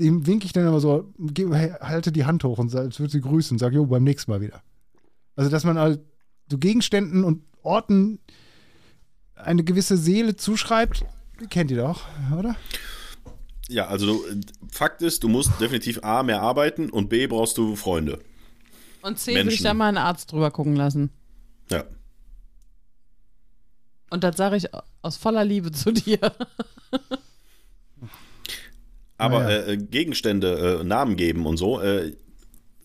dem 0.00 0.26
winke 0.26 0.46
ich 0.46 0.52
dann 0.52 0.66
immer 0.66 0.80
so, 0.80 1.12
halte 1.80 2.10
die 2.12 2.24
Hand 2.24 2.42
hoch 2.44 2.58
und 2.58 2.74
als 2.74 2.98
würde 2.98 3.12
sie 3.12 3.20
grüßen 3.20 3.54
und 3.54 3.58
sage, 3.58 3.76
jo, 3.76 3.86
beim 3.86 4.04
nächsten 4.04 4.30
Mal 4.30 4.40
wieder. 4.40 4.62
Also, 5.36 5.50
dass 5.50 5.64
man 5.64 5.78
halt 5.78 6.00
so 6.50 6.56
Gegenständen 6.58 7.22
und 7.24 7.42
Orten 7.62 8.18
eine 9.34 9.62
gewisse 9.64 9.96
Seele 9.96 10.34
zuschreibt, 10.36 11.04
kennt 11.50 11.70
ihr 11.70 11.76
doch, 11.82 12.02
oder? 12.36 12.56
Ja, 13.68 13.86
also 13.88 14.06
du, 14.06 14.24
Fakt 14.72 15.02
ist, 15.02 15.22
du 15.22 15.28
musst 15.28 15.50
definitiv 15.60 16.02
A, 16.02 16.22
mehr 16.22 16.40
arbeiten 16.40 16.88
und 16.90 17.08
B, 17.10 17.26
brauchst 17.26 17.58
du 17.58 17.76
Freunde. 17.76 18.18
Und 19.02 19.18
C 19.18 19.32
würde 19.32 19.40
ich 19.40 19.46
Menschen. 19.46 19.64
da 19.64 19.74
mal 19.74 19.88
einen 19.88 19.98
Arzt 19.98 20.32
drüber 20.32 20.50
gucken 20.50 20.74
lassen. 20.74 21.10
Ja. 21.70 21.84
Und 24.10 24.24
das 24.24 24.36
sage 24.36 24.56
ich 24.56 24.66
aus 25.02 25.16
voller 25.16 25.44
Liebe 25.44 25.70
zu 25.72 25.92
dir. 25.92 26.18
Aber 29.18 29.40
Naja. 29.44 29.66
äh, 29.66 29.76
Gegenstände, 29.76 30.78
äh, 30.80 30.84
Namen 30.84 31.16
geben 31.16 31.44
und 31.46 31.56
so. 31.56 31.80
Äh, 31.80 32.16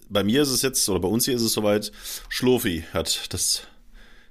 bei 0.10 0.24
mir 0.24 0.42
ist 0.42 0.50
es 0.50 0.62
jetzt, 0.62 0.88
oder 0.90 1.00
bei 1.00 1.08
uns 1.08 1.26
hier 1.26 1.36
ist 1.36 1.42
es 1.44 1.54
soweit, 1.54 1.92
Schlofi 2.30 2.84
hat 2.94 3.34
das 3.34 3.64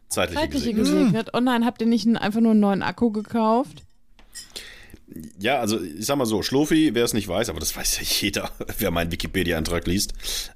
zeitliche, 0.08 0.40
Zeitliche 0.40 0.74
gesegnet. 0.74 1.04
gesegnet. 1.06 1.30
Oh 1.32 1.40
nein, 1.40 1.64
habt 1.64 1.80
ihr 1.80 1.86
nicht 1.86 2.06
einfach 2.16 2.40
nur 2.40 2.50
einen 2.52 2.60
neuen 2.60 2.82
Akku 2.82 3.10
gekauft? 3.10 3.82
Ja, 5.38 5.60
also 5.60 5.80
ich 5.80 6.06
sag 6.06 6.16
mal 6.16 6.26
so, 6.26 6.42
Schlofi, 6.42 6.90
wer 6.94 7.04
es 7.04 7.12
nicht 7.14 7.28
weiß, 7.28 7.50
aber 7.50 7.60
das 7.60 7.76
weiß 7.76 7.98
ja 7.98 8.04
jeder, 8.20 8.50
wer 8.78 8.90
meinen 8.90 9.12
Wikipedia-Eintrag 9.12 9.86
liest. 9.86 10.12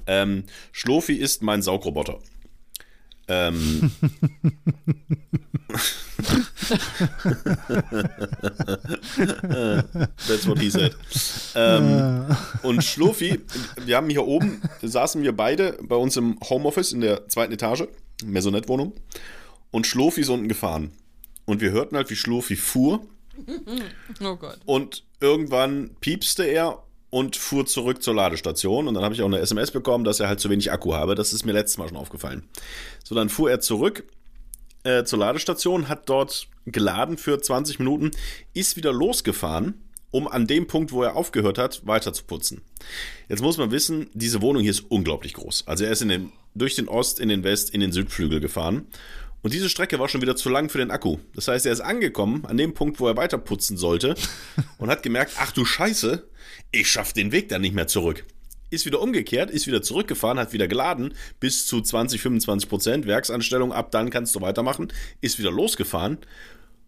Ähm, 0.06 0.44
Schlofi 0.72 1.14
ist 1.14 1.42
mein 1.42 1.62
Saugroboter. 1.62 2.18
Ähm, 3.28 3.90
That's 10.28 10.46
what 10.46 10.58
he 10.58 10.70
said. 10.70 10.94
Ähm, 11.54 12.26
und 12.62 12.84
Schlofi, 12.84 13.40
wir 13.84 13.96
haben 13.96 14.10
hier 14.10 14.26
oben, 14.26 14.62
saßen 14.82 15.22
wir 15.22 15.36
beide 15.36 15.78
bei 15.82 15.96
uns 15.96 16.16
im 16.16 16.38
Homeoffice 16.48 16.92
in 16.92 17.00
der 17.00 17.28
zweiten 17.28 17.52
Etage, 17.52 17.84
Maisonette-Wohnung, 18.24 18.92
und 19.70 19.86
Schlofi 19.86 20.22
ist 20.22 20.28
unten 20.30 20.48
gefahren. 20.48 20.90
Und 21.44 21.60
wir 21.60 21.70
hörten 21.70 21.96
halt, 21.96 22.10
wie 22.10 22.16
Schlofi 22.16 22.56
fuhr 22.56 23.06
Oh 24.22 24.36
Gott. 24.36 24.58
und 24.64 25.04
irgendwann 25.20 25.90
piepste 26.00 26.44
er 26.44 26.82
und 27.10 27.36
fuhr 27.36 27.66
zurück 27.66 28.02
zur 28.02 28.14
Ladestation. 28.14 28.88
Und 28.88 28.94
dann 28.94 29.04
habe 29.04 29.14
ich 29.14 29.22
auch 29.22 29.26
eine 29.26 29.38
SMS 29.38 29.70
bekommen, 29.70 30.04
dass 30.04 30.20
er 30.20 30.28
halt 30.28 30.40
zu 30.40 30.50
wenig 30.50 30.72
Akku 30.72 30.94
habe. 30.94 31.14
Das 31.14 31.32
ist 31.32 31.44
mir 31.44 31.52
letztes 31.52 31.78
Mal 31.78 31.88
schon 31.88 31.96
aufgefallen. 31.96 32.44
So, 33.04 33.14
dann 33.14 33.28
fuhr 33.28 33.50
er 33.50 33.60
zurück 33.60 34.04
äh, 34.86 35.04
zur 35.04 35.18
Ladestation, 35.18 35.88
hat 35.88 36.08
dort 36.08 36.48
geladen 36.64 37.18
für 37.18 37.40
20 37.40 37.78
Minuten, 37.78 38.10
ist 38.54 38.76
wieder 38.76 38.92
losgefahren, 38.92 39.74
um 40.10 40.28
an 40.28 40.46
dem 40.46 40.66
Punkt, 40.66 40.92
wo 40.92 41.02
er 41.02 41.16
aufgehört 41.16 41.58
hat, 41.58 41.86
weiter 41.86 42.12
zu 42.12 42.24
putzen. 42.24 42.62
Jetzt 43.28 43.42
muss 43.42 43.58
man 43.58 43.70
wissen, 43.70 44.08
diese 44.14 44.40
Wohnung 44.40 44.62
hier 44.62 44.70
ist 44.70 44.84
unglaublich 44.88 45.34
groß. 45.34 45.66
Also 45.66 45.84
er 45.84 45.90
ist 45.90 46.02
in 46.02 46.08
den, 46.08 46.32
durch 46.54 46.76
den 46.76 46.88
Ost, 46.88 47.20
in 47.20 47.28
den 47.28 47.44
West, 47.44 47.70
in 47.70 47.80
den 47.80 47.92
Südflügel 47.92 48.40
gefahren. 48.40 48.86
Und 49.42 49.52
diese 49.52 49.68
Strecke 49.68 49.98
war 49.98 50.08
schon 50.08 50.22
wieder 50.22 50.36
zu 50.36 50.48
lang 50.48 50.70
für 50.70 50.78
den 50.78 50.90
Akku. 50.90 51.18
Das 51.34 51.48
heißt, 51.48 51.66
er 51.66 51.72
ist 51.72 51.80
angekommen 51.80 52.44
an 52.46 52.56
dem 52.56 52.74
Punkt, 52.74 52.98
wo 52.98 53.06
er 53.06 53.16
weiter 53.16 53.38
putzen 53.38 53.76
sollte 53.76 54.14
und 54.78 54.88
hat 54.88 55.02
gemerkt, 55.02 55.32
ach 55.38 55.52
du 55.52 55.64
Scheiße, 55.64 56.28
ich 56.72 56.90
schaff 56.90 57.12
den 57.12 57.32
Weg 57.32 57.48
dann 57.48 57.60
nicht 57.60 57.74
mehr 57.74 57.86
zurück. 57.86 58.24
Ist 58.76 58.84
wieder 58.84 59.00
umgekehrt, 59.00 59.50
ist 59.50 59.66
wieder 59.66 59.80
zurückgefahren, 59.80 60.38
hat 60.38 60.52
wieder 60.52 60.68
geladen, 60.68 61.14
bis 61.40 61.66
zu 61.66 61.80
20, 61.80 62.20
25 62.20 62.68
Prozent 62.68 63.06
Werksanstellung, 63.06 63.72
ab 63.72 63.90
dann 63.90 64.10
kannst 64.10 64.36
du 64.36 64.42
weitermachen, 64.42 64.92
ist 65.22 65.38
wieder 65.38 65.50
losgefahren 65.50 66.18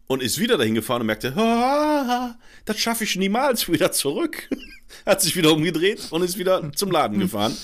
und 0.06 0.22
ist 0.22 0.38
wieder 0.38 0.58
dahin 0.58 0.74
gefahren 0.74 1.00
und 1.00 1.06
merkte, 1.06 1.32
das 2.66 2.78
schaffe 2.78 3.04
ich 3.04 3.16
niemals 3.16 3.68
wieder 3.72 3.90
zurück. 3.90 4.50
Hat 5.06 5.22
sich 5.22 5.34
wieder 5.34 5.50
umgedreht 5.50 6.08
und 6.10 6.20
ist 6.20 6.36
wieder 6.36 6.70
zum 6.74 6.90
Laden 6.90 7.20
gefahren. 7.20 7.56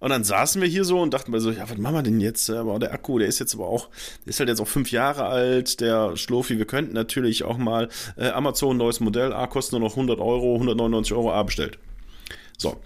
Und 0.00 0.10
dann 0.10 0.24
saßen 0.24 0.60
wir 0.60 0.68
hier 0.68 0.84
so 0.84 1.00
und 1.00 1.14
dachten 1.14 1.32
wir 1.32 1.38
so, 1.38 1.52
ja, 1.52 1.70
was 1.70 1.78
machen 1.78 1.94
wir 1.94 2.02
denn 2.02 2.20
jetzt? 2.20 2.50
Aber 2.50 2.80
der 2.80 2.92
Akku, 2.92 3.20
der 3.20 3.28
ist 3.28 3.38
jetzt 3.38 3.54
aber 3.54 3.68
auch, 3.68 3.90
der 4.24 4.30
ist 4.30 4.40
halt 4.40 4.48
jetzt 4.48 4.60
auch 4.60 4.66
fünf 4.66 4.90
Jahre 4.90 5.26
alt, 5.26 5.80
der 5.80 6.16
Schlofi, 6.16 6.58
wir 6.58 6.64
könnten 6.64 6.94
natürlich 6.94 7.44
auch 7.44 7.58
mal 7.58 7.88
äh, 8.16 8.30
Amazon 8.30 8.76
neues 8.76 8.98
Modell, 8.98 9.32
A, 9.32 9.46
kostet 9.46 9.78
nur 9.78 9.88
noch 9.88 9.92
100 9.92 10.18
Euro, 10.18 10.54
199 10.54 11.12
Euro, 11.12 11.32
A, 11.32 11.44
bestellt. 11.44 11.78
So, 12.58 12.80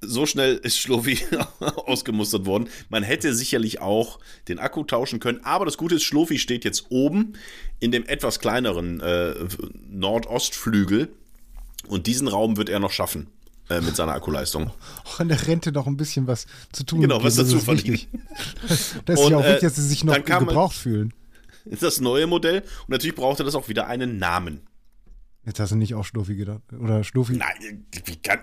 so 0.00 0.26
schnell 0.26 0.56
ist 0.56 0.78
Schlofi 0.78 1.20
ausgemustert 1.60 2.46
worden. 2.46 2.68
Man 2.88 3.02
hätte 3.02 3.34
sicherlich 3.34 3.80
auch 3.80 4.18
den 4.48 4.58
Akku 4.58 4.84
tauschen 4.84 5.20
können, 5.20 5.40
aber 5.44 5.64
das 5.64 5.76
Gute 5.76 5.96
ist, 5.96 6.04
Schlofi 6.04 6.38
steht 6.38 6.64
jetzt 6.64 6.86
oben 6.90 7.34
in 7.80 7.92
dem 7.92 8.06
etwas 8.06 8.40
kleineren 8.40 9.00
äh, 9.00 9.34
Nordostflügel 9.88 11.10
und 11.88 12.06
diesen 12.06 12.28
Raum 12.28 12.56
wird 12.56 12.68
er 12.68 12.80
noch 12.80 12.92
schaffen 12.92 13.28
äh, 13.68 13.80
mit 13.80 13.96
seiner 13.96 14.12
Akkuleistung. 14.12 14.70
auch 15.04 15.20
an 15.20 15.28
der 15.28 15.46
Rente 15.46 15.72
noch 15.72 15.86
ein 15.86 15.96
bisschen 15.96 16.26
was 16.26 16.46
zu 16.72 16.84
tun. 16.84 17.00
Genau, 17.00 17.22
was 17.22 17.36
dazu 17.36 17.58
verdienen. 17.58 18.00
Das 19.04 19.20
ist 19.20 19.28
ja 19.28 19.36
auch 19.36 19.44
äh, 19.44 19.54
wichtig, 19.54 19.68
dass 19.68 19.76
sie 19.76 19.86
sich 19.88 20.04
noch 20.04 20.22
gebraucht 20.24 20.76
fühlen. 20.76 21.12
ist 21.64 21.82
das 21.82 22.00
neue 22.00 22.26
Modell 22.26 22.60
und 22.60 22.90
natürlich 22.90 23.16
brauchte 23.16 23.44
das 23.44 23.54
auch 23.54 23.68
wieder 23.68 23.86
einen 23.86 24.18
Namen. 24.18 24.60
Jetzt 25.44 25.60
hast 25.60 25.72
du 25.72 25.76
nicht 25.76 25.94
auch 25.94 26.04
Schluffi 26.04 26.36
gedacht. 26.36 26.60
Oder 26.78 27.02
Schluffi. 27.04 27.34
Nein, 27.34 27.86
wie 28.04 28.16
kann. 28.16 28.40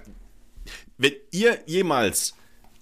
Wenn 0.97 1.13
ihr 1.32 1.60
jemals 1.65 2.36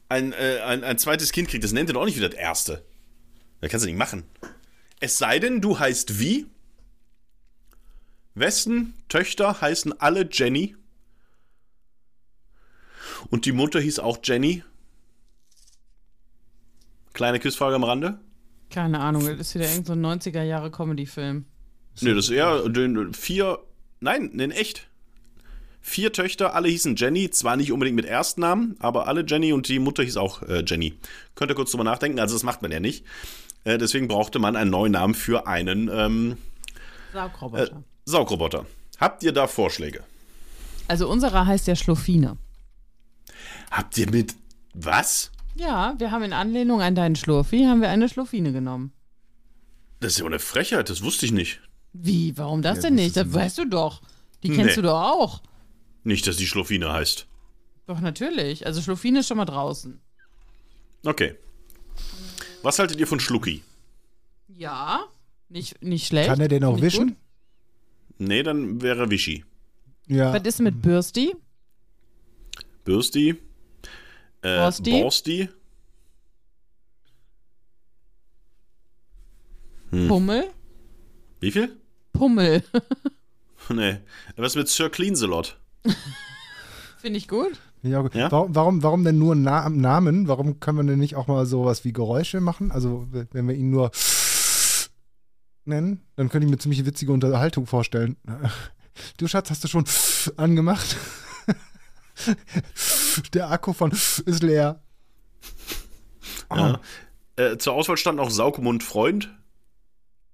ein, 0.10 0.34
äh, 0.34 0.60
ein, 0.65 0.84
ein 0.84 0.98
zweites 0.98 1.32
Kind 1.32 1.50
kriegt, 1.50 1.63
das 1.63 1.72
nennt 1.72 1.89
ihr 1.89 1.93
doch 1.93 2.02
auch 2.02 2.06
nicht 2.06 2.17
wieder 2.17 2.30
das 2.30 2.39
erste. 2.39 2.86
Das 3.62 3.72
kannst 3.72 3.86
du 3.86 3.89
nicht 3.89 3.98
machen. 3.98 4.24
Es 5.00 5.17
sei 5.17 5.39
denn, 5.39 5.62
du 5.62 5.80
heißt 5.80 6.19
wie? 6.19 6.48
Wessen 8.36 8.93
Töchter 9.10 9.62
heißen 9.62 10.00
alle 10.00 10.28
Jenny? 10.32 10.76
Und 13.30 13.46
die 13.46 13.52
Mutter 13.52 13.80
hieß 13.80 14.00
auch 14.00 14.19
Jenny? 14.24 14.63
Kleine 17.13 17.39
Quizfrage 17.39 17.76
am 17.76 17.84
Rande? 17.84 18.19
Keine 18.69 19.00
Ahnung, 19.00 19.26
das 19.26 19.39
ist 19.39 19.56
wieder 19.56 19.69
irgendein 19.69 20.22
so 20.22 20.30
90er-Jahre-Comedy-Film. 20.30 21.46
Nee, 22.02 22.13
das 22.13 22.26
ist 22.26 22.32
eher 22.32 22.67
den 22.69 23.13
vier. 23.13 23.60
Nein, 24.00 24.32
in 24.39 24.52
echt. 24.52 24.88
Vier 25.86 26.13
Töchter, 26.13 26.56
alle 26.56 26.69
hießen 26.69 26.96
Jenny, 26.96 27.30
zwar 27.30 27.58
nicht 27.58 27.74
unbedingt 27.74 27.98
mit 27.98 28.06
Erstnamen, 28.06 28.78
aber 28.80 29.06
alle 29.08 29.26
Jenny 29.28 29.52
und 29.52 29.67
die 29.67 29.80
Mutter 29.80 30.02
hieß 30.02 30.15
auch 30.15 30.41
äh, 30.43 30.63
Jenny. 30.65 30.98
Könnt 31.36 31.52
ihr 31.52 31.56
kurz 31.56 31.72
drüber 31.72 31.84
nachdenken, 31.84 32.19
also 32.19 32.34
das 32.36 32.43
macht 32.43 32.62
man 32.62 32.72
ja 32.72 32.80
nicht. 32.80 33.04
Äh, 33.65 33.78
deswegen 33.78 34.08
brauchte 34.08 34.39
man 34.39 34.56
einen 34.56 34.72
neuen 34.72 34.93
Namen 34.93 35.13
für 35.13 35.46
einen 35.46 35.89
ähm, 35.93 36.38
Saugroboter. 37.12 37.63
äh, 37.63 37.69
Saugroboter. 38.06 38.65
Habt 38.98 39.24
ihr 39.24 39.34
da 39.34 39.46
Vorschläge? 39.48 40.04
Also 40.88 41.10
unserer 41.10 41.46
heißt 41.46 41.67
ja 41.67 41.76
Schlofine. 41.76 42.38
Habt 43.69 43.98
ihr 43.98 44.10
mit 44.10 44.36
was? 44.74 45.32
Ja, 45.56 45.96
wir 45.98 46.12
haben 46.12 46.24
in 46.24 46.34
Anlehnung 46.34 46.82
an 46.82 46.96
deinen 46.96 47.17
Schlurfi, 47.17 47.65
haben 47.65 47.82
wir 47.82 47.89
eine 47.89 48.08
Schlofine 48.08 48.54
genommen. 48.54 48.93
Das 50.00 50.13
ist 50.13 50.19
ja 50.19 50.26
eine 50.26 50.39
Frechheit, 50.39 50.89
das 50.89 51.04
wusste 51.04 51.26
ich 51.26 51.34
nicht. 51.34 51.60
Wie, 51.91 52.38
warum 52.38 52.62
das 52.62 52.78
Ja, 52.78 52.84
denn 52.84 52.96
das 52.96 53.04
nicht? 53.06 53.17
Das 53.17 53.34
weißt 53.34 53.58
du 53.58 53.65
doch. 53.65 54.02
Die 54.43 54.50
kennst 54.50 54.76
Nee. 54.78 54.82
du 54.82 54.82
doch 54.84 55.02
auch. 55.02 55.41
Nicht, 56.04 56.28
dass 56.28 56.38
die 56.38 56.48
Schlofine 56.48 56.92
heißt. 56.92 57.28
Doch, 57.88 58.00
natürlich. 58.00 58.66
Also 58.66 58.82
Schlofine 58.82 59.20
ist 59.20 59.28
schon 59.28 59.38
mal 59.38 59.46
draußen. 59.46 60.00
Okay. 61.06 61.36
Was 62.62 62.80
haltet 62.80 63.00
ihr 63.00 63.08
von 63.08 63.20
Schlucki? 63.20 63.63
Ja, 64.48 65.06
nicht, 65.50 65.82
nicht 65.82 66.08
schlecht. 66.08 66.30
Kann 66.30 66.39
er 66.39 66.48
den 66.48 66.63
auch 66.63 66.82
wischen? 66.82 67.10
gut. 67.10 67.18
Nee, 68.20 68.44
dann 68.44 68.82
wäre 68.82 69.10
Wischi. 69.10 69.44
Ja. 70.08 70.34
Was 70.34 70.44
ist 70.44 70.60
mit 70.62 70.82
Bürsti? 70.82 71.36
Bürsti. 72.84 73.36
Äh, 74.42 74.58
Borsti? 74.58 74.92
Borsti. 75.02 75.50
Hm. 79.92 80.08
Pummel? 80.08 80.50
Wie 81.39 81.52
viel? 81.52 81.78
Pummel. 82.13 82.63
Nee. 83.70 84.00
Was 84.36 84.56
mit 84.56 84.68
Sir 84.68 84.89
Cleanselot? 84.89 85.58
Finde 86.98 87.17
ich 87.17 87.28
gut. 87.28 87.60
Ja, 87.82 88.02
gut. 88.02 88.15
Ja? 88.15 88.32
Warum, 88.32 88.56
warum, 88.56 88.84
warum 88.84 89.04
denn 89.04 89.17
nur 89.17 89.36
Na 89.36 89.67
Namen? 89.69 90.28
Warum 90.28 90.60
können 90.60 90.78
wir 90.78 90.84
denn 90.86 91.00
nicht 91.00 91.15
auch 91.15 91.28
mal 91.28 91.46
sowas 91.46 91.84
wie 91.84 91.91
Geräusche 91.91 92.39
machen? 92.39 92.72
Also, 92.72 93.08
wenn 93.12 93.48
wir 93.48 93.56
ihn 93.56 93.69
nur 93.69 93.91
nennen, 95.65 96.02
dann 96.15 96.30
könnte 96.30 96.48
ich 96.48 96.52
mir 96.52 96.58
ziemlich 96.58 96.86
witzige 96.86 97.12
Unterhaltung 97.12 97.65
vorstellen. 97.67 98.17
Du 99.17 99.28
Schatz, 99.28 99.50
hast 99.50 99.63
du 99.63 99.67
schon 99.67 99.86
angemacht? 100.38 100.98
Der 103.34 103.50
Akku 103.50 103.74
von 103.74 103.91
ist 104.26 104.43
leer. 104.43 104.84
Ja. 106.52 106.80
Äh, 107.36 107.58
zur 107.58 107.74
Auswahl 107.74 107.98
stand 107.98 108.17
noch 108.17 108.30
Saugmund 108.30 108.84
Freund. 108.84 109.34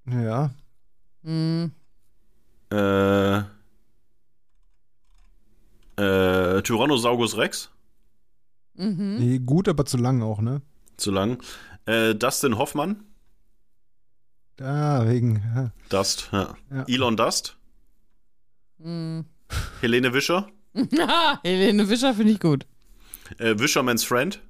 Ja. 0.05 0.51
Hm. 1.23 1.71
Äh, 2.69 3.41
äh, 5.99 6.61
Tyrannosaurus 6.61 7.37
Rex. 7.37 7.69
Mhm. 8.75 9.17
Nee, 9.17 9.39
gut, 9.39 9.67
aber 9.67 9.85
zu 9.85 9.97
lang 9.97 10.21
auch, 10.21 10.39
ne? 10.41 10.61
Zu 10.97 11.11
lang. 11.11 11.41
Äh, 11.85 12.15
Dustin 12.15 12.57
Hoffmann. 12.57 13.03
Da, 14.55 15.07
wegen. 15.07 15.41
Ja. 15.55 15.71
Dust, 15.89 16.29
ja. 16.31 16.55
Ja. 16.71 16.83
Elon 16.87 17.17
Dust. 17.17 17.57
Mhm. 18.77 19.25
Helene 19.81 20.13
Wischer. 20.13 20.49
Helene 21.43 21.89
Wischer 21.89 22.13
finde 22.13 22.33
ich 22.33 22.39
gut. 22.39 22.65
Äh, 23.37 23.57
Wischermans 23.57 24.03
Friend. 24.03 24.41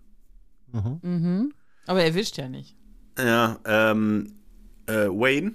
Mhm. 0.72 1.00
Mhm. 1.02 1.54
Aber 1.86 2.04
er 2.04 2.14
wischt 2.14 2.38
ja 2.38 2.50
nicht. 2.50 2.76
Ja, 3.18 3.60
ähm, 3.66 4.36
äh, 4.86 5.08
Wayne. 5.08 5.54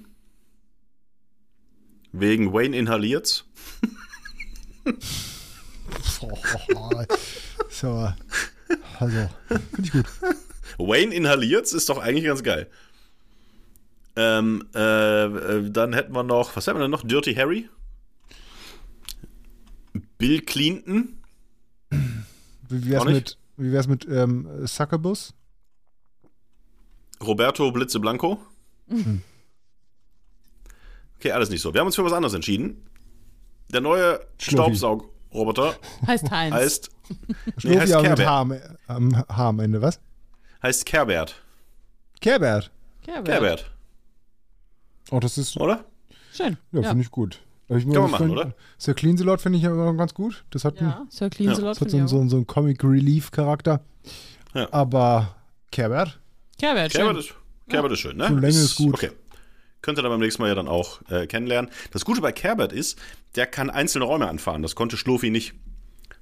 Wegen 2.12 2.52
Wayne 2.52 2.76
inhaliert's. 2.76 3.44
So. 7.70 8.12
Also, 9.00 9.28
finde 9.48 9.82
ich 9.82 9.92
gut. 9.92 10.06
Wayne 10.78 11.14
inhaliert's 11.14 11.72
ist 11.72 11.88
doch 11.88 11.98
eigentlich 11.98 12.24
ganz 12.24 12.42
geil. 12.42 12.70
Ähm, 14.16 14.68
äh, 14.74 15.24
äh, 15.24 15.70
dann 15.70 15.92
hätten 15.92 16.14
wir 16.14 16.22
noch, 16.22 16.54
was 16.56 16.66
hätten 16.66 16.78
wir 16.78 16.82
denn 16.82 16.90
noch? 16.90 17.02
Dirty 17.02 17.34
Harry. 17.34 17.68
Bill 20.18 20.40
Clinton. 20.40 21.20
Wie 22.68 22.90
wär's 22.90 23.04
mit, 23.04 23.38
wie 23.56 23.72
wär's 23.72 23.88
mit 23.88 24.06
ähm, 24.08 24.66
Succubus? 24.66 25.34
Roberto 27.20 27.70
Blitze 27.72 27.98
Blanco. 28.00 28.38
Okay, 31.18 31.32
alles 31.32 31.50
nicht 31.50 31.62
so. 31.62 31.74
Wir 31.74 31.80
haben 31.80 31.86
uns 31.86 31.96
für 31.96 32.04
was 32.04 32.12
anderes 32.12 32.34
entschieden. 32.34 32.86
Der 33.72 33.80
neue 33.80 34.20
Schluffi. 34.38 34.76
Staubsaugroboter 35.34 35.74
Heißt 36.06 36.30
Heinz. 36.30 36.54
heißt, 36.54 36.90
Schlurfi, 37.58 37.78
heißt 37.80 37.92
Kerbert. 37.92 38.26
Am, 38.26 38.54
am 38.86 39.16
Haar 39.28 39.46
am 39.48 39.60
Ende, 39.60 39.82
was? 39.82 40.00
heißt 40.62 40.86
Kerbert. 40.86 41.34
Kerbert. 42.20 42.70
Kerbert. 43.02 43.26
Kerbert, 43.26 43.70
Oh, 45.10 45.20
das 45.20 45.36
ist, 45.36 45.56
oder? 45.58 45.84
Schön. 46.32 46.56
ja, 46.72 46.80
Ja, 46.80 46.88
finde 46.88 47.02
ich 47.04 47.10
gut. 47.10 47.40
Ich 47.68 47.84
Kann 47.84 48.02
man 48.02 48.10
machen, 48.10 48.26
find- 48.28 48.38
oder? 48.38 48.54
Sir 48.78 48.94
Cleanselot 48.94 49.40
finde 49.40 49.58
ich 49.58 49.66
aber 49.66 49.92
ganz 49.94 50.14
gut. 50.14 50.44
Das 50.50 50.64
hat, 50.64 50.80
ja. 50.80 50.98
einen, 50.98 51.10
Sir 51.10 51.28
Clean 51.30 51.50
Ja, 51.50 51.56
hat 51.68 51.76
so, 51.76 51.84
einen- 51.96 52.08
so, 52.08 52.18
einen- 52.18 52.28
so 52.30 52.36
einen 52.36 52.46
Comic 52.46 52.82
Relief 52.84 53.30
Charakter. 53.30 53.80
Ja. 54.54 54.68
Aber 54.72 55.34
Kerbert? 55.70 56.18
Kerbert, 56.58 56.92
schön. 56.92 57.02
Kerbert 57.02 57.18
ist, 57.24 57.34
Kerbert 57.68 57.92
ist 57.92 57.98
schön, 57.98 58.16
ne? 58.16 58.26
Schon 58.28 58.40
Länge 58.40 58.54
ist 58.58 58.76
gut. 58.76 58.94
Okay. 58.94 59.10
Könnt 59.84 59.98
ihr 59.98 60.02
dann 60.02 60.12
beim 60.12 60.20
nächsten 60.20 60.40
Mal 60.40 60.48
ja 60.48 60.54
dann 60.54 60.66
auch 60.66 61.02
äh, 61.10 61.26
kennenlernen. 61.26 61.70
Das 61.90 62.06
Gute 62.06 62.22
bei 62.22 62.32
Kerbert 62.32 62.72
ist, 62.72 62.98
der 63.36 63.44
kann 63.44 63.68
einzelne 63.68 64.06
Räume 64.06 64.26
anfahren. 64.26 64.62
Das 64.62 64.74
konnte 64.74 64.96
Schlofi 64.96 65.28
nicht. 65.28 65.52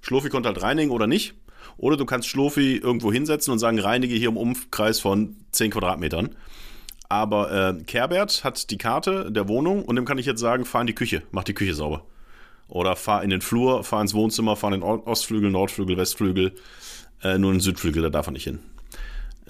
Schlofi 0.00 0.30
konnte 0.30 0.48
halt 0.48 0.60
reinigen 0.62 0.90
oder 0.90 1.06
nicht. 1.06 1.34
Oder 1.76 1.96
du 1.96 2.04
kannst 2.04 2.26
Schlofi 2.26 2.74
irgendwo 2.78 3.12
hinsetzen 3.12 3.52
und 3.52 3.60
sagen, 3.60 3.78
reinige 3.78 4.16
hier 4.16 4.30
im 4.30 4.36
Umkreis 4.36 4.98
von 4.98 5.36
10 5.52 5.70
Quadratmetern. 5.70 6.34
Aber 7.08 7.52
äh, 7.52 7.84
Kerbert 7.84 8.42
hat 8.42 8.68
die 8.72 8.78
Karte 8.78 9.30
der 9.30 9.46
Wohnung 9.46 9.84
und 9.84 9.94
dem 9.94 10.06
kann 10.06 10.18
ich 10.18 10.26
jetzt 10.26 10.40
sagen, 10.40 10.64
fahr 10.64 10.80
in 10.80 10.88
die 10.88 10.96
Küche, 10.96 11.22
mach 11.30 11.44
die 11.44 11.54
Küche 11.54 11.74
sauber. 11.74 12.04
Oder 12.66 12.96
fahr 12.96 13.22
in 13.22 13.30
den 13.30 13.42
Flur, 13.42 13.84
fahr 13.84 14.02
ins 14.02 14.12
Wohnzimmer, 14.12 14.56
fahr 14.56 14.74
in 14.74 14.80
den 14.80 14.82
Ostflügel, 14.82 15.52
Nordflügel, 15.52 15.96
Westflügel. 15.96 16.56
Äh, 17.22 17.38
nur 17.38 17.52
in 17.52 17.58
den 17.58 17.60
Südflügel, 17.60 18.02
da 18.02 18.10
darf 18.10 18.26
er 18.26 18.32
nicht 18.32 18.42
hin. 18.42 18.58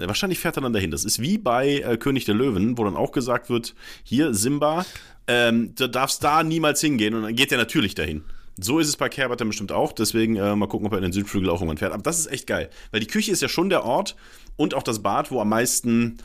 Wahrscheinlich 0.09 0.39
fährt 0.39 0.57
er 0.57 0.63
dann 0.63 0.73
dahin. 0.73 0.91
Das 0.91 1.05
ist 1.05 1.21
wie 1.21 1.39
bei 1.39 1.81
äh, 1.81 1.97
König 1.97 2.25
der 2.25 2.35
Löwen, 2.35 2.79
wo 2.79 2.85
dann 2.85 2.97
auch 2.97 3.13
gesagt 3.13 3.51
wird, 3.51 3.75
hier 4.03 4.35
Simba, 4.35 4.85
ähm, 5.27 5.75
du 5.75 5.89
darfst 5.89 6.23
da 6.25 6.43
niemals 6.43 6.81
hingehen 6.81 7.15
und 7.15 7.23
dann 7.23 7.35
geht 7.35 7.53
er 7.53 7.59
natürlich 7.59 7.95
dahin. 7.95 8.25
So 8.61 8.79
ist 8.79 8.89
es 8.89 8.97
bei 8.97 9.09
Kerbert 9.09 9.41
dann 9.41 9.49
bestimmt 9.49 9.73
auch, 9.73 9.93
deswegen 9.93 10.37
äh, 10.37 10.55
mal 10.55 10.67
gucken, 10.67 10.87
ob 10.87 10.93
er 10.93 10.99
in 10.99 11.05
den 11.05 11.13
Südflügel 11.13 11.49
auch 11.49 11.61
irgendwann 11.61 11.79
fährt. 11.79 11.93
Aber 11.93 12.03
das 12.03 12.19
ist 12.19 12.27
echt 12.27 12.47
geil, 12.47 12.69
weil 12.91 13.01
die 13.01 13.07
Küche 13.07 13.33
ist 13.33 13.41
ja 13.41 13.49
schon 13.49 13.71
der 13.71 13.85
Ort 13.85 14.17
und 14.57 14.75
auch 14.75 14.83
das 14.83 15.03
Bad, 15.03 15.31
wo 15.31 15.41
am 15.41 15.49
meisten 15.49 16.19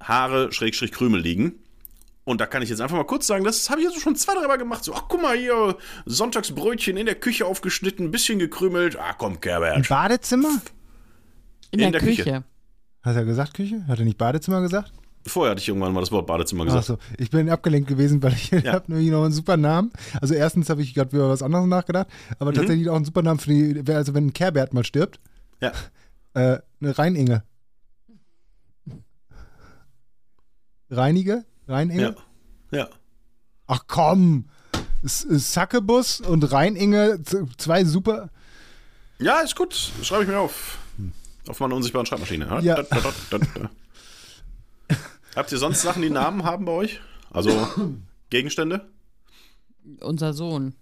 Haare, 0.00 0.52
Schrägstrich, 0.52 0.90
Krümel 0.90 1.20
liegen. 1.20 1.60
Und 2.24 2.40
da 2.40 2.46
kann 2.46 2.62
ich 2.62 2.68
jetzt 2.68 2.80
einfach 2.80 2.96
mal 2.96 3.04
kurz 3.04 3.26
sagen, 3.26 3.44
das 3.44 3.68
habe 3.68 3.80
ich 3.80 3.88
jetzt 3.88 4.00
schon 4.00 4.14
zwei, 4.14 4.34
dreimal 4.34 4.58
gemacht. 4.58 4.84
So, 4.84 4.94
ach 4.94 5.04
guck 5.08 5.20
mal 5.22 5.36
hier, 5.36 5.76
Sonntagsbrötchen 6.06 6.96
in 6.96 7.06
der 7.06 7.16
Küche 7.16 7.46
aufgeschnitten, 7.46 8.06
ein 8.06 8.10
bisschen 8.10 8.38
gekrümelt. 8.38 8.96
Ah 8.96 9.14
komm, 9.16 9.34
Im 9.34 9.40
Kerbert. 9.40 9.88
Badezimmer? 9.88 10.60
In, 11.72 11.78
der, 11.78 11.86
in 11.86 11.92
der 11.92 12.00
Küche. 12.00 12.22
Küche. 12.22 12.44
Hat 13.02 13.16
er 13.16 13.24
gesagt 13.24 13.54
Küche? 13.54 13.86
Hat 13.88 13.98
er 13.98 14.04
nicht 14.04 14.18
Badezimmer 14.18 14.60
gesagt? 14.60 14.92
Vorher 15.26 15.52
hatte 15.52 15.60
ich 15.60 15.68
irgendwann 15.68 15.92
mal 15.92 16.00
das 16.00 16.10
Wort 16.10 16.26
Badezimmer 16.26 16.64
gesagt. 16.64 16.90
Achso, 16.90 16.98
ich 17.16 17.30
bin 17.30 17.48
abgelenkt 17.48 17.88
gewesen, 17.88 18.22
weil 18.22 18.32
ich 18.32 18.50
Ja. 18.50 18.72
habe 18.72 18.90
nämlich 18.92 19.10
noch 19.10 19.22
einen 19.24 19.32
super 19.32 19.56
Namen. 19.56 19.92
Also 20.20 20.34
erstens 20.34 20.68
habe 20.68 20.82
ich 20.82 20.94
gerade 20.94 21.14
über 21.16 21.28
was 21.28 21.42
anderes 21.42 21.66
nachgedacht, 21.66 22.08
aber 22.38 22.50
Mhm. 22.50 22.56
tatsächlich 22.56 22.88
auch 22.88 22.96
einen 22.96 23.04
super 23.04 23.22
Namen 23.22 23.38
für 23.38 23.50
die, 23.50 23.92
also 23.92 24.14
wenn 24.14 24.26
ein 24.26 24.32
Kerbert 24.32 24.72
mal 24.74 24.84
stirbt, 24.84 25.20
Ja. 25.60 25.72
äh, 26.34 26.58
eine 26.80 26.98
Reininge. 26.98 27.44
Reinige? 30.90 31.44
Reininge? 31.68 32.14
Ja. 32.70 32.78
Ja. 32.78 32.88
Ach 33.66 33.84
komm! 33.86 34.46
Sackebus 35.04 36.20
und 36.20 36.52
Reininge, 36.52 37.20
zwei 37.56 37.84
super. 37.84 38.30
Ja, 39.18 39.40
ist 39.40 39.56
gut. 39.56 39.74
Schreibe 40.02 40.24
ich 40.24 40.28
mir 40.28 40.38
auf. 40.38 40.78
Auf 41.48 41.60
meiner 41.60 41.74
unsichtbaren 41.74 42.06
Schreibmaschine. 42.06 42.46
Ja. 42.62 42.76
Da, 42.76 42.82
da, 42.82 43.00
da, 43.30 43.38
da, 43.38 43.38
da. 43.38 43.70
Habt 45.36 45.50
ihr 45.52 45.58
sonst 45.58 45.82
Sachen, 45.82 46.02
die 46.02 46.10
Namen 46.10 46.44
haben 46.44 46.64
bei 46.64 46.72
euch? 46.72 47.00
Also 47.30 47.68
Gegenstände? 48.30 48.88
Unser 50.00 50.32
Sohn. 50.34 50.74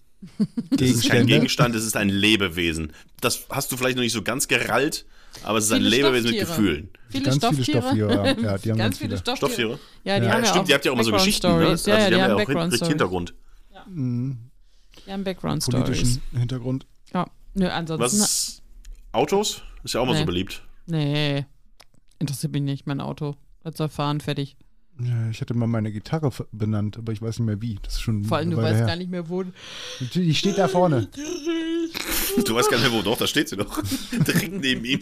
Das 0.70 0.82
ist 0.82 1.08
kein. 1.08 1.26
Gegenstand, 1.26 1.74
es 1.74 1.84
ist 1.84 1.96
ein 1.96 2.10
Lebewesen. 2.10 2.92
Das 3.20 3.46
hast 3.48 3.72
du 3.72 3.76
vielleicht 3.76 3.96
noch 3.96 4.02
nicht 4.02 4.12
so 4.12 4.22
ganz 4.22 4.48
gerallt, 4.48 5.06
aber 5.44 5.58
es 5.58 5.64
ist 5.64 5.72
ein 5.72 5.78
Viele 5.78 5.88
Lebewesen 5.96 6.30
mit 6.30 6.40
Stofftiere. 6.40 6.58
Gefühlen. 6.58 6.88
Viele 7.08 7.24
Ganz 7.24 7.36
viele 7.36 7.64
Stofftiere. 7.64 7.82
Stofftiere, 7.82 8.14
ja. 8.14 8.50
Ja, 8.52 8.58
die 8.58 8.70
haben 8.70 8.78
ganz 8.78 8.98
viele 8.98 9.08
viele. 9.10 9.18
Stofftiere. 9.18 9.36
Stofftiere? 9.36 9.78
Ja, 10.04 10.20
die 10.20 10.26
Ja, 10.26 10.32
haben 10.32 10.42
ja 10.42 10.48
Stimmt, 10.50 10.64
auch 10.64 10.68
ihr 10.68 10.74
habt 10.74 10.84
ja 10.84 10.90
auch 10.90 10.94
immer 10.94 11.04
so 11.04 11.10
Background 11.12 11.26
Geschichten, 11.26 11.46
ne? 11.48 11.54
Stories. 11.78 11.88
Also 11.88 11.90
Ja, 11.90 11.98
ja, 11.98 12.04
die, 12.04 12.14
die, 12.14 12.20
haben 12.22 12.30
ja 12.30 12.64
auch 12.64 12.72
richtig. 12.72 12.88
Hintergrund. 12.88 13.34
Die 13.86 15.12
haben 15.12 15.24
Background 15.24 15.62
Stories. 15.62 15.84
Politischen 15.84 16.22
Hintergrund. 16.38 16.86
Ja, 17.14 17.26
nö, 17.54 17.68
ansonsten. 17.68 18.20
Was? 18.20 18.49
Autos? 19.12 19.62
Ist 19.84 19.94
ja 19.94 20.00
auch 20.00 20.06
mal 20.06 20.14
so 20.14 20.20
Nee. 20.20 20.26
beliebt. 20.26 20.62
Nee, 20.86 21.46
interessiert 22.18 22.52
mich 22.52 22.62
nicht, 22.62 22.86
mein 22.86 23.00
Auto. 23.00 23.36
Das 23.62 23.76
soll 23.76 23.88
fahren, 23.88 24.20
fertig. 24.20 24.56
Ja, 25.02 25.30
ich 25.30 25.40
hatte 25.40 25.54
mal 25.54 25.66
meine 25.66 25.90
Gitarre 25.92 26.30
benannt, 26.52 26.98
aber 26.98 27.12
ich 27.12 27.22
weiß 27.22 27.38
nicht 27.38 27.46
mehr 27.46 27.62
wie. 27.62 27.78
Das 27.82 27.94
ist 27.94 28.00
schon 28.02 28.24
Vor 28.24 28.36
allem, 28.36 28.50
du 28.50 28.56
Weile 28.58 28.66
weißt 28.68 28.78
her. 28.80 28.86
gar 28.86 28.96
nicht 28.96 29.10
mehr, 29.10 29.28
wo. 29.28 29.44
Die 30.14 30.34
steht 30.34 30.58
da 30.58 30.68
vorne. 30.68 31.08
Du 32.46 32.54
weißt 32.54 32.70
gar 32.70 32.78
nicht 32.78 32.88
mehr, 32.88 32.96
wo. 32.98 33.02
Doch, 33.02 33.18
da 33.18 33.26
steht 33.26 33.48
sie 33.48 33.56
doch. 33.56 33.82
Direkt 34.12 34.52
neben 34.52 34.84
ihm. 34.84 35.00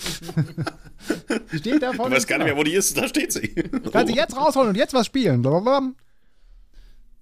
Die 1.53 1.59
steht 1.59 1.83
da 1.83 1.91
Du 1.91 1.97
vorne. 1.99 2.17
weißt 2.17 2.27
gar 2.27 2.39
nicht 2.39 2.47
mehr, 2.47 2.57
wo 2.57 2.63
die 2.63 2.73
ist. 2.73 2.97
Da 2.97 3.07
steht 3.07 3.33
sie. 3.33 3.49
Kann 3.93 4.07
sie 4.07 4.15
jetzt 4.15 4.35
rausholen 4.35 4.71
und 4.71 4.77
jetzt 4.77 4.95
was 4.95 5.05
spielen. 5.07 5.43
Blablabla. 5.43 5.93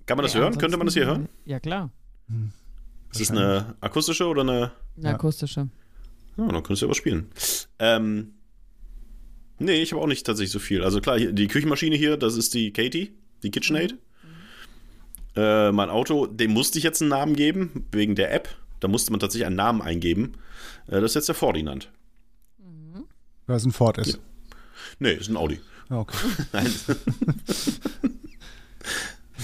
Kann 0.06 0.16
man 0.16 0.22
das 0.24 0.34
Nee, 0.34 0.40
hören? 0.40 0.56
Könnte 0.58 0.76
man 0.76 0.86
das 0.86 0.94
hier 0.94 1.06
hören? 1.06 1.28
Ja, 1.44 1.58
klar. 1.58 1.90
Ist 3.10 3.20
das 3.20 3.30
eine 3.32 3.74
akustische 3.80 4.26
oder 4.28 4.42
eine. 4.42 4.70
Eine 4.96 5.08
Ja. 5.08 5.14
akustische. 5.14 5.68
Ja, 6.36 6.44
dann 6.46 6.62
könntest 6.62 6.82
du 6.82 6.86
ja 6.86 6.90
was 6.90 6.96
spielen. 6.96 7.28
Ähm. 7.78 8.32
Nee, 9.58 9.80
ich 9.82 9.92
habe 9.92 10.02
auch 10.02 10.06
nicht 10.06 10.26
tatsächlich 10.26 10.52
so 10.52 10.58
viel. 10.58 10.82
Also 10.84 11.00
klar, 11.00 11.18
die 11.18 11.46
Küchenmaschine 11.48 11.96
hier, 11.96 12.16
das 12.18 12.36
ist 12.36 12.52
die 12.52 12.72
Katie, 12.74 13.14
die 13.42 13.50
KitchenAid. 13.50 13.94
Äh, 15.34 15.72
mein 15.72 15.88
Auto, 15.88 16.26
dem 16.26 16.52
musste 16.52 16.76
ich 16.78 16.84
jetzt 16.84 17.00
einen 17.00 17.08
Namen 17.10 17.36
geben, 17.36 17.86
wegen 17.92 18.14
der 18.14 18.34
App. 18.34 18.48
Da 18.80 18.88
musste 18.88 19.10
man 19.12 19.20
tatsächlich 19.20 19.46
einen 19.46 19.56
Namen 19.56 19.80
eingeben. 19.80 20.34
Äh, 20.88 21.00
das 21.00 21.12
ist 21.12 21.14
jetzt 21.14 21.28
der 21.28 21.34
Ferdinand. 21.34 21.90
Weil 23.46 23.56
es 23.56 23.64
ein 23.64 23.72
Ford 23.72 23.96
ist. 23.98 24.18
Nee, 24.98 25.12
ist 25.12 25.28
ein 25.30 25.36
Audi. 25.36 25.60
Ja, 25.88 26.00
okay. 26.00 26.16
Nein. 26.52 26.66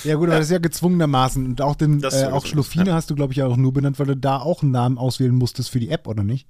Ja 0.04 0.14
gut, 0.16 0.28
aber 0.28 0.38
das 0.38 0.46
ist 0.46 0.52
ja 0.52 0.58
gezwungenermaßen. 0.58 1.44
Und 1.44 1.60
auch, 1.60 1.76
den, 1.76 2.00
Das 2.00 2.14
äh, 2.22 2.26
auch. 2.26 2.44
Schluffine 2.46 2.86
Ja. 2.88 2.94
hast 2.94 3.10
du, 3.10 3.14
glaube 3.14 3.32
ich, 3.34 3.42
auch 3.42 3.56
nur 3.56 3.72
benannt, 3.72 3.98
weil 3.98 4.06
du 4.06 4.16
da 4.16 4.38
auch 4.40 4.62
einen 4.62 4.72
Namen 4.72 4.98
auswählen 4.98 5.34
musstest 5.34 5.70
für 5.70 5.78
die 5.80 5.90
App, 5.90 6.08
oder 6.08 6.24
nicht? 6.24 6.48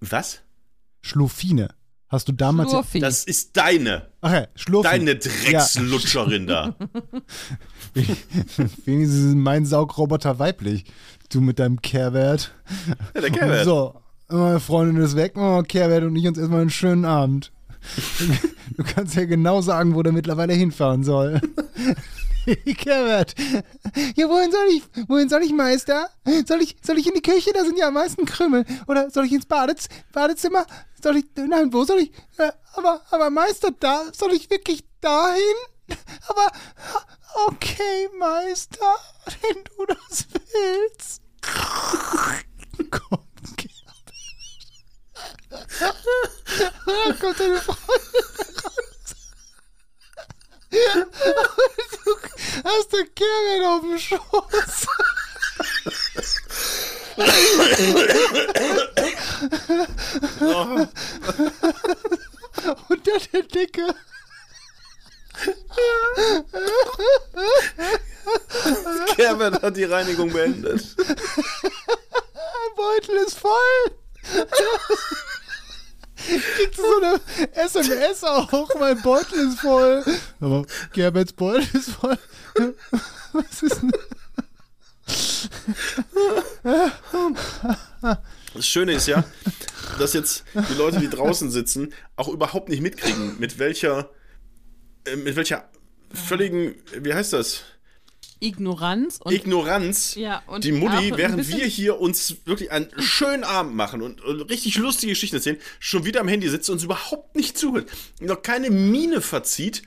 Was? 0.00 0.40
Schluffine. 1.02 1.68
Hast 2.08 2.26
du 2.26 2.32
damals... 2.32 2.70
Schlurfi. 2.70 2.98
Das 2.98 3.24
ist 3.24 3.56
deine. 3.56 4.06
Ach 4.20 4.32
ja, 4.32 4.48
Schluffi. 4.56 4.88
Deine 4.88 5.16
Dreckslutscherin 5.16 6.46
da. 6.48 6.74
Wenigstens 7.94 9.26
ist 9.26 9.36
mein 9.36 9.64
Saugroboter 9.64 10.40
weiblich. 10.40 10.86
Du 11.30 11.40
mit 11.40 11.60
deinem 11.60 11.80
Kehrwert. 11.80 12.52
Ja, 13.14 13.20
der 13.20 13.30
Kerl. 13.30 13.64
So, 13.64 13.94
meine 14.28 14.58
Freundin 14.58 15.02
ist 15.02 15.14
weg. 15.14 15.34
Oh, 15.36 15.62
Kehrwert 15.62 16.02
und 16.02 16.16
ich 16.16 16.26
uns 16.26 16.36
erstmal 16.36 16.62
einen 16.62 16.70
schönen 16.70 17.04
Abend. 17.04 17.52
Du 18.76 18.84
kannst 18.84 19.16
ja 19.16 19.24
genau 19.24 19.60
sagen, 19.60 19.94
wo 19.94 20.02
der 20.02 20.12
mittlerweile 20.12 20.54
hinfahren 20.54 21.02
soll. 21.02 21.40
Kehrwert. 22.76 23.34
Ja, 24.16 24.28
wohin 24.28 24.50
soll 24.50 24.68
ich? 24.70 24.82
Wohin 25.08 25.28
soll 25.28 25.42
ich, 25.42 25.52
Meister? 25.52 26.08
Soll 26.46 26.62
ich, 26.62 26.76
soll 26.82 26.98
ich 26.98 27.06
in 27.06 27.14
die 27.14 27.22
Küche? 27.22 27.52
Da 27.52 27.64
sind 27.64 27.78
ja 27.78 27.88
am 27.88 27.94
meisten 27.94 28.24
Krümel. 28.24 28.64
Oder 28.86 29.10
soll 29.10 29.26
ich 29.26 29.32
ins 29.32 29.46
Badez 29.46 29.88
Badezimmer? 30.12 30.66
Soll 31.02 31.18
ich. 31.18 31.26
Nein, 31.36 31.72
wo 31.72 31.84
soll 31.84 32.00
ich? 32.00 32.12
Äh, 32.38 32.52
aber, 32.74 33.02
aber 33.10 33.30
Meister, 33.30 33.70
da? 33.78 34.04
Soll 34.12 34.32
ich 34.32 34.50
wirklich 34.50 34.84
dahin? 35.00 35.42
Aber. 36.28 36.50
Okay, 37.46 38.08
Meister, 38.18 38.96
wenn 39.24 39.62
du 39.64 39.86
das 39.86 40.26
willst. 40.32 41.22
Komm, 42.90 43.20
Gerd. 43.56 43.70
Da 46.86 47.12
kommt 47.20 47.40
deine 47.40 47.56
Freundin 47.58 48.24
Du 50.72 52.14
hast 52.64 52.92
den 52.92 53.12
Kerl 53.14 53.64
auf 53.64 53.80
dem 53.80 53.98
Schoß. 53.98 54.86
Und 62.88 63.06
dann 63.06 63.20
der 63.32 63.42
Dicke. 63.42 63.94
Kerwin 69.16 69.54
hat 69.60 69.76
die 69.76 69.84
Reinigung 69.84 70.32
beendet. 70.32 70.96
Beutel 72.76 73.16
ist 73.26 73.38
voll. 73.38 73.90
Kriegst 76.26 76.78
du 76.78 76.82
so 76.82 77.00
eine 77.02 77.20
SMS 77.54 78.24
auch? 78.24 78.68
Mein 78.78 79.00
Beutel 79.02 79.48
ist 79.48 79.60
voll. 79.60 80.04
Aber 80.40 80.66
Gerberts 80.92 81.32
Beutel 81.32 81.66
ist 81.72 81.90
voll. 81.90 82.18
Was 83.32 83.62
ist 83.62 83.82
denn? 83.82 83.92
Das 88.54 88.66
Schöne 88.66 88.92
ist 88.92 89.06
ja, 89.06 89.24
dass 89.98 90.12
jetzt 90.12 90.44
die 90.54 90.74
Leute, 90.74 90.98
die 90.98 91.08
draußen 91.08 91.50
sitzen, 91.50 91.92
auch 92.16 92.28
überhaupt 92.28 92.68
nicht 92.68 92.82
mitkriegen, 92.82 93.38
mit 93.38 93.58
welcher, 93.58 94.10
äh, 95.04 95.16
mit 95.16 95.36
welcher 95.36 95.68
völligen, 96.12 96.74
wie 96.98 97.14
heißt 97.14 97.32
das? 97.32 97.62
Ignoranz 98.40 99.18
und 99.22 99.32
Ignoranz 99.32 100.14
Ja, 100.14 100.42
und 100.46 100.64
die 100.64 100.72
Mutti, 100.72 101.12
während 101.14 101.46
wir 101.48 101.64
hier 101.66 102.00
uns 102.00 102.36
wirklich 102.46 102.72
einen 102.72 102.88
schönen 102.98 103.44
Abend 103.44 103.74
machen 103.74 104.02
und, 104.02 104.22
und 104.22 104.40
richtig 104.50 104.76
lustige 104.78 105.12
Geschichten 105.12 105.36
erzählen, 105.36 105.58
schon 105.78 106.04
wieder 106.04 106.20
am 106.20 106.28
Handy 106.28 106.48
sitzt 106.48 106.68
und 106.70 106.74
uns 106.74 106.84
überhaupt 106.84 107.36
nicht 107.36 107.58
zuhört, 107.58 107.88
noch 108.20 108.42
keine 108.42 108.70
Miene 108.70 109.20
verzieht. 109.20 109.82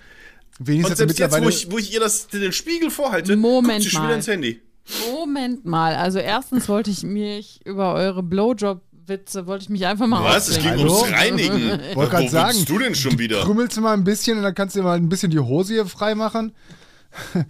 Wenigstens 0.60 0.92
Und 0.92 0.98
selbst 0.98 1.20
jetzt, 1.20 1.42
wo 1.42 1.50
ich, 1.50 1.72
wo 1.72 1.78
ich 1.80 1.94
ihr 1.94 2.00
das, 2.00 2.28
den 2.28 2.54
Spiegel 2.54 2.92
vorhalte, 2.92 3.36
Moment 3.36 3.74
guckt 3.74 3.84
sie 3.84 3.89
schon 3.89 4.02
mal. 4.02 4.08
wieder 4.10 4.16
ins 4.18 4.28
Handy. 4.28 4.62
Moment 5.12 5.66
mal. 5.66 5.96
Also 5.96 6.20
erstens 6.20 6.70
wollte 6.70 6.92
ich 6.92 7.04
mich 7.04 7.62
über 7.66 7.94
eure 7.96 8.22
Blowjob-Witze, 8.22 9.48
wollte 9.48 9.63
ich 9.63 9.70
mich 9.70 9.86
einfach 9.88 10.06
mal 10.08 10.24
Was? 10.24 10.50
Es 10.50 10.58
ging. 10.60 10.70
Hallo? 10.72 11.02
ums 11.02 11.12
Reinigen. 11.12 11.70
Wollte 11.70 11.96
Wo 11.96 12.06
grad 12.06 12.30
sagen, 12.30 12.56
willst 12.58 12.70
du 12.70 12.78
denn 12.78 12.94
schon 12.94 13.18
wieder? 13.18 13.42
krümmelst 13.44 13.78
du 13.78 13.82
mal 13.82 13.94
ein 13.94 14.04
bisschen 14.04 14.38
und 14.38 14.44
dann 14.44 14.54
kannst 14.54 14.76
du 14.76 14.80
dir 14.80 14.84
mal 14.84 14.98
ein 14.98 15.10
bisschen 15.10 15.32
die 15.32 15.39
Hose 15.39 15.74
hier 15.74 15.86
freimachen. 15.88 16.54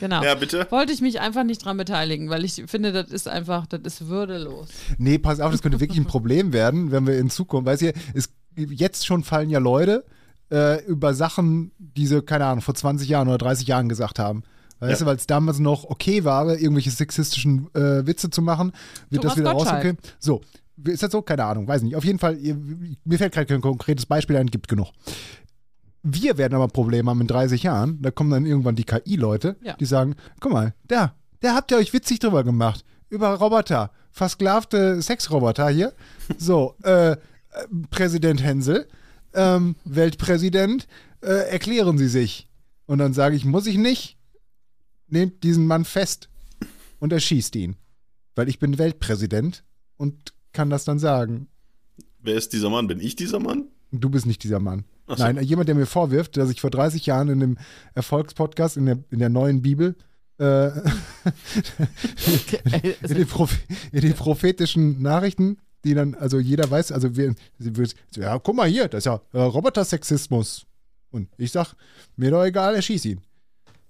Genau. 0.00 0.20
Ja, 0.24 0.34
bitte. 0.34 0.66
Wollte 0.70 0.92
ich 0.92 1.00
mich 1.00 1.20
einfach 1.20 1.44
nicht 1.44 1.64
dran 1.64 1.76
beteiligen, 1.76 2.28
weil 2.28 2.44
ich 2.44 2.64
finde, 2.66 2.90
das 2.90 3.10
ist 3.10 3.28
einfach, 3.28 3.66
das 3.68 3.80
ist 3.84 4.08
würdelos. 4.08 4.66
Nee, 4.98 5.18
pass 5.18 5.38
auf, 5.38 5.52
das 5.52 5.62
könnte 5.62 5.78
wirklich 5.78 5.98
ein 6.00 6.06
Problem 6.06 6.52
werden, 6.52 6.90
wenn 6.90 7.06
wir 7.06 7.16
in 7.16 7.30
Zukunft, 7.30 7.66
weißt 7.66 7.82
du, 7.82 7.92
es, 8.12 8.30
jetzt 8.56 9.06
schon 9.06 9.22
fallen 9.22 9.48
ja 9.48 9.60
Leute 9.60 10.04
äh, 10.50 10.84
über 10.86 11.14
Sachen, 11.14 11.70
die 11.78 12.08
sie, 12.08 12.20
keine 12.20 12.46
Ahnung, 12.46 12.62
vor 12.62 12.74
20 12.74 13.08
Jahren 13.08 13.28
oder 13.28 13.38
30 13.38 13.68
Jahren 13.68 13.88
gesagt 13.88 14.18
haben. 14.18 14.42
Weißt 14.80 15.00
Ja. 15.00 15.04
du, 15.04 15.06
weil 15.10 15.16
es 15.18 15.28
damals 15.28 15.60
noch 15.60 15.84
okay 15.84 16.24
war, 16.24 16.48
irgendwelche 16.48 16.90
sexistischen 16.90 17.72
äh, 17.74 18.04
Witze 18.04 18.28
zu 18.28 18.42
machen, 18.42 18.72
wird 19.08 19.22
Thomas 19.22 19.36
das 19.36 19.40
wieder 19.40 19.52
rausgekriegt. 19.52 20.16
So, 20.18 20.40
ist 20.84 21.04
das 21.04 21.12
so? 21.12 21.22
Keine 21.22 21.44
Ahnung, 21.44 21.68
weiß 21.68 21.82
nicht. 21.82 21.94
Auf 21.94 22.04
jeden 22.04 22.18
Fall, 22.18 22.38
ihr, 22.38 22.56
mir 23.04 23.18
fällt 23.18 23.34
gerade 23.34 23.46
kein 23.46 23.60
konkretes 23.60 24.06
Beispiel 24.06 24.36
ein, 24.36 24.48
gibt 24.48 24.66
genug. 24.66 24.88
Wir 26.02 26.36
werden 26.36 26.54
aber 26.54 26.68
Probleme 26.68 27.10
haben 27.10 27.20
in 27.20 27.26
30 27.26 27.62
Jahren. 27.62 28.00
Da 28.02 28.10
kommen 28.10 28.30
dann 28.30 28.46
irgendwann 28.46 28.74
die 28.76 28.84
KI-Leute, 28.84 29.56
Ja. 29.62 29.74
die 29.74 29.84
sagen: 29.84 30.16
Guck 30.40 30.52
mal, 30.52 30.74
da, 30.88 31.14
da 31.40 31.54
habt 31.54 31.70
ihr 31.70 31.76
euch 31.76 31.92
witzig 31.92 32.18
drüber 32.18 32.44
gemacht. 32.44 32.84
Über 33.08 33.34
Roboter. 33.34 33.90
Versklavte 34.10 35.00
Sexroboter 35.00 35.68
hier. 35.68 35.92
So, 36.38 36.74
äh, 36.82 37.12
äh, 37.12 37.16
Präsident 37.90 38.42
Hensel, 38.42 38.88
ähm, 39.34 39.76
Weltpräsident, 39.84 40.86
äh, 41.22 41.48
erklären 41.50 41.98
Sie 41.98 42.08
sich. 42.08 42.48
Und 42.86 42.98
dann 42.98 43.12
sage 43.14 43.36
ich: 43.36 43.44
Muss 43.44 43.66
ich 43.66 43.78
nicht? 43.78 44.18
Nehmt 45.08 45.42
diesen 45.44 45.66
Mann 45.66 45.84
fest 45.84 46.28
und 46.98 47.12
erschießt 47.12 47.54
ihn. 47.56 47.76
Weil 48.34 48.48
ich 48.48 48.58
bin 48.58 48.78
Weltpräsident 48.78 49.62
und 49.98 50.32
kann 50.52 50.70
das 50.70 50.84
dann 50.84 50.98
sagen. 50.98 51.48
Wer 52.18 52.34
ist 52.36 52.52
dieser 52.52 52.70
Mann? 52.70 52.86
Bin 52.86 52.98
ich 53.00 53.14
dieser 53.16 53.38
Mann? 53.40 53.68
Du 53.90 54.08
bist 54.08 54.26
nicht 54.26 54.42
dieser 54.42 54.58
Mann. 54.60 54.84
So. 55.06 55.14
Nein, 55.16 55.42
jemand, 55.42 55.68
der 55.68 55.74
mir 55.74 55.86
vorwirft, 55.86 56.36
dass 56.36 56.50
ich 56.50 56.60
vor 56.60 56.70
30 56.70 57.06
Jahren 57.06 57.28
in 57.28 57.40
dem 57.40 57.58
Erfolgspodcast, 57.94 58.76
in 58.76 58.86
der, 58.86 58.98
in 59.10 59.18
der 59.18 59.28
neuen 59.28 59.60
Bibel, 59.60 59.96
äh, 60.38 60.68
in, 63.02 63.14
den 63.14 63.26
Proph 63.26 63.58
in 63.90 64.00
den 64.00 64.14
prophetischen 64.14 65.02
Nachrichten, 65.02 65.58
die 65.84 65.94
dann, 65.94 66.14
also 66.14 66.38
jeder 66.38 66.70
weiß, 66.70 66.92
also 66.92 67.16
wir, 67.16 67.34
sie 67.58 67.76
wird, 67.76 67.94
so, 68.10 68.20
ja, 68.20 68.38
guck 68.38 68.56
mal 68.56 68.68
hier, 68.68 68.88
das 68.88 68.98
ist 69.00 69.06
ja 69.06 69.20
äh, 69.32 69.40
Robotersexismus. 69.40 70.66
Und 71.10 71.28
ich 71.36 71.52
sag, 71.52 71.74
mir 72.16 72.30
doch 72.30 72.44
egal, 72.44 72.74
erschieß 72.74 73.04
ihn. 73.04 73.20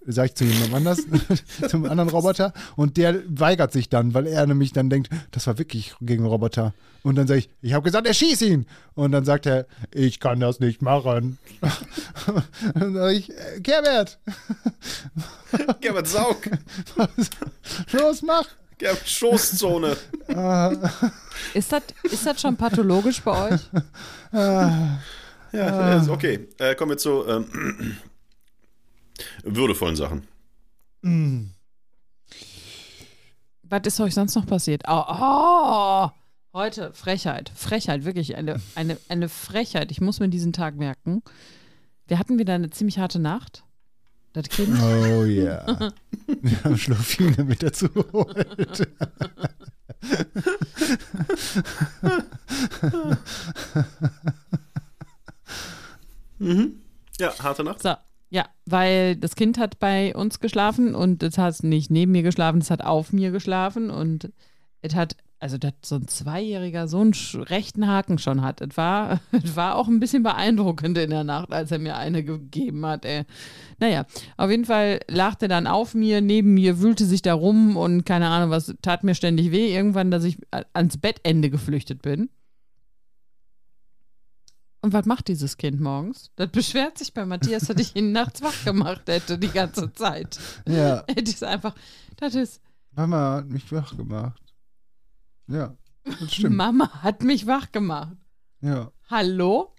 Sag 0.06 0.26
ich 0.26 0.34
zu 0.34 0.44
jemandem 0.44 0.74
anders, 0.74 1.02
zum 1.68 1.84
anderen 1.84 2.10
Roboter, 2.10 2.52
und 2.76 2.96
der 2.96 3.22
weigert 3.28 3.72
sich 3.72 3.88
dann, 3.88 4.14
weil 4.14 4.26
er 4.26 4.46
nämlich 4.46 4.72
dann 4.72 4.90
denkt, 4.90 5.10
das 5.30 5.46
war 5.46 5.58
wirklich 5.58 5.94
gegen 6.00 6.26
Roboter. 6.26 6.74
Und 7.02 7.16
dann 7.16 7.26
sage 7.26 7.40
ich, 7.40 7.50
ich 7.62 7.72
habe 7.72 7.84
gesagt, 7.84 8.06
erschieß 8.06 8.42
ihn. 8.42 8.66
Und 8.94 9.12
dann 9.12 9.24
sagt 9.24 9.46
er, 9.46 9.66
ich 9.90 10.20
kann 10.20 10.38
das 10.40 10.60
nicht 10.60 10.82
machen. 10.82 11.38
Dann 12.74 12.94
sag 12.94 13.12
ich, 13.12 13.30
äh, 13.30 13.60
Gerbert, 13.60 14.20
Gerbert 15.80 16.06
Saug. 16.06 16.38
los, 17.92 18.22
mach. 18.22 18.46
Gerbert 18.78 19.08
Schoßzone. 19.08 19.96
Ist 21.54 21.72
das, 21.72 21.82
ist 22.04 22.24
das 22.24 22.40
schon 22.40 22.56
pathologisch 22.56 23.20
bei 23.20 23.50
euch? 23.50 23.60
Ja, 25.52 25.94
ist 25.94 26.08
okay. 26.08 26.48
Äh, 26.58 26.74
kommen 26.74 26.92
wir 26.92 26.98
zu 26.98 27.26
ähm, 27.26 27.96
würdevollen 29.42 29.96
Sachen. 29.96 30.26
Was 33.62 33.82
ist 33.86 34.00
euch 34.00 34.14
sonst 34.14 34.34
noch 34.34 34.46
passiert? 34.46 34.82
Oh, 34.86 35.04
oh, 35.08 36.10
heute 36.52 36.92
Frechheit. 36.92 37.50
Frechheit, 37.54 38.04
wirklich 38.04 38.36
eine, 38.36 38.60
eine, 38.74 38.98
eine 39.08 39.28
Frechheit. 39.28 39.90
Ich 39.90 40.00
muss 40.00 40.20
mir 40.20 40.28
diesen 40.28 40.52
Tag 40.52 40.76
merken. 40.76 41.22
Wir 42.06 42.18
hatten 42.18 42.38
wieder 42.38 42.54
eine 42.54 42.70
ziemlich 42.70 42.98
harte 42.98 43.18
Nacht. 43.18 43.64
Das 44.32 44.48
Kind. 44.48 44.78
Oh 44.80 45.24
ja. 45.24 45.92
Wir 46.26 46.64
haben 46.64 46.78
Schlafine 46.78 47.44
mit 47.44 47.62
dazu 47.62 47.88
geholt. 47.88 48.88
Ja, 57.18 57.38
harte 57.38 57.62
Nacht. 57.64 57.82
So, 57.82 57.94
ja, 58.32 58.46
weil 58.64 59.14
das 59.16 59.36
Kind 59.36 59.58
hat 59.58 59.78
bei 59.78 60.16
uns 60.16 60.40
geschlafen 60.40 60.94
und 60.94 61.22
es 61.22 61.36
hat 61.36 61.62
nicht 61.62 61.90
neben 61.90 62.12
mir 62.12 62.22
geschlafen, 62.22 62.62
es 62.62 62.70
hat 62.70 62.82
auf 62.82 63.12
mir 63.12 63.30
geschlafen 63.30 63.90
und 63.90 64.32
es 64.80 64.94
hat, 64.94 65.16
also 65.38 65.58
dass 65.58 65.74
so 65.84 65.96
ein 65.96 66.08
Zweijähriger 66.08 66.88
so 66.88 67.00
einen 67.00 67.12
rechten 67.34 67.86
Haken 67.86 68.16
schon 68.16 68.40
hat. 68.40 68.62
Es 68.62 68.74
war, 68.78 69.20
war 69.54 69.76
auch 69.76 69.86
ein 69.86 70.00
bisschen 70.00 70.22
beeindruckend 70.22 70.96
in 70.96 71.10
der 71.10 71.24
Nacht, 71.24 71.52
als 71.52 71.72
er 71.72 71.78
mir 71.78 71.98
eine 71.98 72.24
gegeben 72.24 72.86
hat. 72.86 73.04
Ey. 73.04 73.24
Naja, 73.78 74.06
auf 74.38 74.50
jeden 74.50 74.64
Fall 74.64 75.00
er 75.42 75.48
dann 75.48 75.66
auf 75.66 75.94
mir, 75.94 76.22
neben 76.22 76.54
mir, 76.54 76.80
wühlte 76.80 77.04
sich 77.04 77.20
da 77.20 77.34
rum 77.34 77.76
und 77.76 78.06
keine 78.06 78.28
Ahnung 78.28 78.48
was, 78.48 78.74
tat 78.80 79.04
mir 79.04 79.14
ständig 79.14 79.52
weh. 79.52 79.74
Irgendwann, 79.74 80.10
dass 80.10 80.24
ich 80.24 80.38
ans 80.72 80.96
Bettende 80.96 81.50
geflüchtet 81.50 82.00
bin. 82.00 82.30
Und 84.82 84.92
was 84.92 85.06
macht 85.06 85.28
dieses 85.28 85.56
Kind 85.56 85.80
morgens? 85.80 86.30
Das 86.36 86.50
beschwert 86.50 86.98
sich 86.98 87.14
bei 87.14 87.24
Matthias, 87.24 87.66
dass 87.66 87.80
ich 87.80 87.94
ihn 87.94 88.10
nachts 88.12 88.42
wach 88.42 88.64
gemacht 88.64 89.02
hätte 89.06 89.38
die 89.38 89.48
ganze 89.48 89.92
Zeit. 89.92 90.38
Ja, 90.66 91.04
Hätte 91.08 91.30
ich 91.30 91.36
es 91.36 91.42
einfach, 91.44 91.74
das 92.16 92.34
ist, 92.34 92.60
Mama 92.90 93.36
hat 93.36 93.48
mich 93.48 93.70
wach 93.72 93.96
gemacht. 93.96 94.42
Ja, 95.46 95.76
das 96.04 96.34
stimmt. 96.34 96.56
Mama 96.56 96.90
hat 97.02 97.22
mich 97.22 97.46
wach 97.46 97.70
gemacht. 97.70 98.16
Ja. 98.60 98.90
Hallo? 99.08 99.74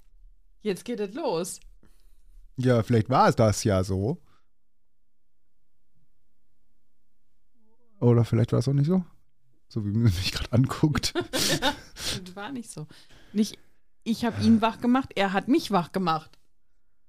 Jetzt 0.62 0.86
geht 0.86 1.02
es 1.02 1.14
los. 1.14 1.60
ja, 2.56 2.82
vielleicht 2.82 3.10
war 3.10 3.28
es 3.28 3.36
das 3.36 3.64
ja 3.66 3.84
so. 3.84 4.22
Oder 8.00 8.26
vielleicht 8.26 8.52
war 8.52 8.60
es 8.60 8.68
auch 8.68 8.74
nicht 8.74 8.88
so. 8.88 9.04
So 9.68 9.86
wie 9.86 9.92
man 9.92 10.04
mich 10.04 10.32
gerade 10.32 10.52
anguckt. 10.54 11.14
Das 12.26 12.36
war 12.36 12.52
nicht 12.52 12.70
so. 12.70 12.86
Nicht, 13.32 13.58
ich 14.04 14.26
habe 14.26 14.42
ihn 14.44 14.62
wach 14.62 14.80
gemacht, 14.82 15.12
er 15.16 15.34
hat 15.34 15.48
mich 15.48 15.72
wach 15.72 15.92
gemacht. 15.92 16.38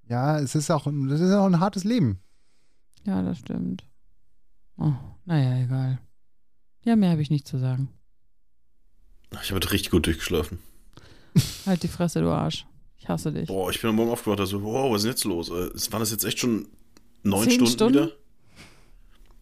Ja, 0.09 0.39
es 0.39 0.55
ist 0.55 0.71
auch, 0.71 0.87
ein- 0.87 1.09
das 1.09 1.21
ist 1.21 1.33
auch 1.33 1.47
ein 1.47 1.61
hartes 1.61 1.85
Leben. 1.85 2.21
Ja, 3.05 3.23
das 3.23 3.39
stimmt. 3.39 3.85
Oh, 4.77 4.93
naja, 5.25 5.65
egal. 5.65 5.99
Ja, 6.85 6.97
mehr 6.97 7.11
habe 7.11 7.23
ich 7.23 7.31
nicht 7.31 7.47
zu 7.49 7.59
sagen. 7.59 7.89
Ich 9.43 9.51
habe 9.51 9.57
heute 9.57 9.73
richtig 9.73 9.91
gut 9.91 10.07
durchgeschlafen. 10.07 10.59
Halt 11.67 11.83
die 11.83 11.89
Fresse, 11.89 12.21
du 12.21 12.31
Arsch. 12.31 12.67
Ich 12.99 13.09
hasse 13.09 13.33
dich. 13.33 13.49
Boah, 13.49 13.71
ich 13.71 13.81
bin 13.81 13.91
am 13.91 13.97
Morgen 13.97 14.11
aufgewacht, 14.11 14.41
also, 14.41 14.63
wow, 14.63 14.91
was 14.93 14.99
ist 14.99 15.05
denn 15.05 15.11
jetzt 15.13 15.25
los? 15.25 15.49
Äh, 15.51 15.75
es- 15.75 15.91
Waren 15.93 16.01
das 16.01 16.11
jetzt 16.11 16.25
echt 16.25 16.39
schon 16.39 16.69
neun 17.23 17.51
Stunden, 17.51 17.67
Stunden? 17.71 17.95
wieder? 17.95 18.13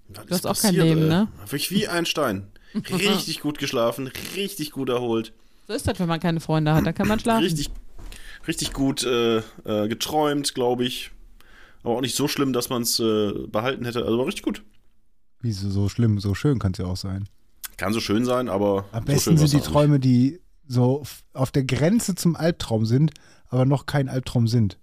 Was 0.09 0.15
Du 0.15 0.23
ist 0.23 0.31
hast 0.33 0.47
auch 0.47 0.62
kein 0.62 0.75
passiert, 0.77 0.85
Leben, 0.97 1.03
ey? 1.03 1.09
ne? 1.09 1.29
Wirklich 1.38 1.71
wie 1.71 1.88
ein 1.88 2.07
Stein. 2.07 2.49
Richtig 2.75 3.41
gut 3.41 3.59
geschlafen, 3.59 4.07
richtig 4.35 4.71
gut 4.71 4.88
erholt, 4.88 5.35
So 5.73 5.77
ist 5.77 5.89
das, 5.89 5.99
wenn 5.99 6.07
man 6.09 6.21
keine 6.21 6.41
Freunde 6.41 6.75
hat, 6.75 6.85
dann 6.85 6.95
kann 6.95 7.09
man 7.09 7.19
schlafen. 7.19 7.43
richtig, 7.45 7.71
richtig 8.47 8.75
gut 8.75 9.05
äh, 9.05 9.39
äh, 9.39 9.89
geträumt, 9.89 10.55
glaube 10.55 10.85
ich. 10.85 11.13
Aber 11.83 11.97
auch 11.97 12.01
nicht 12.03 12.15
so 12.15 12.29
schlimm, 12.29 12.53
dass 12.53 12.69
man 12.69 12.83
es 12.83 13.01
äh, 13.01 13.33
behalten 13.49 13.87
hätte. 13.87 14.05
Also 14.05 14.19
war 14.19 14.27
richtig 14.27 14.43
gut. 14.43 14.63
Wieso 15.41 15.71
so 15.71 15.89
schlimm, 15.89 16.21
so 16.21 16.35
schön 16.35 16.59
kann 16.59 16.73
es 16.73 16.79
ja 16.79 16.85
auch 16.85 16.97
sein. 16.99 17.27
Kann 17.79 17.95
so 17.95 18.01
schön 18.01 18.27
sein, 18.27 18.51
aber 18.51 18.85
Am 18.93 19.01
so 19.01 19.07
besten 19.07 19.31
schön 19.31 19.37
sind 19.39 19.53
die 19.53 19.57
nicht. 19.57 19.67
Träume, 19.67 19.99
die 19.99 20.41
so 20.69 21.05
auf 21.33 21.51
der 21.51 21.65
Grenze 21.65 22.15
zum 22.17 22.37
Albtraum 22.37 22.85
sind, 22.85 23.13
aber 23.49 23.65
noch 23.65 23.87
kein 23.87 24.11
Albtraum 24.11 24.49
sind. 24.49 24.79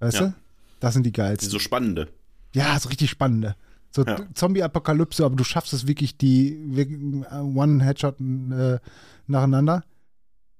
Weißt 0.00 0.18
Ja. 0.20 0.26
du? 0.26 0.34
Das 0.80 0.92
sind 0.92 1.04
die 1.06 1.12
Die 1.12 1.16
geilsten. 1.16 1.48
so 1.48 1.58
spannende. 1.58 2.08
Ja, 2.54 2.78
so 2.78 2.90
richtig 2.90 3.08
spannende. 3.08 3.56
So 3.96 4.04
Ja. 4.04 4.18
Zombie-Apokalypse, 4.34 5.24
aber 5.24 5.36
du 5.36 5.44
schaffst 5.44 5.72
es 5.72 5.86
wirklich, 5.86 6.18
die 6.18 6.52
äh, 6.76 7.34
One-Headshot 7.34 8.20
äh, 8.20 8.78
nacheinander 9.26 9.84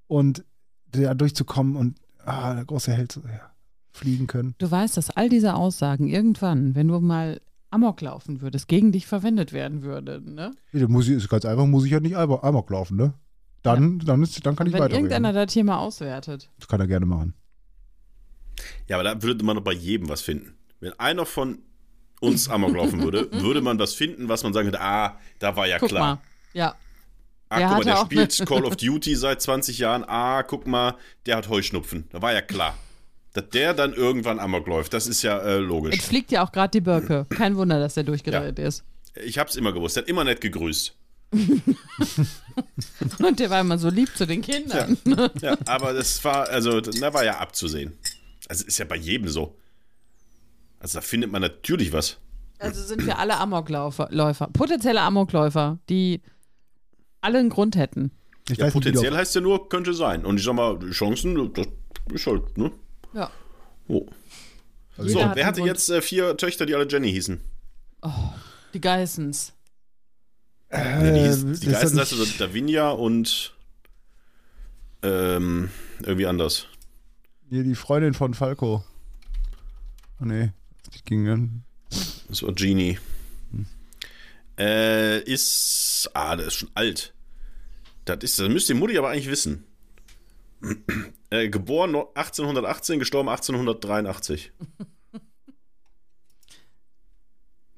und 0.07 0.43
da 0.91 1.13
durchzukommen 1.13 1.75
und 1.75 1.99
ah, 2.25 2.55
der 2.55 2.65
große 2.65 2.91
Held 2.91 3.11
so, 3.11 3.21
ja, 3.21 3.51
fliegen 3.91 4.25
können. 4.25 4.55
Du 4.57 4.71
weißt, 4.71 4.97
dass 4.97 5.11
all 5.11 5.29
diese 5.29 5.53
Aussagen 5.53 6.07
irgendwann, 6.07 6.73
wenn 6.73 6.87
du 6.87 6.99
mal 6.99 7.39
Amok 7.69 8.01
laufen 8.01 8.41
würdest, 8.41 8.67
gegen 8.67 8.91
dich 8.91 9.05
verwendet 9.05 9.53
werden 9.53 9.83
würden, 9.83 10.33
ne? 10.33 10.55
Der 10.73 10.89
muss 10.89 11.07
ich, 11.07 11.13
ist 11.17 11.29
ganz 11.29 11.45
einfach, 11.45 11.67
muss 11.67 11.85
ich 11.85 11.91
ja 11.91 11.99
nicht 11.99 12.15
Amok 12.15 12.69
laufen, 12.71 12.97
ne? 12.97 13.13
Dann, 13.61 13.99
dann, 13.99 14.23
ist, 14.23 14.43
dann 14.45 14.55
kann 14.55 14.65
ich 14.65 14.73
wenn 14.73 14.79
weiterreden. 14.79 15.11
irgendeiner 15.11 15.45
das 15.45 15.53
hier 15.53 15.63
mal 15.63 15.77
auswertet. 15.77 16.49
Das 16.57 16.67
kann 16.67 16.79
er 16.79 16.87
gerne 16.87 17.05
machen. 17.05 17.35
Ja, 18.87 18.95
aber 18.97 19.03
da 19.03 19.21
würde 19.21 19.45
man 19.45 19.57
doch 19.57 19.63
bei 19.63 19.73
jedem 19.73 20.09
was 20.09 20.21
finden. 20.21 20.55
Wenn 20.79 20.93
einer 20.93 21.25
von 21.25 21.59
uns 22.19 22.49
Amok 22.49 22.75
laufen 22.75 23.01
würde, 23.03 23.29
würde 23.31 23.61
man 23.61 23.77
was 23.79 23.93
finden, 23.93 24.27
was 24.29 24.43
man 24.43 24.53
sagen 24.53 24.67
würde, 24.67 24.81
ah, 24.81 25.19
da 25.39 25.55
war 25.55 25.67
ja 25.67 25.77
Guck 25.79 25.89
klar. 25.89 26.15
mal. 26.15 26.21
Ja. 26.53 26.75
Ah, 27.49 27.59
Der 27.59 27.67
guck 27.69 27.77
mal, 27.77 27.83
der 27.85 27.97
spielt 27.97 28.45
Call 28.47 28.65
of 28.65 28.75
Duty 28.77 29.15
seit 29.15 29.41
20 29.41 29.77
Jahren. 29.79 30.03
Ah, 30.07 30.43
guck 30.43 30.67
mal, 30.67 30.95
der 31.25 31.37
hat 31.37 31.47
Heuschnupfen. 31.49 32.05
Da 32.11 32.21
war 32.21 32.33
ja 32.33 32.41
klar. 32.41 32.77
Dass 33.33 33.49
der 33.49 33.73
dann 33.73 33.93
irgendwann 33.93 34.39
Amok 34.39 34.67
läuft, 34.67 34.93
das 34.93 35.05
ist 35.07 35.21
ja 35.21 35.37
äh, 35.39 35.59
Jetzt 35.59 35.67
logisch. 35.67 36.01
fliegt 36.01 36.31
ja 36.31 36.43
auch 36.43 36.51
gerade 36.51 36.71
die 36.71 36.81
Birke. 36.81 37.25
Kein 37.29 37.55
Wunder, 37.55 37.79
dass 37.79 37.93
der 37.93 38.03
durchgedreht 38.03 38.57
ist. 38.59 38.83
Ich 39.23 39.37
hab's 39.37 39.55
immer 39.55 39.71
gewusst. 39.73 39.95
Der 39.95 40.03
hat 40.03 40.09
immer 40.09 40.23
nett 40.23 40.41
gegrüßt. 40.41 40.95
Und 43.19 43.39
der 43.39 43.49
war 43.49 43.61
immer 43.61 43.77
so 43.77 43.89
lieb 43.89 44.15
zu 44.15 44.25
den 44.25 44.41
Kindern. 44.41 44.97
Ja, 45.41 45.57
aber 45.65 45.93
das 45.93 46.23
war, 46.23 46.47
also, 46.49 46.81
da 46.81 47.13
war 47.13 47.23
ja 47.23 47.37
abzusehen. 47.37 47.97
Also 48.47 48.65
ist 48.65 48.77
ja 48.77 48.85
bei 48.85 48.95
jedem 48.95 49.27
so. 49.27 49.55
Also 50.79 50.97
da 50.99 51.01
findet 51.01 51.31
man 51.31 51.41
natürlich 51.41 51.91
was. 51.93 52.17
Also 52.59 52.81
sind 52.83 53.05
wir 53.05 53.19
alle 53.19 53.37
Amokläufer, 53.37 54.07
Läufer, 54.11 54.47
potenzielle 54.51 55.01
Amokläufer, 55.01 55.77
die 55.89 56.21
alle 57.21 57.39
einen 57.39 57.49
Grund 57.49 57.75
hätten. 57.75 58.11
Ich 58.49 58.57
Ja, 58.57 58.69
potenziell 58.71 59.15
heißt 59.15 59.35
ja 59.35 59.41
nur, 59.41 59.69
könnte 59.69 59.93
sein. 59.93 60.25
Und 60.25 60.37
ich 60.37 60.43
sag 60.45 60.53
mal, 60.53 60.79
die 60.79 60.91
Chancen, 60.91 61.53
das 61.53 61.67
ist 62.13 62.25
halt, 62.27 62.57
ne? 62.57 62.71
Ja. 63.13 63.29
Oh. 63.87 64.05
Jeder 64.97 65.09
So, 65.09 65.23
hat 65.25 65.35
wer 65.35 65.45
hatte 65.45 65.59
Grund. 65.61 65.67
jetzt 65.71 65.89
äh, 65.89 66.01
vier 66.01 66.35
Töchter, 66.37 66.65
die 66.65 66.73
alle 66.73 66.87
Jenny 66.87 67.11
hießen? 67.11 67.39
Die 68.73 68.81
Geissens. 68.81 69.53
Ja, 70.71 70.99
die, 71.13 71.19
hieß, 71.19 71.43
äh, 71.43 71.45
die 71.45 71.51
ist 71.51 71.65
das 71.65 71.73
Geißen 71.73 71.95
nicht- 71.97 72.11
heißt 72.11 72.13
also 72.19 72.37
Davinia 72.39 72.89
und 72.89 73.53
ähm, 75.03 75.69
irgendwie 76.01 76.25
anders. 76.25 76.67
Hier 77.49 77.63
die 77.63 77.75
Freundin 77.75 78.13
von 78.13 78.33
Falco. 78.33 78.83
Oh 80.19 80.25
nee, 80.25 80.51
die 80.93 81.03
ging 81.03 81.25
dann. 81.25 81.63
Das 82.27 82.43
war 82.43 82.53
Genie. 82.53 82.97
Äh, 84.57 85.21
ist. 85.23 86.09
Ah, 86.13 86.35
der 86.35 86.47
ist 86.47 86.55
schon 86.55 86.71
alt. 86.73 87.13
Das, 88.05 88.17
ist, 88.23 88.39
das 88.39 88.49
müsste 88.49 88.73
die 88.73 88.79
Mutti 88.79 88.97
aber 88.97 89.09
eigentlich 89.09 89.29
wissen. 89.29 89.63
Äh, 91.29 91.49
geboren 91.49 91.93
1818, 91.93 92.99
gestorben 92.99 93.27
1883. 93.27 94.53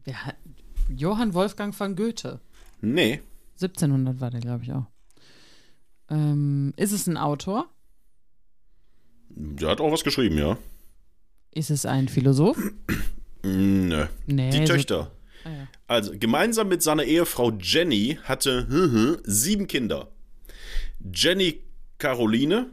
Wer 0.03 0.25
hat, 0.25 0.35
Johann 0.87 1.33
Wolfgang 1.33 1.77
van 1.79 1.95
Goethe. 1.95 2.39
Nee. 2.81 3.23
1700 3.55 4.21
war 4.21 4.29
der, 4.29 4.41
glaube 4.41 4.65
ich, 4.65 4.71
auch. 4.71 4.85
Ähm, 6.09 6.73
ist 6.77 6.91
es 6.91 7.07
ein 7.07 7.17
Autor? 7.17 7.69
Der 9.29 9.69
hat 9.69 9.81
auch 9.81 9.91
was 9.91 10.03
geschrieben, 10.03 10.37
ja. 10.37 10.59
Ist 11.51 11.69
es 11.69 11.85
ein 11.85 12.07
Philosoph? 12.07 12.57
Nö. 13.43 14.05
Nee. 14.27 14.51
Die 14.51 14.57
so- 14.57 14.73
Töchter. 14.73 15.11
Ah, 15.43 15.49
ja. 15.49 15.67
Also, 15.87 16.11
gemeinsam 16.17 16.67
mit 16.67 16.83
seiner 16.83 17.03
Ehefrau 17.03 17.51
Jenny 17.59 18.19
hatte 18.23 18.67
hm, 18.67 19.17
sieben 19.23 19.67
Kinder. 19.67 20.09
Jenny 21.13 21.61
Caroline, 21.97 22.67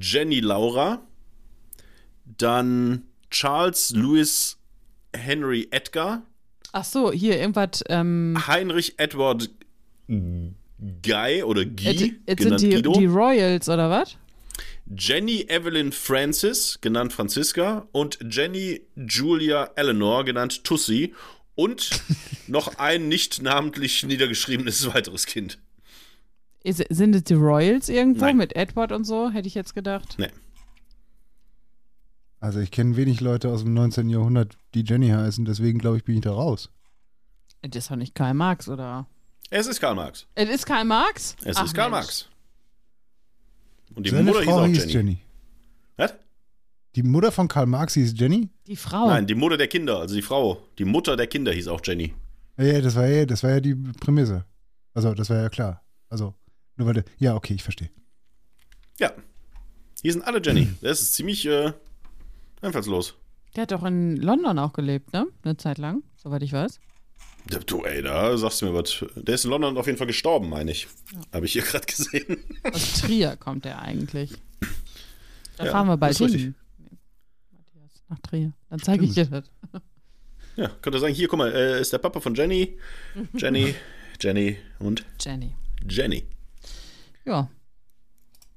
Jenny 0.00 0.40
Laura, 0.40 1.02
dann 2.24 3.02
Charles 3.30 3.90
Louis 3.90 4.58
Henry 5.14 5.68
Edgar, 5.70 6.22
Ach 6.72 6.84
so, 6.84 7.12
hier 7.12 7.38
irgendwas. 7.38 7.84
Ähm, 7.88 8.36
Heinrich 8.46 8.94
Edward 8.98 9.50
Guy 10.08 11.42
oder 11.42 11.66
Guy, 11.66 11.84
jetzt 11.84 12.14
jetzt 12.26 12.42
sind 12.42 12.60
die, 12.62 12.70
Guido, 12.70 12.92
die 12.94 13.06
Royals 13.06 13.68
oder 13.68 13.90
was? 13.90 14.16
Jenny 14.96 15.46
Evelyn 15.48 15.92
Francis, 15.92 16.78
genannt 16.80 17.12
Franziska, 17.12 17.86
und 17.92 18.18
Jenny 18.28 18.82
Julia 18.96 19.70
Eleanor, 19.76 20.24
genannt 20.24 20.64
Tussi, 20.64 21.14
und 21.54 21.90
noch 22.46 22.78
ein 22.78 23.08
nicht 23.08 23.42
namentlich 23.42 24.02
niedergeschriebenes 24.02 24.92
weiteres 24.92 25.26
Kind. 25.26 25.58
Ist, 26.64 26.84
sind 26.90 27.14
es 27.14 27.24
die 27.24 27.34
Royals 27.34 27.88
irgendwo 27.88 28.24
Nein. 28.26 28.36
mit 28.36 28.54
Edward 28.54 28.92
und 28.92 29.04
so? 29.04 29.30
Hätte 29.30 29.48
ich 29.48 29.54
jetzt 29.54 29.74
gedacht. 29.74 30.16
Nee. 30.18 30.30
Also 32.38 32.60
ich 32.60 32.70
kenne 32.70 32.96
wenig 32.96 33.20
Leute 33.20 33.48
aus 33.50 33.62
dem 33.62 33.74
19. 33.74 34.08
Jahrhundert, 34.08 34.56
die 34.74 34.82
Jenny 34.82 35.08
heißen, 35.08 35.44
deswegen 35.44 35.78
glaube 35.78 35.98
ich, 35.98 36.04
bin 36.04 36.16
ich 36.16 36.22
da 36.22 36.32
raus. 36.32 36.70
Das 37.62 37.84
ist 37.84 37.90
doch 37.90 37.96
nicht 37.96 38.14
Karl 38.14 38.34
Marx, 38.34 38.68
oder? 38.68 39.06
Es 39.50 39.66
ist 39.66 39.80
Karl 39.80 39.94
Marx. 39.94 40.26
Es 40.34 40.48
ist 40.48 40.66
Karl 40.66 40.84
Marx? 40.84 41.36
Es 41.44 41.56
Ach, 41.56 41.64
ist 41.64 41.74
Karl 41.74 41.90
Mensch. 41.90 42.04
Marx. 42.04 42.28
Und 43.94 44.06
die 44.06 44.10
Seine 44.10 44.24
Mutter 44.24 44.40
hieß 44.40 44.48
Frau 44.48 44.60
auch 44.60 44.66
hieß 44.66 44.92
Jenny. 44.92 44.92
Jenny. 44.92 45.18
Was? 45.96 46.14
Die 46.94 47.02
Mutter 47.02 47.32
von 47.32 47.48
Karl 47.48 47.66
Marx 47.66 47.94
hieß 47.94 48.14
Jenny? 48.16 48.50
Die 48.66 48.76
Frau. 48.76 49.08
Nein, 49.08 49.26
die 49.26 49.34
Mutter 49.34 49.56
der 49.56 49.68
Kinder, 49.68 49.98
also 49.98 50.14
die 50.14 50.22
Frau. 50.22 50.62
Die 50.78 50.84
Mutter 50.84 51.16
der 51.16 51.26
Kinder 51.26 51.52
hieß 51.52 51.68
auch 51.68 51.80
Jenny. 51.84 52.14
Ja, 52.58 52.64
ja, 52.64 52.80
das 52.80 52.96
war 52.96 53.06
ja, 53.06 53.24
das 53.26 53.42
war 53.42 53.50
ja 53.50 53.60
die 53.60 53.74
Prämisse. 53.74 54.44
Also, 54.94 55.14
das 55.14 55.30
war 55.30 55.38
ja 55.38 55.48
klar. 55.48 55.82
Also, 56.08 56.34
nur 56.76 56.86
weil 56.86 56.94
der, 56.94 57.04
ja, 57.18 57.34
okay, 57.34 57.54
ich 57.54 57.62
verstehe. 57.62 57.90
Ja. 58.98 59.10
Hier 60.02 60.12
sind 60.12 60.22
alle 60.22 60.42
Jenny. 60.42 60.68
Das 60.82 61.00
ist 61.00 61.14
ziemlich 61.14 61.46
äh, 61.46 61.72
einfallslos. 62.60 63.14
Der 63.56 63.62
hat 63.62 63.72
doch 63.72 63.84
in 63.84 64.16
London 64.16 64.58
auch 64.58 64.72
gelebt, 64.72 65.12
ne? 65.12 65.26
Eine 65.42 65.56
Zeit 65.56 65.78
lang, 65.78 66.02
soweit 66.16 66.42
ich 66.42 66.52
weiß. 66.52 66.80
Ja, 67.50 67.58
Du, 67.60 67.82
ey, 67.84 68.02
da 68.02 68.36
sagst 68.36 68.62
du 68.62 68.66
mir 68.66 68.74
was. 68.74 69.04
Der 69.16 69.34
ist 69.34 69.44
in 69.44 69.50
London 69.50 69.76
auf 69.76 69.86
jeden 69.86 69.98
Fall 69.98 70.06
gestorben, 70.06 70.48
meine 70.48 70.70
ich. 70.70 70.86
Habe 71.32 71.46
ich 71.46 71.52
hier 71.52 71.62
gerade 71.62 71.86
gesehen. 71.86 72.38
Aus 72.72 73.00
Trier 73.00 73.36
kommt 73.36 73.66
er 73.66 73.80
eigentlich. 73.82 74.30
Da 75.58 75.66
Ja, 75.66 75.72
fahren 75.72 75.86
wir 75.88 75.98
bald 75.98 76.18
richtig. 76.18 76.40
hin. 76.40 76.54
Nee, 76.78 76.96
Matthias, 77.52 78.02
nach 78.08 78.18
Trier. 78.20 78.52
Dann 78.70 78.78
zeige 78.80 79.04
ich 79.04 79.12
dir 79.12 79.26
das. 79.26 79.44
Ja, 80.56 80.68
könnte 80.80 80.98
sagen, 80.98 81.12
hier, 81.14 81.28
guck 81.28 81.38
mal, 81.38 81.52
äh, 81.52 81.78
ist 81.80 81.92
der 81.92 81.98
Papa 81.98 82.20
von 82.20 82.34
Jenny. 82.34 82.78
Jenny, 83.34 83.74
Jenny 84.18 84.56
und 84.78 85.04
Jenny. 85.20 85.54
Jenny. 85.86 86.24
Ja. 87.26 87.50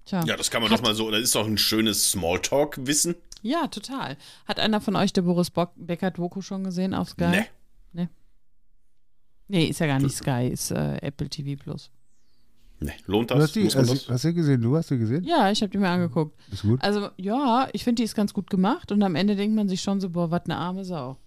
Tja. 0.05 0.23
Ja, 0.25 0.37
das 0.37 0.49
kann 0.49 0.61
man 0.61 0.71
doch 0.71 0.81
mal 0.81 0.95
so, 0.95 1.11
das 1.11 1.21
ist 1.21 1.35
doch 1.35 1.45
ein 1.45 1.57
schönes 1.57 2.11
Smalltalk-Wissen. 2.11 3.15
Ja, 3.41 3.67
total. 3.67 4.15
Hat 4.47 4.59
einer 4.59 4.79
von 4.79 4.95
euch 4.95 5.11
der 5.11 5.23
Boris 5.23 5.51
Becker-Doku 5.51 6.41
schon 6.41 6.63
gesehen 6.63 6.93
auf 6.93 7.09
Sky? 7.09 7.27
Nee. 7.27 7.45
Nee, 7.91 8.07
ist 9.49 9.79
ja 9.79 9.87
gar 9.87 9.99
nicht 9.99 10.15
Sky, 10.15 10.47
ist 10.51 10.71
äh, 10.71 10.97
Apple 11.01 11.29
TV 11.29 11.61
Plus. 11.61 11.91
Nee, 12.79 12.91
lohnt 13.05 13.31
Du 13.31 13.35
das? 13.35 13.43
hast, 13.45 13.55
die, 13.55 13.63
man 13.63 13.87
hast, 14.09 14.23
du 14.23 14.33
gesehen? 14.33 14.61
Du 14.61 14.75
hast 14.75 14.89
sie 14.89 14.97
gesehen? 14.97 15.23
Ja, 15.23 15.49
ich 15.49 15.61
habe 15.61 15.69
die 15.69 15.77
mir 15.77 15.87
angeguckt. 15.89 16.37
Ist 16.51 16.63
gut. 16.63 16.83
Also, 16.83 17.09
ja, 17.17 17.69
ich 17.71 17.83
finde, 17.83 18.01
die 18.01 18.03
ist 18.03 18.15
ganz 18.15 18.33
gut 18.33 18.49
gemacht 18.49 18.91
und 18.91 19.01
am 19.01 19.15
Ende 19.15 19.35
denkt 19.35 19.55
man 19.55 19.69
sich 19.69 19.81
schon 19.81 20.01
so, 20.01 20.09
boah, 20.09 20.29
was 20.29 20.41
eine 20.45 20.57
arme 20.57 20.83
Sau. 20.83 21.17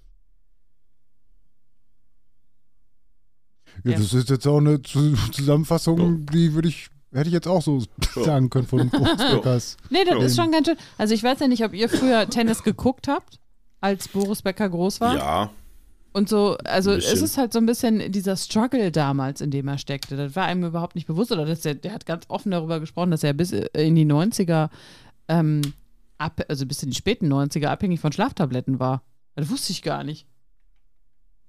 Ja, 3.84 3.92
Ja. 3.92 3.98
das 3.98 4.12
ist 4.12 4.28
jetzt 4.28 4.46
auch 4.46 4.58
eine 4.58 4.82
Zu- 4.82 5.14
Zusammenfassung, 5.32 6.26
die 6.26 6.52
würde 6.54 6.68
ich, 6.68 6.88
hätte 7.12 7.28
ich 7.28 7.34
jetzt 7.34 7.46
auch 7.48 7.62
so 7.62 7.82
Ja. 8.16 8.24
sagen 8.24 8.50
können 8.50 8.66
von 8.66 8.90
Großbeckers. 8.90 9.76
Nee, 9.90 10.04
das 10.04 10.16
Ja. 10.18 10.24
ist 10.24 10.36
schon 10.36 10.50
ganz 10.52 10.66
schön. 10.66 10.76
Also, 10.98 11.14
ich 11.14 11.22
weiß 11.22 11.38
ja 11.40 11.48
nicht, 11.48 11.64
ob 11.64 11.72
ihr 11.74 11.88
früher 11.88 12.28
Tennis 12.28 12.62
geguckt 12.62 13.08
habt, 13.08 13.38
als 13.80 14.08
Boris 14.08 14.42
Becker 14.42 14.68
groß 14.68 15.00
war. 15.00 15.16
Ja, 15.16 15.50
Und 16.12 16.28
so, 16.28 16.56
also 16.64 16.92
es 16.92 17.22
ist 17.22 17.36
halt 17.36 17.52
so 17.52 17.58
ein 17.58 17.66
bisschen 17.66 18.10
dieser 18.10 18.36
Struggle 18.36 18.90
damals, 18.90 19.40
in 19.40 19.50
dem 19.50 19.68
er 19.68 19.78
steckte. 19.78 20.16
Das 20.16 20.34
war 20.34 20.46
einem 20.46 20.64
überhaupt 20.64 20.94
nicht 20.94 21.06
bewusst. 21.06 21.32
Oder 21.32 21.44
dass 21.44 21.60
der, 21.60 21.74
der 21.74 21.92
hat 21.92 22.06
ganz 22.06 22.24
offen 22.28 22.50
darüber 22.50 22.80
gesprochen, 22.80 23.10
dass 23.10 23.22
er 23.22 23.34
bis 23.34 23.52
in 23.52 23.94
die 23.94 24.06
90er, 24.06 24.70
ähm, 25.28 25.60
ab, 26.16 26.40
also 26.48 26.66
bis 26.66 26.82
in 26.82 26.90
die 26.90 26.96
späten 26.96 27.32
90er 27.32 27.66
abhängig 27.66 28.00
von 28.00 28.12
Schlaftabletten 28.12 28.80
war. 28.80 29.02
Das 29.36 29.50
wusste 29.50 29.72
ich 29.72 29.82
gar 29.82 30.02
nicht. 30.02 30.26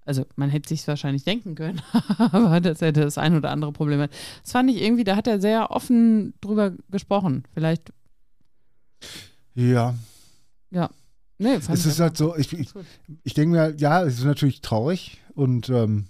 Also 0.06 0.26
man 0.36 0.50
hätte 0.50 0.70
sich 0.70 0.88
wahrscheinlich 0.88 1.24
denken 1.24 1.56
können, 1.56 1.82
aber 2.18 2.60
dass 2.60 2.82
er 2.82 2.92
das 2.92 3.18
ein 3.18 3.36
oder 3.36 3.52
andere 3.52 3.72
Problem 3.72 4.00
hat. 4.02 4.12
Das 4.42 4.52
fand 4.52 4.70
ich 4.70 4.82
irgendwie, 4.82 5.04
da 5.04 5.16
hat 5.16 5.28
er 5.28 5.40
sehr 5.40 5.72
offen 5.72 6.34
drüber 6.42 6.74
gesprochen. 6.90 7.44
Vielleicht, 7.54 7.94
Ja, 10.72 10.90
nee, 11.40 11.60
fand 11.60 11.78
es 11.78 11.86
ich 11.86 11.92
ist 11.92 12.00
halt 12.00 12.16
so, 12.16 12.36
ich, 12.36 12.54
ich, 12.54 12.70
ich 13.24 13.34
denke 13.34 13.56
mir, 13.56 13.76
ja, 13.78 14.04
es 14.04 14.20
ist 14.20 14.26
natürlich 14.26 14.62
traurig 14.62 15.20
und 15.34 15.70
ähm, 15.70 16.06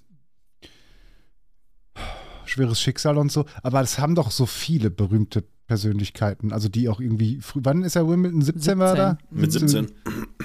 schweres 2.46 2.82
Schicksal 2.82 3.18
und 3.18 3.32
so, 3.32 3.46
aber 3.64 3.82
es 3.82 4.00
haben 4.00 4.16
doch 4.16 4.32
so 4.32 4.46
viele 4.46 4.90
berühmte 4.90 5.44
Persönlichkeiten, 5.68 6.52
also 6.52 6.68
die 6.68 6.90
auch 6.90 7.00
irgendwie, 7.00 7.40
früh, 7.42 7.62
wann 7.64 7.84
ist 7.84 7.96
er 7.96 8.10
Wimbledon? 8.10 8.42
17, 8.42 8.80
war 8.80 8.90
er 8.90 8.96
da? 8.96 9.18
mit 9.30 9.52
17. 9.52 9.92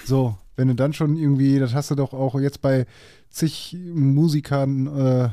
So, 0.04 0.36
wenn 0.54 0.68
du 0.68 0.74
dann 0.74 0.92
schon 0.92 1.16
irgendwie, 1.16 1.58
das 1.58 1.74
hast 1.74 1.90
du 1.90 1.94
doch 1.94 2.12
auch 2.12 2.38
jetzt 2.38 2.60
bei 2.60 2.86
zig 3.34 3.76
Musikern, 3.92 4.86
äh, 4.86 5.28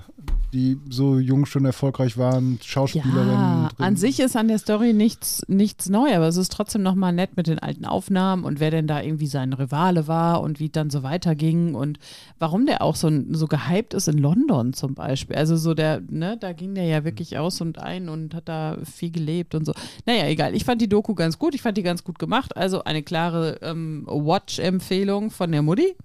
die 0.53 0.77
so 0.89 1.19
jung 1.19 1.45
schon 1.45 1.65
erfolgreich 1.65 2.17
waren, 2.17 2.59
Schauspielerinnen. 2.61 3.27
Ja, 3.27 3.69
drin. 3.69 3.85
an 3.85 3.95
sich 3.95 4.19
ist 4.19 4.35
an 4.35 4.47
der 4.47 4.57
Story 4.57 4.93
nichts, 4.93 5.45
nichts 5.47 5.87
neu, 5.87 6.13
aber 6.13 6.27
es 6.27 6.35
ist 6.35 6.51
trotzdem 6.51 6.81
nochmal 6.81 7.13
nett 7.13 7.37
mit 7.37 7.47
den 7.47 7.59
alten 7.59 7.85
Aufnahmen 7.85 8.43
und 8.43 8.59
wer 8.59 8.71
denn 8.71 8.87
da 8.87 9.01
irgendwie 9.01 9.27
sein 9.27 9.53
Rivale 9.53 10.07
war 10.07 10.41
und 10.41 10.59
wie 10.59 10.69
dann 10.69 10.89
so 10.89 11.03
weiterging 11.03 11.75
und 11.75 11.99
warum 12.39 12.65
der 12.65 12.81
auch 12.81 12.95
so, 12.95 13.09
so 13.31 13.47
gehypt 13.47 13.93
ist 13.93 14.07
in 14.07 14.17
London 14.17 14.73
zum 14.73 14.93
Beispiel. 14.93 15.35
Also 15.35 15.55
so 15.55 15.73
der, 15.73 16.01
ne, 16.09 16.37
da 16.37 16.53
ging 16.53 16.75
der 16.75 16.85
ja 16.85 17.05
wirklich 17.05 17.37
aus 17.37 17.61
und 17.61 17.77
ein 17.77 18.09
und 18.09 18.33
hat 18.33 18.49
da 18.49 18.77
viel 18.83 19.11
gelebt 19.11 19.55
und 19.55 19.63
so. 19.63 19.73
Naja, 20.05 20.25
egal. 20.27 20.55
Ich 20.55 20.65
fand 20.65 20.81
die 20.81 20.89
Doku 20.89 21.13
ganz 21.13 21.37
gut, 21.37 21.55
ich 21.55 21.61
fand 21.61 21.77
die 21.77 21.83
ganz 21.83 22.03
gut 22.03 22.19
gemacht. 22.19 22.57
Also 22.57 22.83
eine 22.83 23.03
klare 23.03 23.59
ähm, 23.61 24.05
Watch-Empfehlung 24.07 25.29
von 25.29 25.51
der 25.51 25.61
Mutti. 25.61 25.95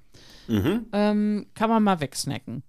Mhm. 0.49 0.86
Ähm, 0.92 1.47
kann 1.55 1.70
man 1.70 1.82
mal 1.82 2.01
wegsnacken. 2.01 2.62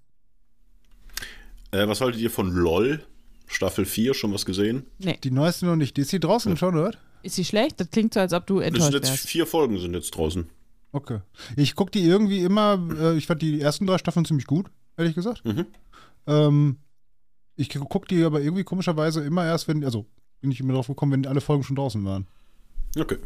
Äh, 1.72 1.88
was 1.88 2.02
haltet 2.02 2.22
ihr 2.22 2.32
von 2.32 2.50
LOL? 2.52 3.04
Staffel 3.48 3.86
4, 3.86 4.14
schon 4.14 4.34
was 4.34 4.46
gesehen? 4.46 4.86
Nee. 5.00 5.18
Die 5.24 5.32
neueste 5.32 5.66
noch 5.66 5.76
nicht. 5.76 5.96
Die 5.98 6.02
ist 6.02 6.12
die 6.12 6.20
draußen 6.20 6.58
schon, 6.58 6.76
oder? 6.76 6.92
Ist 7.24 7.36
sie 7.36 7.46
schlecht? 7.46 7.80
Das 7.80 7.90
klingt 7.90 8.14
so, 8.14 8.20
als 8.20 8.34
ob 8.34 8.46
du 8.46 8.60
enttäuscht 8.60 8.94
jetzt 8.94 9.10
wärst. 9.10 9.28
vier 9.28 9.48
Folgen 9.48 9.80
sind 9.80 9.94
jetzt 9.94 10.12
draußen. 10.12 10.50
Okay. 10.92 11.20
Ich 11.56 11.76
gucke 11.76 11.92
die 11.92 12.04
irgendwie 12.04 12.40
immer, 12.40 12.80
äh, 13.00 13.18
ich 13.18 13.26
fand 13.26 13.42
die 13.42 13.62
ersten 13.62 13.88
drei 13.88 13.98
Staffeln 13.98 14.26
ziemlich 14.26 14.48
gut, 14.48 14.68
ehrlich 14.98 15.16
gesagt. 15.16 15.46
Mhm. 15.46 15.66
Ähm, 16.26 16.78
ich 17.56 17.70
gucke 17.70 18.08
die 18.08 18.24
aber 18.24 18.42
irgendwie 18.42 18.64
komischerweise 18.64 19.24
immer 19.24 19.46
erst, 19.46 19.68
wenn, 19.68 19.84
also 19.84 20.06
bin 20.42 20.52
ich 20.52 20.60
immer 20.60 20.74
drauf 20.74 20.88
gekommen, 20.88 21.12
wenn 21.14 21.26
alle 21.26 21.42
Folgen 21.42 21.64
schon 21.64 21.76
draußen 21.76 22.04
waren. 22.06 22.28
Okay. 22.98 23.18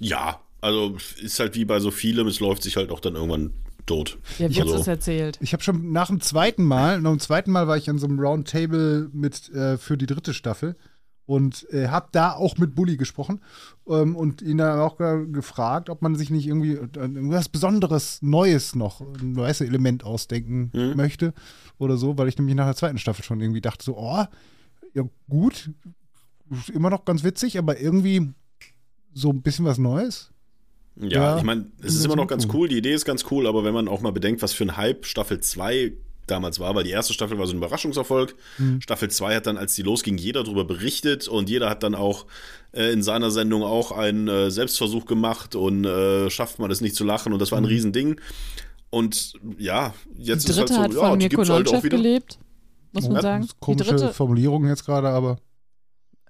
Ja, 0.00 0.40
also 0.60 0.96
ist 1.20 1.38
halt 1.40 1.54
wie 1.54 1.64
bei 1.64 1.80
so 1.80 1.90
vielem, 1.90 2.26
es 2.26 2.40
läuft 2.40 2.62
sich 2.62 2.76
halt 2.76 2.90
auch 2.90 3.00
dann 3.00 3.14
irgendwann 3.14 3.52
tot. 3.86 4.18
Der 4.38 4.50
Witz 4.50 4.60
Also- 4.60 4.76
ist 4.76 4.86
erzählt. 4.88 5.38
Ich 5.40 5.52
habe 5.52 5.62
schon 5.62 5.92
nach 5.92 6.08
dem 6.08 6.20
zweiten 6.20 6.64
Mal, 6.64 7.00
nach 7.00 7.10
dem 7.10 7.20
zweiten 7.20 7.50
Mal 7.50 7.68
war 7.68 7.76
ich 7.76 7.88
an 7.90 7.98
so 7.98 8.06
einem 8.06 8.18
Roundtable 8.20 9.10
mit 9.12 9.48
äh, 9.50 9.76
für 9.78 9.96
die 9.96 10.06
dritte 10.06 10.34
Staffel 10.34 10.76
und 11.26 11.66
äh, 11.72 11.88
habe 11.88 12.08
da 12.12 12.32
auch 12.32 12.58
mit 12.58 12.74
Bully 12.74 12.96
gesprochen 12.98 13.40
ähm, 13.88 14.14
und 14.14 14.42
ihn 14.42 14.58
dann 14.58 14.78
auch 14.78 14.98
ge 14.98 15.26
gefragt, 15.32 15.88
ob 15.88 16.02
man 16.02 16.16
sich 16.16 16.28
nicht 16.30 16.46
irgendwie 16.46 16.72
äh, 16.74 16.88
irgendwas 16.96 17.48
Besonderes, 17.48 18.20
Neues 18.20 18.74
noch, 18.74 19.00
ein 19.00 19.32
neues 19.32 19.60
Element 19.62 20.04
ausdenken 20.04 20.70
Mhm. 20.74 20.96
möchte 20.96 21.32
oder 21.78 21.96
so, 21.96 22.18
weil 22.18 22.28
ich 22.28 22.36
nämlich 22.36 22.54
nach 22.56 22.66
der 22.66 22.76
zweiten 22.76 22.98
Staffel 22.98 23.24
schon 23.24 23.40
irgendwie 23.40 23.62
dachte 23.62 23.84
so, 23.84 23.96
oh, 23.96 24.24
ja 24.92 25.02
gut, 25.30 25.70
ist 26.50 26.68
immer 26.68 26.90
noch 26.90 27.04
ganz 27.06 27.24
witzig, 27.24 27.58
aber 27.58 27.80
irgendwie 27.80 28.32
so 29.14 29.30
ein 29.30 29.40
bisschen 29.42 29.64
was 29.64 29.78
Neues. 29.78 30.30
Ja, 30.96 31.08
Ja, 31.08 31.38
ich 31.38 31.44
meine, 31.44 31.66
es 31.82 31.94
ist 31.94 32.04
immer 32.04 32.16
noch 32.16 32.24
ist 32.24 32.28
ganz 32.30 32.44
cool. 32.46 32.50
cool, 32.54 32.68
die 32.68 32.78
Idee 32.78 32.92
ist 32.94 33.04
ganz 33.04 33.24
cool, 33.30 33.46
aber 33.46 33.64
wenn 33.64 33.74
man 33.74 33.88
auch 33.88 34.00
mal 34.00 34.12
bedenkt, 34.12 34.42
was 34.42 34.52
für 34.52 34.64
ein 34.64 34.76
Hype 34.76 35.06
Staffel 35.06 35.40
2 35.40 35.92
damals 36.26 36.58
war, 36.58 36.74
weil 36.74 36.84
die 36.84 36.90
erste 36.90 37.12
Staffel 37.12 37.38
war 37.38 37.46
so 37.46 37.52
ein 37.52 37.58
Überraschungserfolg. 37.58 38.34
Mhm. 38.58 38.80
Staffel 38.80 39.10
2 39.10 39.36
hat 39.36 39.46
dann, 39.46 39.58
als 39.58 39.74
die 39.74 39.82
losging, 39.82 40.16
jeder 40.16 40.42
darüber 40.44 40.64
berichtet 40.64 41.28
und 41.28 41.50
jeder 41.50 41.68
hat 41.68 41.82
dann 41.82 41.94
auch 41.94 42.24
äh, 42.72 42.92
in 42.92 43.02
seiner 43.02 43.30
Sendung 43.30 43.62
auch 43.62 43.92
einen 43.92 44.28
äh, 44.28 44.50
Selbstversuch 44.50 45.04
gemacht 45.04 45.54
und 45.54 45.84
äh, 45.84 46.30
schafft 46.30 46.58
man 46.60 46.70
es 46.70 46.80
nicht 46.80 46.94
zu 46.94 47.04
lachen 47.04 47.32
und 47.34 47.40
das 47.40 47.50
war 47.52 47.58
ein 47.58 47.64
Mhm. 47.64 47.68
Riesending. 47.68 48.20
Und 48.90 49.34
ja, 49.58 49.92
jetzt 50.16 50.46
die 50.46 50.52
ist 50.52 50.58
halt 50.58 50.70
dritte 50.70 50.74
so, 50.74 50.82
hat 50.82 50.92
ja, 50.94 51.08
von 51.10 51.18
die 51.18 51.24
Mirko 51.24 51.36
gibt's 51.36 51.50
halt 51.50 51.68
auch 51.68 51.82
wieder. 51.82 51.96
gelebt, 51.98 52.38
muss 52.92 53.04
man 53.04 53.16
Ja, 53.16 53.22
sagen. 53.22 53.44
Ist 53.44 53.60
komische 53.60 53.90
dritte, 53.90 54.12
Formulierung 54.14 54.66
jetzt 54.68 54.86
gerade, 54.86 55.08
aber 55.08 55.36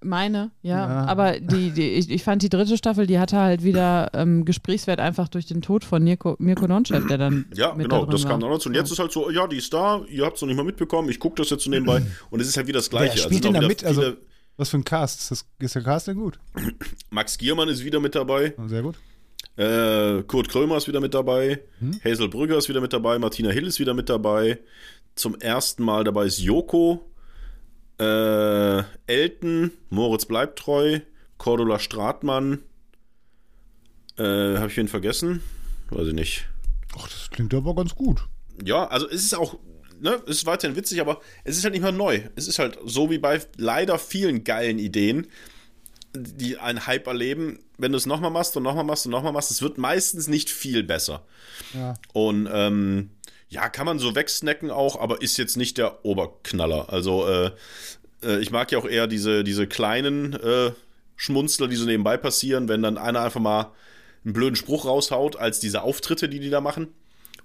meine, 0.04 0.50
ja. 0.62 0.86
Ja. 0.86 1.04
Aber 1.06 1.38
die, 1.40 1.70
die, 1.70 1.90
ich, 1.90 2.10
ich 2.10 2.22
fand 2.22 2.42
die 2.42 2.48
dritte 2.48 2.76
Staffel, 2.76 3.06
die 3.06 3.18
hatte 3.18 3.36
halt 3.38 3.64
wieder 3.64 4.10
ähm, 4.14 4.44
Gesprächswert 4.44 5.00
einfach 5.00 5.28
durch 5.28 5.46
den 5.46 5.62
Tod 5.62 5.84
von 5.84 6.02
Mirko, 6.04 6.36
Mirko 6.38 6.66
Nonchef, 6.66 7.06
der 7.06 7.18
dann 7.18 7.46
Ja, 7.54 7.74
mit 7.74 7.84
genau, 7.86 8.00
da 8.00 8.02
drin 8.04 8.12
das 8.12 8.24
war. 8.24 8.30
kam 8.32 8.40
dann 8.40 8.50
dazu. 8.50 8.68
Und 8.68 8.74
jetzt 8.74 8.90
ist 8.92 8.98
halt 8.98 9.12
so, 9.12 9.30
ja, 9.30 9.46
die 9.46 9.56
ist 9.56 9.72
da, 9.72 10.02
ihr 10.08 10.24
habt 10.24 10.36
es 10.36 10.42
noch 10.42 10.48
nicht 10.48 10.56
mal 10.56 10.64
mitbekommen, 10.64 11.08
ich 11.08 11.18
gucke 11.18 11.36
das 11.42 11.50
jetzt 11.50 11.64
so 11.64 11.70
nebenbei. 11.70 12.02
Und 12.30 12.40
es 12.40 12.48
ist 12.48 12.56
halt 12.56 12.66
wieder 12.66 12.78
das 12.78 12.90
Gleiche. 12.90 13.14
Wer 13.16 13.24
Also 13.24 13.34
spielt 13.36 13.46
auch 13.46 13.60
da 13.60 13.66
mit? 13.66 13.84
Also- 13.84 14.12
was 14.56 14.68
für 14.68 14.76
ein 14.78 14.84
Cast? 14.84 15.20
Ist, 15.20 15.30
das, 15.32 15.46
ist 15.58 15.74
der 15.74 15.82
Cast 15.82 16.06
denn 16.06 16.16
gut? 16.16 16.38
Max 17.10 17.36
Giermann 17.38 17.68
ist 17.68 17.84
wieder 17.84 17.98
mit 17.98 18.14
dabei. 18.14 18.54
Sehr 18.66 18.82
gut. 18.82 18.94
Äh, 19.56 20.22
Kurt 20.24 20.48
Krömer 20.48 20.76
ist 20.76 20.86
wieder 20.88 21.00
mit 21.00 21.14
dabei. 21.14 21.60
Hm? 21.80 22.00
Hazel 22.04 22.28
Brügger 22.28 22.56
ist 22.58 22.68
wieder 22.68 22.80
mit 22.80 22.92
dabei. 22.92 23.18
Martina 23.18 23.50
Hill 23.50 23.66
ist 23.66 23.78
wieder 23.80 23.94
mit 23.94 24.08
dabei. 24.08 24.58
Zum 25.16 25.34
ersten 25.36 25.82
Mal 25.84 26.04
dabei 26.04 26.26
ist 26.26 26.38
Joko. 26.40 27.04
Äh, 27.98 28.82
Elton, 29.06 29.70
Moritz 29.90 30.26
bleibt 30.26 30.58
treu. 30.58 31.00
Cordula 31.38 31.78
Stratmann. 31.78 32.60
Äh, 34.16 34.22
Habe 34.22 34.68
ich 34.68 34.76
wen 34.76 34.88
vergessen? 34.88 35.42
Weiß 35.90 36.08
ich 36.08 36.14
nicht. 36.14 36.46
Ach, 36.96 37.08
das 37.08 37.30
klingt 37.30 37.54
aber 37.54 37.74
ganz 37.74 37.94
gut. 37.94 38.26
Ja, 38.64 38.86
also 38.86 39.08
es 39.08 39.24
ist 39.24 39.34
auch, 39.34 39.58
ne, 40.00 40.22
es 40.26 40.38
ist 40.38 40.46
weiterhin 40.46 40.76
witzig, 40.76 41.00
aber 41.00 41.20
es 41.42 41.56
ist 41.56 41.64
halt 41.64 41.74
nicht 41.74 41.82
mehr 41.82 41.92
neu. 41.92 42.22
Es 42.36 42.46
ist 42.46 42.58
halt 42.58 42.78
so 42.84 43.10
wie 43.10 43.18
bei 43.18 43.40
leider 43.56 43.98
vielen 43.98 44.44
geilen 44.44 44.78
Ideen, 44.78 45.26
die 46.14 46.58
einen 46.58 46.86
Hype 46.86 47.06
erleben. 47.06 47.58
Wenn 47.76 47.92
du 47.92 47.98
es 47.98 48.06
nochmal 48.06 48.30
machst 48.30 48.56
und 48.56 48.62
nochmal 48.62 48.84
machst 48.84 49.06
und 49.06 49.12
nochmal 49.12 49.32
machst, 49.32 49.50
es 49.50 49.62
wird 49.62 49.78
meistens 49.78 50.28
nicht 50.28 50.50
viel 50.50 50.84
besser. 50.84 51.26
Ja. 51.74 51.94
Und 52.12 52.48
ähm, 52.50 53.10
ja, 53.54 53.68
kann 53.68 53.86
man 53.86 54.00
so 54.00 54.16
wegsnacken 54.16 54.72
auch, 54.72 55.00
aber 55.00 55.22
ist 55.22 55.36
jetzt 55.36 55.56
nicht 55.56 55.78
der 55.78 56.04
Oberknaller. 56.04 56.92
Also 56.92 57.26
äh, 57.28 57.50
äh, 58.24 58.40
ich 58.40 58.50
mag 58.50 58.72
ja 58.72 58.78
auch 58.78 58.84
eher 58.84 59.06
diese, 59.06 59.44
diese 59.44 59.68
kleinen 59.68 60.32
äh, 60.32 60.72
Schmunzler, 61.14 61.68
die 61.68 61.76
so 61.76 61.86
nebenbei 61.86 62.16
passieren, 62.16 62.68
wenn 62.68 62.82
dann 62.82 62.98
einer 62.98 63.20
einfach 63.20 63.40
mal 63.40 63.70
einen 64.24 64.32
blöden 64.32 64.56
Spruch 64.56 64.86
raushaut, 64.86 65.36
als 65.36 65.60
diese 65.60 65.82
Auftritte, 65.82 66.28
die 66.28 66.40
die 66.40 66.50
da 66.50 66.60
machen, 66.60 66.88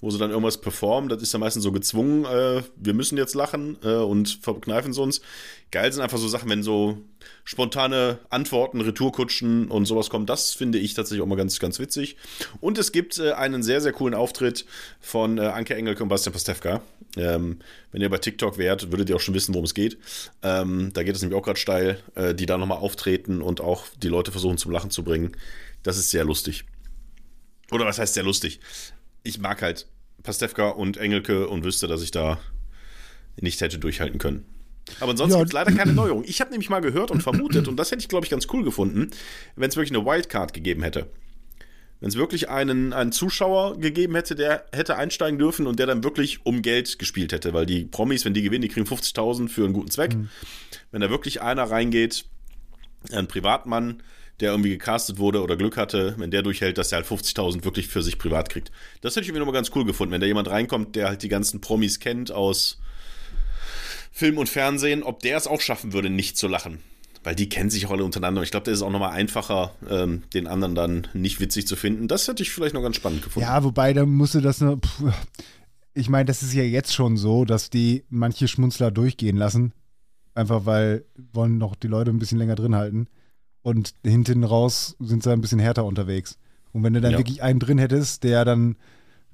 wo 0.02 0.10
sie 0.10 0.18
dann 0.18 0.30
irgendwas 0.30 0.62
performen. 0.62 1.10
Das 1.10 1.22
ist 1.22 1.34
ja 1.34 1.40
meistens 1.40 1.64
so 1.64 1.72
gezwungen, 1.72 2.26
äh, 2.26 2.64
wir 2.76 2.94
müssen 2.94 3.18
jetzt 3.18 3.36
lachen 3.36 3.78
äh, 3.84 3.96
und 3.96 4.40
verkneifen 4.42 4.92
es 4.92 4.98
uns. 4.98 5.22
Geil 5.72 5.92
sind 5.92 6.02
einfach 6.02 6.18
so 6.18 6.28
Sachen, 6.28 6.50
wenn 6.50 6.64
so 6.64 6.98
spontane 7.44 8.20
Antworten, 8.30 8.82
Retourkutschen 8.82 9.70
und 9.70 9.86
sowas 9.86 10.10
kommen. 10.10 10.26
Das 10.26 10.54
finde 10.54 10.80
ich 10.80 10.94
tatsächlich 10.94 11.22
auch 11.22 11.28
mal 11.28 11.36
ganz, 11.36 11.60
ganz 11.60 11.80
witzig. 11.80 12.16
Und 12.60 12.78
es 12.78 12.92
gibt 12.92 13.20
äh, 13.20 13.34
einen 13.34 13.62
sehr, 13.62 13.82
sehr 13.82 13.92
coolen 13.92 14.14
Auftritt 14.14 14.66
von 15.00 15.38
äh, 15.38 15.42
Anke 15.42 15.76
Engelke 15.76 16.02
und 16.02 16.10
Bastian 16.10 16.34
Pastewka. 16.34 16.82
Ähm, 17.18 17.60
wenn 17.92 18.02
ihr 18.02 18.10
bei 18.10 18.18
TikTok 18.18 18.58
wärt, 18.58 18.92
würdet 18.92 19.10
ihr 19.10 19.16
auch 19.16 19.22
schon 19.22 19.34
wissen, 19.34 19.54
worum 19.54 19.66
es 19.66 19.74
geht. 19.74 19.98
Ähm, 20.44 20.92
da 20.94 21.04
geht 21.04 21.16
es 21.16 21.22
nämlich 21.22 21.38
auch 21.38 21.44
gerade 21.44 21.60
steil, 21.60 22.00
äh, 22.16 22.34
die 22.34 22.46
da 22.46 22.58
nochmal 22.58 22.80
auftreten 22.80 23.42
und 23.42 23.62
auch 23.62 23.86
die 24.02 24.10
Leute 24.10 24.32
versuchen 24.32 24.58
zum 24.58 24.72
Lachen 24.72 24.92
zu 24.92 25.04
bringen. 25.04 25.36
Das 25.84 25.98
ist 25.98 26.12
sehr 26.12 26.26
lustig. 26.26 26.66
Oder 27.72 27.86
was 27.86 28.00
heißt 28.00 28.16
sehr 28.16 28.24
lustig? 28.24 28.60
Ich 29.24 29.40
mag 29.40 29.62
halt 29.62 29.88
Pastewka 30.24 30.70
und 30.70 30.98
Engelke 30.98 31.48
und 31.48 31.64
wüsste, 31.64 31.88
dass 31.88 32.02
ich 32.02 32.12
da 32.12 32.40
nicht 33.40 33.62
hätte 33.62 33.80
durchhalten 33.80 34.20
können. 34.20 34.46
Aber 35.00 35.12
ansonsten 35.12 35.34
Ja. 35.38 35.40
gibt 35.40 35.50
es 35.50 35.54
leider 35.54 35.72
keine 35.72 35.94
Neuerung. 35.94 36.24
Ich 36.26 36.42
habe 36.42 36.52
nämlich 36.52 36.70
mal 36.70 36.80
gehört 36.82 37.12
und 37.12 37.22
vermutet, 37.22 37.68
und 37.68 37.78
das 37.78 37.92
hätte 37.92 38.02
ich, 38.02 38.08
glaube 38.10 38.26
ich, 38.26 38.30
ganz 38.32 38.48
cool 38.52 38.64
gefunden, 38.64 39.12
wenn 39.56 39.70
es 39.70 39.76
wirklich 39.76 39.96
eine 39.98 40.06
Wildcard 40.06 40.54
gegeben 40.54 40.82
hätte. 40.84 41.08
Wenn 42.02 42.10
es 42.10 42.16
wirklich 42.16 42.50
einen, 42.50 42.94
einen 42.94 43.12
Zuschauer 43.12 43.78
gegeben 43.78 44.16
hätte, 44.16 44.34
der 44.36 44.66
hätte 44.72 44.96
einsteigen 44.96 45.38
dürfen 45.38 45.68
und 45.68 45.80
der 45.80 45.86
dann 45.86 46.04
wirklich 46.04 46.46
um 46.46 46.62
Geld 46.62 46.98
gespielt 46.98 47.34
hätte. 47.34 47.54
Weil 47.54 47.66
die 47.66 47.86
Promis, 47.86 48.24
wenn 48.26 48.34
die 48.34 48.42
gewinnen, 48.42 48.62
die 48.62 48.70
kriegen 48.70 48.88
50.000 48.88 49.50
für 49.50 49.66
einen 49.66 49.74
guten 49.74 49.92
Zweck. 49.92 50.16
Wenn 50.92 51.02
da 51.02 51.10
wirklich 51.10 51.42
einer 51.42 51.64
reingeht, 51.64 52.26
ein 53.12 53.28
Privatmann, 53.28 54.02
der 54.40 54.52
irgendwie 54.52 54.70
gecastet 54.70 55.18
wurde 55.18 55.42
oder 55.42 55.58
Glück 55.58 55.78
hatte, 55.78 56.16
wenn 56.18 56.32
der 56.32 56.42
durchhält, 56.42 56.78
dass 56.78 56.92
er 56.92 56.98
halt 56.98 57.08
50.000 57.08 57.64
wirklich 57.66 57.88
für 57.88 58.02
sich 58.02 58.18
privat 58.18 58.50
kriegt. 58.50 58.72
Das 59.02 59.16
hätte 59.16 59.26
ich 59.26 59.34
mir 59.34 59.40
nochmal 59.40 59.54
ganz 59.54 59.72
cool 59.76 59.86
gefunden, 59.86 60.14
wenn 60.14 60.22
da 60.22 60.28
jemand 60.28 60.50
reinkommt, 60.50 60.96
der 60.96 61.08
halt 61.08 61.24
die 61.24 61.30
ganzen 61.30 61.62
Promis 61.62 62.00
kennt 62.00 62.32
aus 62.32 62.80
Film 64.12 64.38
und 64.38 64.50
Fernsehen, 64.50 65.04
ob 65.04 65.22
der 65.22 65.38
es 65.38 65.48
auch 65.48 65.62
schaffen 65.62 65.94
würde, 65.94 66.10
nicht 66.10 66.38
zu 66.38 66.48
lachen. 66.48 66.80
Weil 67.24 67.36
die 67.36 67.50
kennen 67.50 67.70
sich 67.70 67.86
auch 67.86 67.92
alle 67.92 68.06
untereinander. 68.06 68.42
Ich 68.44 68.52
glaube, 68.52 68.66
da 68.66 68.72
ist 68.72 68.78
es 68.78 68.82
auch 68.82 68.92
nochmal 68.92 69.12
einfacher, 69.12 69.74
ähm, 69.90 70.24
den 70.34 70.48
anderen 70.48 70.74
dann 70.74 71.08
nicht 71.14 71.42
witzig 71.42 71.68
zu 71.68 71.76
finden. 71.76 72.08
Das 72.08 72.28
hätte 72.28 72.44
ich 72.44 72.50
vielleicht 72.50 72.74
noch 72.74 72.82
ganz 72.82 72.96
spannend 72.96 73.24
gefunden. 73.24 73.48
Ja, 73.48 73.64
wobei, 73.64 73.94
da 73.94 74.06
musste 74.06 74.42
das 74.42 74.62
nur. 74.62 74.80
Ich 75.94 76.08
meine, 76.08 76.26
das 76.26 76.44
ist 76.44 76.54
ja 76.54 76.64
jetzt 76.64 76.94
schon 76.94 77.18
so, 77.18 77.44
dass 77.44 77.70
die 77.70 78.06
manche 78.10 78.48
Schmunzler 78.48 78.90
durchgehen 78.90 79.36
lassen. 79.36 79.74
Einfach 80.34 80.66
weil 80.66 81.04
wollen 81.34 81.58
noch 81.58 81.76
die 81.76 81.88
Leute 81.88 82.12
ein 82.12 82.20
bisschen 82.20 82.38
länger 82.38 82.56
drin 82.56 82.76
halten. 82.76 83.08
Und 83.62 83.94
hinten 84.06 84.44
raus 84.44 84.96
sind 85.00 85.24
sie 85.24 85.32
ein 85.32 85.42
bisschen 85.42 85.60
härter 85.60 85.86
unterwegs. 85.86 86.38
Und 86.72 86.84
wenn 86.84 86.94
du 86.94 87.02
dann 87.02 87.12
Ja. 87.14 87.18
wirklich 87.18 87.44
einen 87.44 87.60
drin 87.60 87.78
hättest, 87.78 88.24
der 88.24 88.46
dann, 88.46 88.78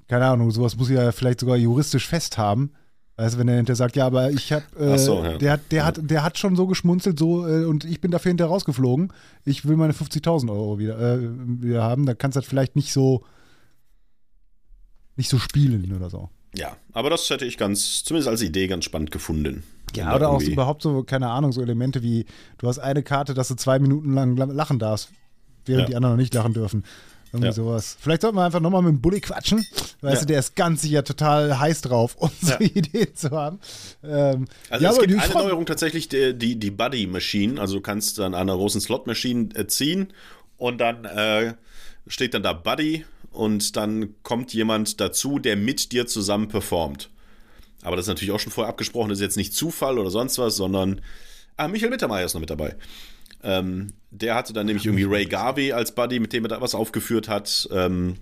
keine 0.08 0.26
Ahnung, 0.26 0.50
sowas 0.50 0.76
muss 0.76 0.90
ich 0.90 0.96
ja 0.96 1.12
vielleicht 1.12 1.40
sogar 1.40 1.56
juristisch 1.56 2.06
festhaben. 2.08 2.72
Weißt 3.18 3.34
du, 3.34 3.38
wenn 3.38 3.46
der 3.46 3.56
hinterher 3.56 3.76
sagt, 3.76 3.96
ja, 3.96 4.06
aber 4.06 4.30
ich 4.30 4.52
hab, 4.52 4.62
äh, 4.78 4.98
so, 4.98 5.22
ja. 5.24 5.38
der, 5.38 5.52
hat, 5.52 5.60
der, 5.70 5.84
hat, 5.86 5.98
der 6.02 6.22
hat 6.22 6.38
schon 6.38 6.54
so 6.56 6.66
geschmunzelt 6.66 7.18
so 7.18 7.46
äh, 7.48 7.64
und 7.64 7.84
ich 7.84 8.00
bin 8.00 8.10
dafür 8.10 8.30
hinterher 8.30 8.50
rausgeflogen. 8.50 9.12
Ich 9.44 9.66
will 9.66 9.76
meine 9.76 9.94
50.000 9.94 10.50
Euro 10.50 10.78
wieder, 10.78 10.98
äh, 10.98 11.18
wieder 11.62 11.82
haben. 11.82 12.04
Da 12.04 12.14
kannst 12.14 12.36
du 12.36 12.40
das 12.40 12.48
vielleicht 12.48 12.76
nicht 12.76 12.92
so 12.92 13.24
nicht 15.16 15.30
so 15.30 15.38
spielen 15.38 15.94
oder 15.94 16.10
so. 16.10 16.28
Ja, 16.54 16.76
aber 16.92 17.08
das 17.10 17.28
hätte 17.30 17.46
ich 17.46 17.56
ganz, 17.56 18.04
zumindest 18.04 18.28
als 18.28 18.42
Idee, 18.42 18.66
ganz 18.66 18.84
spannend 18.84 19.10
gefunden. 19.10 19.62
Ja, 19.96 20.14
oder 20.14 20.28
auch 20.30 20.40
so 20.40 20.50
überhaupt 20.50 20.82
so, 20.82 21.02
keine 21.02 21.28
Ahnung, 21.30 21.52
so 21.52 21.60
Elemente 21.62 22.02
wie, 22.02 22.26
du 22.58 22.68
hast 22.68 22.78
eine 22.78 23.02
Karte, 23.02 23.34
dass 23.34 23.48
du 23.48 23.54
zwei 23.56 23.78
Minuten 23.78 24.12
lang 24.14 24.36
la- 24.36 24.44
lachen 24.46 24.78
darfst, 24.78 25.10
während 25.64 25.82
Ja. 25.82 25.86
die 25.88 25.96
anderen 25.96 26.14
noch 26.16 26.20
nicht 26.20 26.34
lachen 26.34 26.52
dürfen. 26.54 26.84
Irgendwie 27.32 27.46
Ja. 27.48 27.52
sowas. 27.52 27.96
Vielleicht 28.00 28.22
sollten 28.22 28.36
wir 28.38 28.44
einfach 28.44 28.60
nochmal 28.60 28.82
mit 28.82 28.92
dem 28.92 29.00
Bulli 29.00 29.20
quatschen. 29.20 29.58
Weißt 30.00 30.14
Ja. 30.14 30.20
du, 30.20 30.26
der 30.26 30.38
ist 30.38 30.54
ganz 30.54 30.82
sicher 30.82 31.02
total 31.02 31.58
heiß 31.58 31.80
drauf, 31.82 32.14
unsere. 32.18 32.62
Ideen 32.64 33.14
zu 33.16 33.30
haben. 33.32 33.58
Ähm, 34.04 34.46
Also 34.70 34.84
ja, 34.84 34.90
es 34.92 34.98
gibt 34.98 35.10
die 35.10 35.18
eine 35.18 35.34
Neuerung 35.34 35.66
tatsächlich, 35.66 36.08
die, 36.08 36.34
die, 36.38 36.56
die 36.56 36.70
Buddy 36.70 37.06
Machine. 37.08 37.60
Also 37.60 37.74
du 37.76 37.80
kannst 37.80 38.18
dann 38.18 38.34
an 38.34 38.42
einer 38.48 38.54
großen 38.56 38.80
Slot 38.80 39.06
Machine 39.08 39.48
äh, 39.54 39.66
ziehen 39.66 40.12
und 40.56 40.78
dann 40.80 41.04
äh, 41.04 41.54
steht 42.06 42.32
dann 42.34 42.44
da 42.44 42.52
Buddy 42.52 43.04
und 43.32 43.76
dann 43.76 44.14
kommt 44.22 44.54
jemand 44.54 45.00
dazu, 45.00 45.38
der 45.40 45.56
mit 45.56 45.90
dir 45.92 46.06
zusammen 46.06 46.46
performt. 46.48 47.10
Aber 47.86 47.94
das 47.94 48.06
ist 48.06 48.08
natürlich 48.08 48.32
auch 48.32 48.40
schon 48.40 48.50
vorher 48.50 48.68
abgesprochen, 48.68 49.10
das 49.10 49.18
ist 49.18 49.22
jetzt 49.22 49.36
nicht 49.36 49.54
Zufall 49.54 50.00
oder 50.00 50.10
sonst 50.10 50.40
was, 50.40 50.56
sondern 50.56 51.00
ah, 51.56 51.68
Michael 51.68 51.90
Mittermeier 51.90 52.26
ist 52.26 52.34
noch 52.34 52.40
mit 52.40 52.50
dabei. 52.50 52.74
Ähm, 53.44 53.92
der 54.10 54.34
hatte 54.34 54.52
dann 54.52 54.66
nämlich 54.66 54.86
irgendwie 54.86 55.04
Ray 55.04 55.24
Garvey 55.24 55.70
als 55.72 55.94
Buddy, 55.94 56.18
mit 56.18 56.32
dem 56.32 56.44
er 56.46 56.48
da 56.48 56.60
was 56.60 56.74
aufgeführt 56.74 57.28
hat. 57.28 57.68
Ähm, 57.70 58.16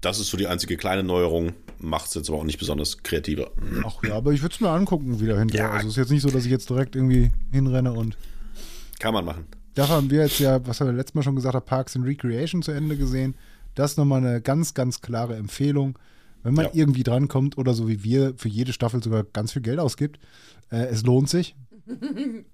das 0.00 0.18
ist 0.18 0.30
so 0.30 0.36
die 0.36 0.48
einzige 0.48 0.76
kleine 0.76 1.04
Neuerung, 1.04 1.52
macht 1.78 2.08
es 2.08 2.14
jetzt 2.14 2.28
aber 2.28 2.40
auch 2.40 2.44
nicht 2.44 2.58
besonders 2.58 3.04
kreativer. 3.04 3.52
Ach 3.86 4.02
ja, 4.02 4.16
aber 4.16 4.32
ich 4.32 4.42
würde 4.42 4.52
es 4.52 4.60
mir 4.60 4.70
angucken 4.70 5.20
wieder 5.20 5.38
hinterher. 5.38 5.68
Ja. 5.68 5.72
Also 5.72 5.86
es 5.86 5.92
ist 5.92 5.98
jetzt 5.98 6.10
nicht 6.10 6.22
so, 6.22 6.30
dass 6.30 6.44
ich 6.44 6.50
jetzt 6.50 6.68
direkt 6.68 6.96
irgendwie 6.96 7.30
hinrenne 7.52 7.92
und 7.92 8.18
Kann 8.98 9.14
man 9.14 9.24
machen. 9.24 9.46
Dafür 9.76 9.94
haben 9.94 10.10
wir 10.10 10.22
jetzt 10.22 10.40
ja, 10.40 10.66
was 10.66 10.80
wir 10.80 10.90
letztes 10.90 11.14
Mal 11.14 11.22
schon 11.22 11.36
gesagt 11.36 11.54
haben, 11.54 11.64
Parks 11.64 11.94
and 11.94 12.04
Recreation 12.04 12.62
zu 12.62 12.72
Ende 12.72 12.96
gesehen. 12.96 13.36
Das 13.76 13.92
ist 13.92 13.96
nochmal 13.96 14.26
eine 14.26 14.40
ganz, 14.40 14.74
ganz 14.74 15.00
klare 15.00 15.36
Empfehlung. 15.36 15.96
Wenn 16.44 16.54
man 16.54 16.66
Ja. 16.66 16.70
irgendwie 16.74 17.02
drankommt 17.02 17.58
oder 17.58 17.74
so 17.74 17.88
wie 17.88 18.04
wir 18.04 18.34
für 18.36 18.48
jede 18.48 18.72
Staffel 18.72 19.02
sogar 19.02 19.24
ganz 19.24 19.52
viel 19.52 19.62
Geld 19.62 19.80
ausgibt, 19.80 20.20
äh, 20.70 20.84
es 20.86 21.02
lohnt 21.02 21.28
sich. 21.28 21.56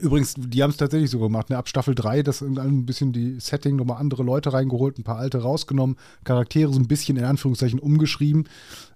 Übrigens, 0.00 0.34
die 0.38 0.62
haben 0.62 0.70
es 0.70 0.76
tatsächlich 0.76 1.10
so 1.10 1.18
gemacht. 1.18 1.50
Ne? 1.50 1.58
Ab 1.58 1.68
Staffel 1.68 1.96
3, 1.96 2.22
das 2.22 2.42
ein 2.42 2.86
bisschen 2.86 3.12
die 3.12 3.40
Setting, 3.40 3.74
nochmal 3.74 3.98
andere 3.98 4.22
Leute 4.22 4.52
reingeholt, 4.52 4.98
ein 4.98 5.02
paar 5.04 5.18
alte 5.18 5.38
rausgenommen, 5.38 5.96
Charaktere 6.22 6.72
so 6.72 6.78
ein 6.78 6.86
bisschen 6.86 7.16
in 7.16 7.24
Anführungszeichen 7.24 7.80
umgeschrieben, 7.80 8.48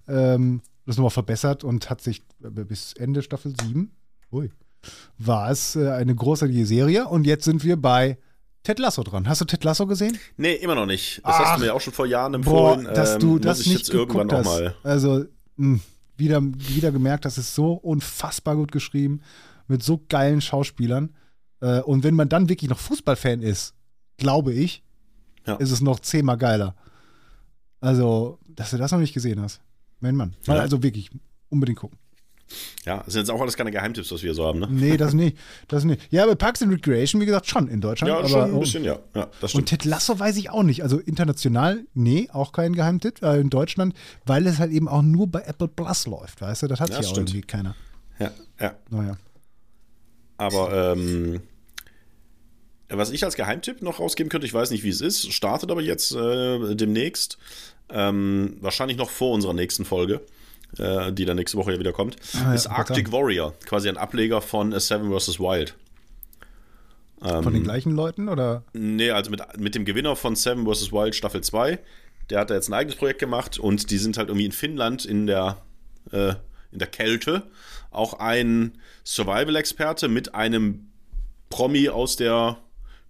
ähm, 0.07 0.61
das 0.85 0.95
nochmal 0.95 1.09
verbessert 1.11 1.65
und 1.65 1.89
hat 1.89 1.99
sich 1.99 2.23
äh, 2.43 2.49
bis 2.63 2.93
Ende 2.93 3.21
Staffel 3.23 3.53
7, 3.61 3.91
ui, 4.31 4.51
war 5.17 5.51
es 5.51 5.75
äh, 5.75 5.89
eine 5.89 6.15
großartige 6.15 6.65
Serie. 6.65 7.07
Und 7.09 7.25
jetzt 7.27 7.43
sind 7.43 7.65
wir 7.65 7.75
bei 7.75 8.17
Ted 8.65 8.79
Lasso 8.79 9.03
dran. 9.03 9.27
Hast 9.29 9.39
du 9.41 9.45
Ted 9.45 9.63
Lasso 9.63 9.87
gesehen? 9.87 10.17
Nee, 10.37 10.55
immer 10.55 10.75
noch 10.75 10.85
nicht. 10.85 11.17
Das 11.23 11.35
Ach. 11.35 11.39
hast 11.45 11.59
du 11.61 11.65
mir 11.65 11.73
auch 11.73 11.79
schon 11.81 11.93
vor 11.93 12.05
Jahren 12.05 12.33
Boah, 12.41 12.73
empfohlen. 12.73 12.93
dass 12.95 13.17
du 13.17 13.35
Ähm, 13.37 13.41
das 13.41 13.59
ich 13.61 13.67
nicht 13.67 13.77
jetzt 13.79 13.89
irgendwann 13.93 14.31
hast. 14.31 14.45
mal. 14.45 14.75
Also 14.83 15.25
mh, 15.55 15.79
wieder, 16.17 16.41
wieder 16.43 16.91
gemerkt, 16.91 17.23
das 17.25 17.37
ist 17.37 17.55
so 17.55 17.73
unfassbar 17.73 18.55
gut 18.55 18.71
geschrieben 18.71 19.21
mit 19.67 19.81
so 19.83 20.01
geilen 20.09 20.41
Schauspielern. 20.41 21.15
Äh, 21.61 21.79
und 21.81 22.03
wenn 22.03 22.15
man 22.15 22.27
dann 22.29 22.49
wirklich 22.49 22.69
noch 22.69 22.79
Fußballfan 22.79 23.41
ist, 23.41 23.73
glaube 24.17 24.51
ich, 24.53 24.83
Ja. 25.47 25.55
ist 25.55 25.71
es 25.71 25.81
noch 25.81 25.99
zehnmal 25.99 26.37
geiler. 26.37 26.75
Also, 27.81 28.39
dass 28.47 28.71
du 28.71 28.77
das 28.77 28.91
noch 28.91 28.99
nicht 28.99 29.13
gesehen 29.13 29.41
hast. 29.41 29.61
Mein 29.99 30.15
Mann. 30.15 30.35
Ja. 30.47 30.55
Also 30.55 30.81
wirklich, 30.83 31.09
unbedingt 31.49 31.79
gucken. 31.79 31.97
Ja, 32.85 33.01
das 33.03 33.13
sind 33.13 33.21
jetzt 33.21 33.31
auch 33.31 33.41
alles 33.41 33.57
keine 33.57 33.71
Geheimtipps, 33.71 34.11
was 34.11 34.21
wir 34.21 34.33
so 34.33 34.45
haben, 34.45 34.59
ne? 34.59 34.67
Nee, 34.69 34.97
das 34.97 35.13
nicht. 35.13 35.37
Das 35.67 35.83
nicht. 35.83 36.01
Ja, 36.11 36.23
aber 36.23 36.35
Parks 36.35 36.61
and 36.61 36.71
Recreation, 36.71 37.19
wie 37.19 37.25
gesagt, 37.25 37.47
schon 37.47 37.67
in 37.67 37.81
Deutschland. 37.81 38.09
Ja, 38.09 38.19
aber, 38.19 38.29
schon 38.29 38.41
ein 38.41 38.53
oh. 38.53 38.59
bisschen, 38.59 38.83
ja. 38.83 38.99
Ja, 39.15 39.27
das 39.41 39.55
Und 39.55 39.67
stimmt. 39.67 39.81
Ted 39.81 39.85
Lasso 39.85 40.19
weiß 40.19 40.37
ich 40.37 40.51
auch 40.51 40.63
nicht. 40.63 40.83
Also 40.83 40.99
international, 40.99 41.85
nee, 41.95 42.29
auch 42.31 42.51
kein 42.51 42.73
Geheimtipp 42.73 43.21
äh, 43.23 43.39
in 43.39 43.49
Deutschland, 43.49 43.95
weil 44.25 44.45
es 44.45 44.59
halt 44.59 44.71
eben 44.71 44.87
auch 44.87 45.01
nur 45.01 45.27
bei 45.27 45.41
Apple 45.41 45.67
Plus 45.67 46.05
läuft, 46.05 46.41
weißt 46.41 46.63
du? 46.63 46.67
Das 46.67 46.79
hat 46.79 46.89
Ja, 46.89 46.95
ja 46.95 47.01
auch 47.01 47.09
stimmt. 47.09 47.29
irgendwie 47.29 47.47
keiner. 47.47 47.75
Ja, 48.19 48.31
ja. 48.59 48.75
Naja. 48.89 49.17
Aber 50.37 50.93
ähm, 50.93 51.41
was 52.89 53.09
ich 53.11 53.23
als 53.23 53.35
Geheimtipp 53.35 53.81
noch 53.81 53.99
rausgeben 53.99 54.29
könnte, 54.29 54.45
ich 54.45 54.53
weiß 54.53 54.69
nicht, 54.69 54.83
wie 54.83 54.89
es 54.89 55.01
ist, 55.01 55.31
startet 55.33 55.71
aber 55.71 55.81
jetzt 55.81 56.13
äh, 56.13 56.75
demnächst. 56.75 57.37
Ähm, 57.89 58.57
wahrscheinlich 58.61 58.97
noch 58.97 59.09
vor 59.09 59.33
unserer 59.33 59.53
nächsten 59.53 59.85
Folge, 59.85 60.21
äh, 60.77 61.11
die 61.11 61.25
dann 61.25 61.37
nächste 61.37 61.57
Woche 61.57 61.73
ja 61.73 61.79
wieder 61.79 61.93
kommt, 61.93 62.15
Ah, 62.35 62.49
ja, 62.49 62.53
ist 62.53 62.67
Arctic 62.67 63.07
sei 63.07 63.13
Warrior, 63.13 63.53
quasi 63.65 63.89
ein 63.89 63.97
Ableger 63.97 64.41
von 64.41 64.73
A 64.73 64.79
Seven 64.79 65.11
vs. 65.11 65.39
Wild. 65.39 65.75
Von 67.21 67.53
den 67.53 67.63
gleichen 67.63 67.95
Leuten 67.95 68.29
oder? 68.29 68.63
Nee, 68.73 69.09
also 69.09 69.31
mit, 69.31 69.41
mit 69.57 69.73
dem 69.73 69.83
Gewinner 69.85 70.15
von 70.15 70.35
Seven 70.35 70.65
vs. 70.65 70.91
Wild 70.91 71.15
Staffel 71.15 71.41
2. 71.41 71.79
Der 72.29 72.39
hat 72.39 72.49
da 72.49 72.55
jetzt 72.55 72.69
ein 72.69 72.73
eigenes 72.73 72.97
Projekt 72.97 73.19
gemacht 73.19 73.57
und 73.57 73.89
die 73.89 73.97
sind 73.97 74.17
halt 74.17 74.27
irgendwie 74.29 74.45
in 74.45 74.51
Finnland 74.51 75.05
in 75.05 75.25
der, 75.25 75.57
äh, 76.11 76.33
in 76.71 76.79
der 76.79 76.87
Kälte. 76.87 77.43
Auch 77.89 78.19
ein 78.19 78.77
Survival-Experte 79.05 80.07
mit 80.07 80.35
einem 80.35 80.89
Promi 81.49 81.89
aus 81.89 82.15
der 82.15 82.57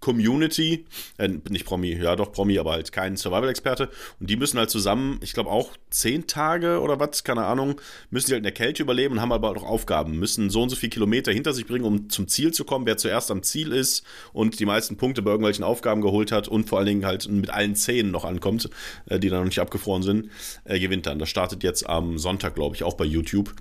Community, 0.05 0.85
äh, 1.17 1.27
nicht 1.49 1.65
Promi, 1.65 1.95
ja 1.95 2.15
doch 2.15 2.31
Promi, 2.31 2.59
aber 2.59 2.73
halt 2.73 2.91
kein 2.91 3.17
Survival-Experte. 3.17 3.89
Und 4.19 4.29
die 4.29 4.35
müssen 4.35 4.59
halt 4.59 4.69
zusammen, 4.69 5.19
ich 5.23 5.33
glaube 5.33 5.49
auch 5.49 5.71
zehn 5.89 6.27
Tage 6.27 6.79
oder 6.79 6.99
was, 6.99 7.23
keine 7.23 7.45
Ahnung, 7.45 7.81
müssen 8.11 8.27
die 8.27 8.33
halt 8.33 8.41
in 8.41 8.43
der 8.43 8.51
Kälte 8.51 8.83
überleben 8.83 9.15
und 9.15 9.21
haben 9.21 9.31
aber 9.31 9.49
auch 9.49 9.63
Aufgaben, 9.63 10.19
müssen 10.19 10.51
so 10.51 10.61
und 10.61 10.69
so 10.69 10.75
viele 10.75 10.91
Kilometer 10.91 11.31
hinter 11.31 11.53
sich 11.53 11.65
bringen, 11.65 11.85
um 11.85 12.07
zum 12.11 12.27
Ziel 12.27 12.53
zu 12.53 12.65
kommen, 12.65 12.85
wer 12.85 12.97
zuerst 12.97 13.31
am 13.31 13.41
Ziel 13.41 13.71
ist 13.71 14.05
und 14.31 14.59
die 14.59 14.67
meisten 14.67 14.95
Punkte 14.95 15.23
bei 15.23 15.31
irgendwelchen 15.31 15.63
Aufgaben 15.63 16.01
geholt 16.01 16.31
hat 16.31 16.47
und 16.47 16.69
vor 16.69 16.77
allen 16.77 16.87
Dingen 16.87 17.05
halt 17.07 17.27
mit 17.27 17.49
allen 17.49 17.75
Zähnen 17.75 18.11
noch 18.11 18.25
ankommt, 18.25 18.69
äh, 19.07 19.17
die 19.17 19.29
dann 19.29 19.39
noch 19.39 19.45
nicht 19.45 19.59
abgefroren 19.59 20.03
sind, 20.03 20.29
äh, 20.65 20.79
gewinnt 20.79 21.07
dann. 21.07 21.17
Das 21.17 21.29
startet 21.29 21.63
jetzt 21.63 21.89
am 21.89 22.19
Sonntag, 22.19 22.53
glaube 22.53 22.75
ich, 22.75 22.83
auch 22.83 22.93
bei 22.93 23.05
YouTube. 23.05 23.55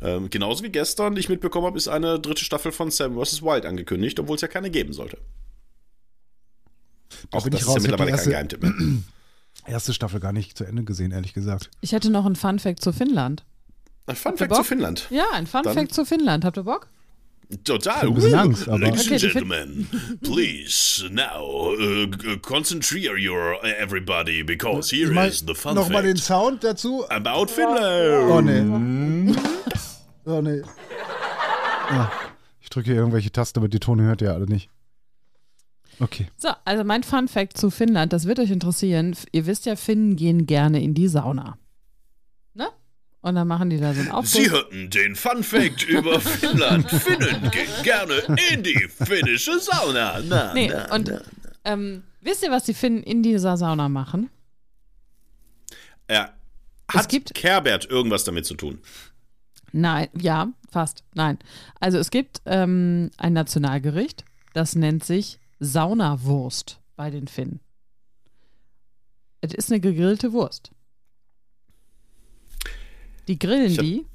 Ähm, 0.00 0.30
genauso 0.30 0.62
wie 0.62 0.70
gestern, 0.70 1.16
die 1.16 1.20
ich 1.20 1.28
mitbekommen 1.28 1.66
habe, 1.66 1.76
ist 1.76 1.88
eine 1.88 2.20
dritte 2.20 2.44
Staffel 2.44 2.70
von 2.70 2.92
Sam 2.92 3.20
vs. 3.20 3.42
Wild 3.42 3.66
angekündigt, 3.66 4.20
obwohl 4.20 4.36
es 4.36 4.42
ja 4.42 4.48
keine 4.48 4.70
geben 4.70 4.92
sollte. 4.92 5.18
Da 7.30 7.38
Auch 7.38 7.44
bin 7.44 7.52
das 7.52 7.60
ich 7.62 7.66
ist 7.66 7.66
ja 7.66 7.72
raus. 7.74 7.76
Ich 7.76 7.76
hab 7.76 7.76
die 7.76 7.80
mittlerweile 7.90 8.10
kein 8.10 8.18
erste- 8.18 8.30
Geheimtipp 8.30 8.62
mehr. 8.62 8.74
Erste 9.66 9.92
Staffel 9.92 10.20
gar 10.20 10.32
nicht 10.32 10.56
zu 10.56 10.64
Ende 10.64 10.84
gesehen, 10.84 11.12
ehrlich 11.12 11.34
gesagt. 11.34 11.70
Ich 11.80 11.92
hätte 11.92 12.10
noch 12.10 12.24
einen 12.24 12.36
Fun-Fact 12.36 12.82
zu 12.82 12.92
Finnland. 12.92 13.44
Ein 14.06 14.16
Fun 14.16 14.36
Fact 14.36 14.54
zu 14.54 14.64
Finnland. 14.64 15.06
Ja, 15.10 15.24
ein 15.34 15.46
Fun-Fact 15.46 15.76
Dann- 15.76 15.90
zu 15.90 16.04
Finnland. 16.04 16.44
Habt 16.44 16.56
ihr 16.56 16.62
Bock? 16.64 16.88
Total. 17.64 18.06
ein 18.06 18.14
bisschen. 18.14 18.34
Angst, 18.34 18.68
aber- 18.68 18.78
Ladies 18.78 19.06
Okay, 19.06 19.14
and 19.14 19.22
gentlemen, 19.22 19.88
please 20.22 21.08
now 21.12 21.72
uh, 21.74 22.06
concentrate 22.42 23.10
your 23.18 23.56
uh, 23.62 23.66
everybody 23.78 24.42
because 24.44 24.94
here 24.94 25.12
is 25.26 25.44
the 25.46 25.54
fun 25.54 25.74
Nochmal 25.74 26.02
den 26.04 26.16
fact 26.16 26.26
Sound 26.26 26.64
dazu. 26.64 27.04
about 27.10 27.48
Finland. 27.48 28.30
Oh 28.30 28.40
nee. 28.40 29.34
Oh 30.26 30.40
nee. 30.40 30.62
Ah, 31.90 32.08
ich 32.60 32.70
drücke 32.70 32.86
hier 32.90 32.96
irgendwelche 33.00 33.32
Tasten, 33.32 33.58
aber 33.58 33.68
die 33.68 33.80
Tone 33.80 34.04
hört 34.04 34.22
ihr 34.22 34.32
alle 34.32 34.46
nicht. 34.46 34.70
Okay. 36.00 36.26
So, 36.36 36.48
also 36.64 36.82
mein 36.84 37.02
Fun 37.02 37.28
Fact 37.28 37.56
zu 37.58 37.70
Finnland, 37.70 38.12
das 38.12 38.24
wird 38.26 38.38
euch 38.38 38.50
interessieren. 38.50 39.14
Ihr 39.32 39.46
wisst 39.46 39.66
ja, 39.66 39.76
Finnen 39.76 40.16
gehen 40.16 40.46
gerne 40.46 40.82
in 40.82 40.94
die 40.94 41.08
Sauna. 41.08 41.58
Ne? 42.54 42.68
Und 43.20 43.34
dann 43.34 43.46
machen 43.46 43.68
die 43.70 43.78
da 43.78 43.92
so 43.92 44.00
einen 44.00 44.10
Aufguss. 44.10 44.32
Sie 44.32 44.50
hörten 44.50 44.88
den 44.88 45.14
Fun 45.14 45.42
Fact 45.44 45.82
über 45.84 46.18
Finnland. 46.20 46.90
Finnen 46.90 47.50
gehen 47.50 47.68
gerne 47.82 48.14
in 48.52 48.62
die 48.62 48.88
finnische 48.88 49.58
Sauna. 49.60 50.20
Na, 50.26 50.54
Nee, 50.54 50.68
na, 50.72 50.94
und 50.94 51.08
na. 51.08 51.20
ähm, 51.64 52.02
wisst 52.22 52.42
ihr, 52.42 52.50
was 52.50 52.64
die 52.64 52.74
Finnen 52.74 53.02
in 53.02 53.22
dieser 53.22 53.56
Sauna 53.58 53.88
machen? 53.90 54.30
Ja. 56.10 56.30
Es 56.88 56.94
Hat 57.00 57.08
gibt- 57.08 57.34
Kerbert 57.34 57.84
irgendwas 57.88 58.24
damit 58.24 58.46
zu 58.46 58.54
tun? 58.54 58.78
Nein, 59.72 60.08
ja, 60.18 60.48
fast. 60.72 61.04
Nein. 61.14 61.38
Also 61.78 61.98
es 61.98 62.10
gibt 62.10 62.40
ähm, 62.46 63.10
ein 63.18 63.32
Nationalgericht, 63.34 64.24
das 64.54 64.74
nennt 64.74 65.04
sich 65.04 65.38
Saunawurst 65.60 66.80
bei 66.96 67.10
den 67.10 67.28
Finnen. 67.28 67.60
Es 69.40 69.54
ist 69.54 69.70
eine 69.70 69.80
gegrillte 69.80 70.32
Wurst. 70.32 70.70
Die 73.28 73.38
grillen 73.38 73.72
hab- 73.76 73.84
die 73.84 74.06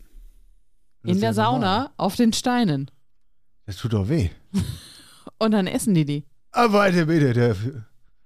in 1.04 1.20
der 1.20 1.30
ja 1.30 1.34
Sauna 1.34 1.74
normal. 1.78 1.90
auf 1.98 2.16
den 2.16 2.34
Steinen. 2.34 2.90
Das 3.66 3.78
tut 3.78 3.94
doch 3.94 4.10
weh. 4.10 4.30
Und 5.40 5.52
dann 5.52 5.68
essen 5.68 5.94
die 5.94 6.06
die. 6.06 6.26
Aber 6.52 6.92
der, 6.92 7.06
der, 7.06 7.34
der, 7.34 7.56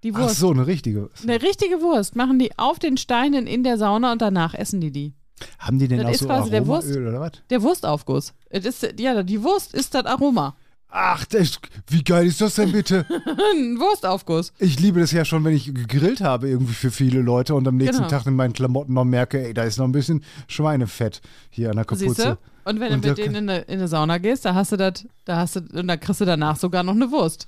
Die 0.04 0.14
ach 0.14 0.20
Wurst. 0.20 0.38
so, 0.40 0.52
eine 0.52 0.66
richtige. 0.68 1.10
Eine 1.24 1.42
richtige 1.42 1.82
Wurst 1.82 2.16
machen 2.16 2.40
die 2.40 2.58
auf 2.58 2.80
den 2.80 2.98
Steinen 2.98 3.48
in 3.48 3.64
der 3.64 3.78
Sauna 3.78 4.12
und 4.12 4.22
danach 4.22 4.54
essen 4.54 4.80
die 4.82 4.92
die. 4.92 5.14
Haben 5.58 5.80
die 5.80 5.88
denn 5.88 6.00
Das 6.00 6.08
auch 6.08 6.12
ist 6.12 6.20
so 6.20 6.26
quasi 6.28 6.50
der 6.52 6.62
Aromaöl 6.62 7.08
oder 7.08 7.20
was? 7.22 7.32
Der 7.50 7.62
Wurstaufguss. 7.62 8.34
Es 8.50 8.66
ist, 8.66 9.00
ja, 9.00 9.24
die 9.24 9.42
Wurst 9.44 9.74
ist 9.74 9.94
das 9.96 10.06
Aroma. 10.06 10.56
Ach, 10.92 11.24
das, 11.26 11.60
wie 11.88 12.04
geil 12.04 12.26
ist 12.26 12.42
das 12.42 12.56
denn 12.56 12.72
bitte? 12.72 13.06
Ein 13.10 13.78
Wurstaufguss. 13.80 14.54
Ich 14.58 14.80
liebe 14.80 15.00
das 15.00 15.12
ja 15.12 15.24
schon, 15.24 15.44
wenn 15.44 15.54
ich 15.56 15.66
gegrillt 15.74 16.22
habe, 16.22 16.50
irgendwie 16.50 16.74
für 16.74 16.90
viele 16.90 17.22
Leute 17.22 17.54
und 17.54 17.68
am 17.68 17.78
nächsten 17.78 17.98
Genau. 17.98 18.08
Tag 18.10 18.26
in 18.26 18.36
meinen 18.36 18.54
Klamotten 18.54 18.94
noch 18.94 19.06
merke, 19.06 19.46
ey, 19.46 19.54
da 19.54 19.64
ist 19.64 19.78
noch 19.78 19.86
ein 19.86 19.92
bisschen 19.92 20.24
Schweinefett 20.48 21.22
hier 21.52 21.70
an 21.70 21.76
der 21.76 21.86
Kapuze. 21.86 22.24
du? 22.24 22.38
Und 22.70 22.80
wenn 22.80 22.92
Und 22.94 23.06
du 23.06 23.10
mit 23.10 23.18
denen 23.20 23.36
in 23.36 23.50
eine, 23.50 23.60
in 23.62 23.76
eine 23.80 23.88
Sauna 23.88 24.18
gehst, 24.18 24.46
da 24.46 24.56
hast 24.56 24.72
du 24.72 24.78
das, 24.78 25.06
da 25.26 25.38
hast 25.38 25.56
du, 25.58 25.60
und 25.80 25.88
da 25.88 25.96
kriegst 25.96 26.22
du 26.22 26.26
danach 26.26 26.58
sogar 26.58 26.82
noch 26.84 26.94
eine 26.96 27.12
Wurst. 27.12 27.48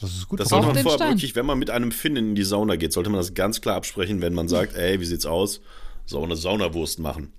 Das 0.00 0.10
ist 0.12 0.26
gut. 0.28 0.40
Das 0.40 0.48
sollte 0.48 0.66
man 0.66 0.76
vorher 0.78 0.98
Stein. 0.98 1.10
wirklich, 1.10 1.36
wenn 1.36 1.46
man 1.46 1.58
mit 1.58 1.70
einem 1.70 1.92
Finnen 1.92 2.30
in 2.30 2.34
die 2.34 2.42
Sauna 2.42 2.76
geht, 2.76 2.92
sollte 2.92 3.10
man 3.10 3.18
das 3.18 3.34
ganz 3.34 3.60
klar 3.60 3.76
absprechen, 3.76 4.20
wenn 4.20 4.34
man 4.34 4.48
sagt, 4.48 4.74
ey, 4.74 4.98
wie 5.00 5.04
sieht's 5.04 5.24
aus? 5.24 5.60
Soll 6.04 6.24
eine 6.24 6.36
Saunawurst 6.36 6.98
machen. 6.98 7.32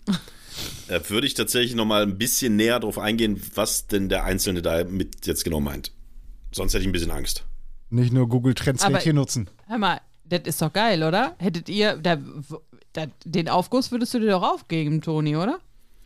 Äh, 0.88 1.00
würde 1.10 1.28
ich 1.28 1.34
tatsächlich 1.34 1.76
nochmal 1.76 2.04
ein 2.04 2.18
bisschen 2.18 2.56
näher 2.56 2.80
darauf 2.80 2.98
eingehen, 3.00 3.42
was 3.56 3.88
denn 3.88 4.10
der 4.10 4.24
Einzelne 4.24 4.62
da 4.62 4.84
mit 4.84 5.26
jetzt 5.26 5.44
genau 5.44 5.60
meint. 5.60 5.92
Sonst 6.52 6.74
hätte 6.74 6.82
ich 6.84 6.88
ein 6.90 6.94
bisschen 6.94 7.12
Angst. 7.12 7.44
Nicht 7.90 8.14
nur 8.14 8.28
Google 8.30 8.54
Translate 8.54 8.94
Aber- 8.96 9.04
hier 9.04 9.14
nutzen. 9.14 9.50
Hör 9.68 9.78
mal, 9.78 10.02
das 10.26 10.42
ist 10.46 10.62
doch 10.62 10.74
geil, 10.74 11.04
oder? 11.04 11.36
Hättet 11.40 11.70
ihr, 11.70 11.98
da, 11.98 12.18
da, 12.94 13.08
den 13.26 13.50
Aufguss 13.50 13.92
würdest 13.92 14.14
du 14.14 14.20
dir 14.20 14.32
doch 14.32 14.44
aufgeben, 14.44 15.02
Toni, 15.02 15.36
oder? 15.36 15.60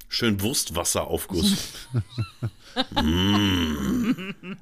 Schön 0.08 0.42
Wurstwasseraufguss. 0.42 1.56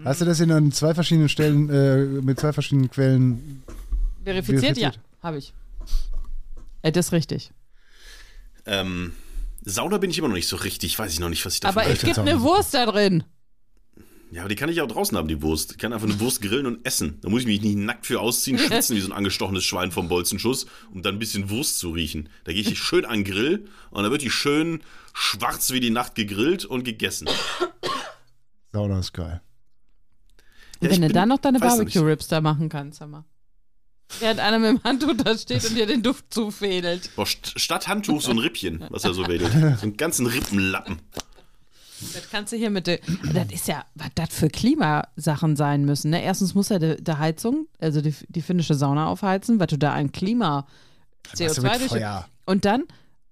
Hast 0.04 0.22
du 0.22 0.26
das 0.26 0.40
in 0.40 0.52
an 0.52 0.72
zwei 0.72 0.94
verschiedenen 0.94 1.30
Stellen 1.30 1.70
äh, 1.70 1.98
mit 2.22 2.40
zwei 2.40 2.54
verschiedenen 2.54 2.90
Quellen? 2.90 3.64
Verifiziert? 4.24 4.62
Verifiziert. 4.62 4.96
Ja, 4.96 5.02
habe 5.24 5.38
ich. 5.38 5.54
Äh, 6.82 6.92
das 6.92 7.08
ist 7.08 7.12
richtig. 7.14 7.52
ähm, 8.66 9.14
Sauna 9.70 9.98
bin 9.98 10.10
ich 10.10 10.18
immer 10.18 10.28
noch 10.30 10.36
nicht 10.36 10.48
so 10.48 10.56
richtig, 10.56 10.98
weiß 10.98 11.12
ich 11.14 11.20
noch 11.20 11.30
nicht, 11.30 11.46
was 11.46 11.56
ich 11.56 11.60
davon 11.60 11.82
Aber 11.82 11.90
es 11.92 12.02
gibt 12.02 12.18
eine. 12.18 12.42
Wurst 12.42 12.74
da 12.74 12.86
drin. 12.86 13.24
Ja, 14.32 14.42
aber 14.42 14.50
die 14.50 14.56
kann 14.56 14.70
ich 14.70 14.82
auch 14.82 14.88
draußen 14.88 15.18
haben, 15.18 15.28
die 15.28 15.42
Wurst. 15.42 15.72
Ich 15.72 15.78
kann 15.78 15.94
einfach 15.94 16.08
eine 16.08 16.20
Wurst 16.20 16.42
grillen 16.42 16.66
und 16.66 16.86
essen. 16.86 17.18
Da 17.22 17.30
muss 17.30 17.42
ich 17.42 17.48
mich 17.48 17.62
nicht 17.62 17.78
nackt 17.78 18.06
für 18.06 18.20
ausziehen, 18.20 18.58
schwitzen 18.60 18.96
wie 18.96 19.00
so 19.02 19.08
ein 19.10 19.14
angestochenes 19.14 19.64
Schwein 19.64 19.92
vom 19.92 20.10
Bolzenschuss, 20.10 20.66
um 20.94 21.02
dann 21.02 21.16
ein 21.16 21.20
bisschen 21.20 21.50
Wurst 21.50 21.80
zu 21.80 21.92
riechen. 21.92 22.30
Da 22.44 22.52
gehe 22.54 22.62
ich 22.62 22.78
schön 22.78 23.06
an 23.06 23.24
den 23.24 23.24
Grill 23.26 23.68
und 23.90 24.04
dann 24.04 24.12
wird 24.12 24.22
die 24.22 24.30
schön 24.30 24.82
schwarz 25.14 25.72
wie 25.72 25.80
die 25.80 25.90
Nacht 25.90 26.16
gegrillt 26.16 26.66
und 26.66 26.84
gegessen. 26.84 27.28
Sauna 28.72 29.00
ist 29.00 29.14
geil. 29.14 29.42
Ja, 30.82 30.90
ich 30.90 30.96
Wenn 30.96 31.02
du 31.02 31.08
bin- 31.08 31.14
dann 31.16 31.30
noch 31.30 31.40
deine. 31.40 31.60
Barbecue-Rips 31.60 32.28
da 32.28 32.42
machen 32.42 32.70
kannst, 32.70 33.00
sag 33.00 33.10
mal. 33.10 33.24
Während 34.20 34.40
einer 34.40 34.60
mit 34.60 34.70
dem 34.70 34.84
Handtuch 34.84 35.14
da 35.18 35.38
steht 35.38 35.66
und 35.66 35.76
dir 35.76 35.86
den 35.86 36.02
Duft 36.02 36.34
zufädelt. 36.34 37.10
Boah, 37.16 37.26
st 37.26 37.54
statt 37.60 37.88
Handtuch 37.88 38.22
so 38.22 38.32
ein 38.32 38.40
Rippchen, 38.40 38.84
was 38.90 39.04
er 39.04 39.14
so 39.14 39.28
wedelt. 39.28 39.52
So 39.52 39.84
einen 39.84 39.98
ganzen 39.98 40.26
Rippenlappen. 40.26 41.00
Das 42.14 42.30
kannst 42.30 42.54
du 42.54 42.58
hier 42.58 42.70
mit 42.70 42.88
der. 42.88 43.00
Das 43.34 43.52
ist 43.52 43.68
ja, 43.68 43.84
was 43.96 44.10
das 44.16 44.30
für 44.30 44.50
Klimasachen 44.50 45.56
sein 45.56 45.84
müssen. 45.84 46.12
Ne? 46.12 46.24
Erstens 46.24 46.54
muss 46.54 46.70
ja 46.70 46.80
die, 46.80 47.02
die 47.02 47.18
Heizung, 47.18 47.68
also 47.80 48.02
die, 48.02 48.14
die 48.28 48.42
finnische 48.42 48.76
Sauna 48.76 49.08
aufheizen, 49.08 49.60
weil 49.60 49.68
du 49.68 49.78
da 49.78 49.94
ein 49.94 50.12
Klima 50.12 50.68
Machst 51.26 51.40
du 51.40 51.44
mit 51.44 51.72
CO2 51.72 51.78
durch. 51.80 51.90
Feuer. 51.90 52.28
Und 52.46 52.66
dann, 52.66 52.84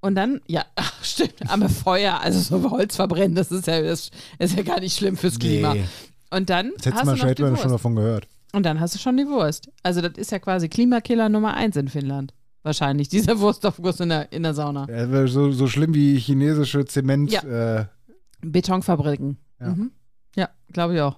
und 0.02 0.16
dann, 0.16 0.42
ja, 0.48 0.66
ach, 0.76 1.04
stimmt, 1.04 1.36
am 1.48 1.70
Feuer, 1.70 2.20
also 2.20 2.40
so 2.40 2.72
Holz 2.72 2.96
verbrennen, 2.96 3.36
das 3.36 3.52
ist 3.52 3.68
ja, 3.68 3.82
das 3.82 4.10
ist 4.40 4.56
ja 4.56 4.64
gar 4.64 4.80
nicht 4.80 4.98
schlimm 4.98 5.16
fürs 5.16 5.40
Klima. 5.40 5.76
Nee. 5.76 5.86
Und 6.32 6.50
dann 6.50 6.72
Das 6.78 6.88
hättest 6.88 7.04
du 7.04 7.06
mal 7.06 7.18
schon, 7.18 7.58
schon 7.58 7.72
davon 7.72 7.96
gehört. 7.96 8.28
Und 8.54 8.64
dann 8.66 8.80
hast 8.80 8.96
du 8.96 9.00
schon 9.00 9.18
die 9.18 9.28
Wurst. 9.28 9.70
Also 9.84 10.02
das 10.02 10.14
ist 10.18 10.32
ja 10.32 10.40
quasi 10.40 10.70
Klimakiller 10.70 11.30
Nummer 11.30 11.54
eins 11.56 11.76
in 11.76 11.88
Finnland. 11.90 12.34
Wahrscheinlich, 12.64 13.10
dieser 13.10 13.40
Wurstaufguss 13.40 14.00
in 14.00 14.10
der, 14.10 14.32
in 14.32 14.44
der 14.44 14.54
Sauna. 14.54 14.88
Ja, 14.90 15.28
so, 15.28 15.52
so 15.52 15.68
schlimm 15.68 15.94
wie 15.94 16.18
chinesische 16.18 16.86
Zement. 16.86 17.32
Ja. 17.32 17.80
Äh, 17.80 17.86
Betonfabriken. 18.42 19.38
Ja. 19.60 19.70
Mhm. 19.70 19.92
Ja, 20.36 20.50
glaube 20.72 20.96
ich 20.96 21.02
auch. 21.02 21.18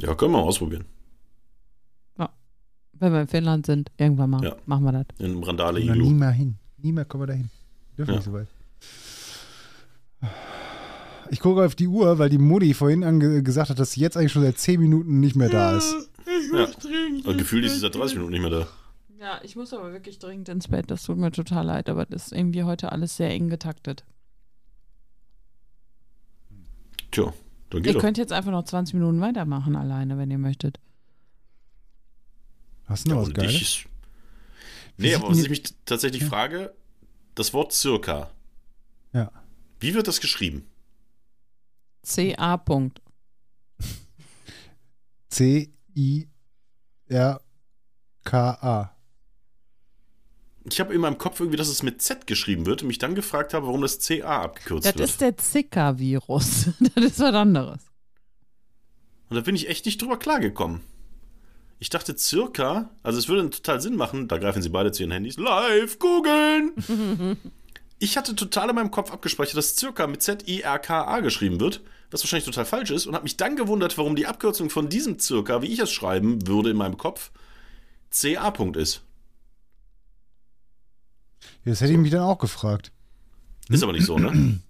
Ja, 0.00 0.14
können 0.14 0.32
wir 0.32 0.38
mal 0.38 0.44
ausprobieren. 0.44 0.84
Wenn 3.00 3.12
wir 3.12 3.20
in 3.20 3.28
Finnland 3.28 3.64
sind, 3.64 3.92
irgendwann 3.96 4.30
mal 4.30 4.42
Ja. 4.44 4.56
machen 4.66 4.82
wir 4.82 4.90
das. 4.90 5.04
In 5.20 5.26
einem 5.26 5.42
Randale 5.44 5.78
na, 5.84 5.92
nie 5.94 6.00
Iglu. 6.00 6.10
mehr 6.10 6.32
hin. 6.32 6.56
Nie 6.78 6.90
mehr 6.90 7.04
kommen 7.04 7.22
wir 7.22 7.26
dahin. 7.28 7.48
Dürfen 7.96 8.10
Ja. 8.10 8.16
nicht 8.16 8.24
so 8.24 8.32
weit. 8.32 8.48
Ich 11.30 11.40
gucke 11.40 11.64
auf 11.64 11.74
die 11.74 11.86
Uhr, 11.88 12.18
weil 12.18 12.28
die 12.30 12.38
Mutti 12.38 12.74
vorhin 12.74 13.42
gesagt 13.44 13.70
hat, 13.70 13.78
dass 13.78 13.92
sie 13.92 14.00
jetzt 14.00 14.16
eigentlich 14.16 14.32
schon 14.32 14.42
seit 14.42 14.58
10 14.58 14.80
Minuten 14.80 15.20
nicht 15.20 15.36
mehr 15.36 15.48
da 15.48 15.76
ist. 15.76 15.94
Ja. 16.52 16.64
Und 17.24 17.38
gefühlt 17.38 17.64
ist 17.64 17.74
sie 17.74 17.80
seit 17.80 17.94
30 17.94 18.16
Minuten 18.16 18.32
nicht 18.32 18.42
mehr 18.42 18.50
da. 18.50 18.68
Ja, 19.20 19.40
ich 19.42 19.56
muss 19.56 19.72
aber 19.72 19.92
wirklich 19.92 20.18
dringend 20.18 20.48
ins 20.48 20.68
Bett. 20.68 20.90
Das 20.90 21.02
tut 21.02 21.18
mir 21.18 21.30
total 21.32 21.66
leid, 21.66 21.88
aber 21.88 22.06
das 22.06 22.26
ist 22.26 22.32
irgendwie 22.32 22.62
heute 22.64 22.92
alles 22.92 23.16
sehr 23.16 23.30
eng 23.30 23.48
getaktet. 23.48 24.04
Tja, 27.10 27.32
dann 27.70 27.82
geht 27.82 27.90
ihr 27.90 27.94
doch. 27.94 28.00
könnt 28.00 28.18
jetzt 28.18 28.32
einfach 28.32 28.50
noch 28.52 28.64
20 28.64 28.94
Minuten 28.94 29.20
weitermachen 29.20 29.76
alleine, 29.76 30.18
wenn 30.18 30.30
ihr 30.30 30.38
möchtet. 30.38 30.78
Hast 32.86 33.06
du 33.06 33.10
Ja, 33.10 33.14
noch 33.16 33.22
was 33.22 33.28
und 33.28 33.34
Geiles? 33.34 33.78
Nee, 34.98 35.14
aber 35.14 35.28
was 35.30 35.38
ich 35.38 35.50
mich 35.50 35.62
tatsächlich 35.84 36.24
frage, 36.24 36.72
das 37.34 37.52
Wort 37.54 37.72
circa, 37.72 38.30
Ja. 39.12 39.30
wie 39.80 39.94
wird 39.94 40.08
das 40.08 40.20
geschrieben? 40.20 40.64
CA. 42.14 42.56
Punkt. 42.56 43.00
C-I-R-K-A. 45.30 46.28
Ich 50.70 50.80
habe 50.80 50.94
in 50.94 51.00
meinem 51.00 51.18
Kopf 51.18 51.40
irgendwie, 51.40 51.56
dass 51.56 51.68
es 51.68 51.82
mit 51.82 52.02
Z 52.02 52.26
geschrieben 52.26 52.66
wird 52.66 52.82
und 52.82 52.88
mich 52.88 52.98
dann 52.98 53.14
gefragt 53.14 53.54
habe, 53.54 53.66
warum 53.66 53.80
das 53.80 53.98
CA 54.06 54.42
abgekürzt 54.42 54.86
Das 54.86 54.96
wird. 54.96 55.08
ist 55.08 55.20
der 55.20 55.36
Zika-Virus. 55.36 56.66
das 56.94 57.04
ist 57.04 57.20
was 57.20 57.34
anderes. 57.34 57.80
Und 59.30 59.36
da 59.36 59.40
bin 59.42 59.54
ich 59.56 59.68
echt 59.68 59.86
nicht 59.86 60.00
drüber 60.00 60.18
klargekommen. 60.18 60.80
Ich 61.80 61.90
dachte 61.90 62.16
circa, 62.16 62.90
also 63.02 63.18
es 63.18 63.28
würde 63.28 63.50
total 63.50 63.80
Sinn 63.80 63.94
machen, 63.94 64.26
da 64.26 64.38
greifen 64.38 64.62
sie 64.62 64.68
beide 64.68 64.90
zu 64.90 65.02
ihren 65.02 65.12
Handys, 65.12 65.36
live 65.36 65.98
googeln. 65.98 66.72
ich 68.00 68.16
hatte 68.16 68.34
total 68.34 68.70
in 68.70 68.74
meinem 68.74 68.90
Kopf 68.90 69.12
abgespeichert, 69.12 69.56
dass 69.56 69.76
circa 69.76 70.06
mit 70.06 70.22
Z-I-R-K-A 70.22 71.20
geschrieben 71.20 71.60
wird, 71.60 71.82
was 72.10 72.22
wahrscheinlich 72.22 72.46
total 72.46 72.64
falsch 72.64 72.90
ist, 72.90 73.06
und 73.06 73.14
habe 73.14 73.24
mich 73.24 73.36
dann 73.36 73.56
gewundert, 73.56 73.98
warum 73.98 74.16
die 74.16 74.26
Abkürzung 74.26 74.70
von 74.70 74.88
diesem 74.88 75.18
circa, 75.18 75.62
wie 75.62 75.66
ich 75.66 75.78
es 75.78 75.90
schreiben 75.90 76.46
würde 76.46 76.70
in 76.70 76.76
meinem 76.76 76.96
Kopf, 76.96 77.30
CA. 78.10 78.52
ist. 78.76 79.02
Das 81.64 81.80
hätte 81.80 81.92
ich 81.92 81.98
mich 81.98 82.10
dann 82.10 82.22
auch 82.22 82.38
gefragt. 82.38 82.92
Ist 83.68 83.82
aber 83.82 83.92
nicht 83.92 84.06
so, 84.06 84.18
ne? 84.18 84.60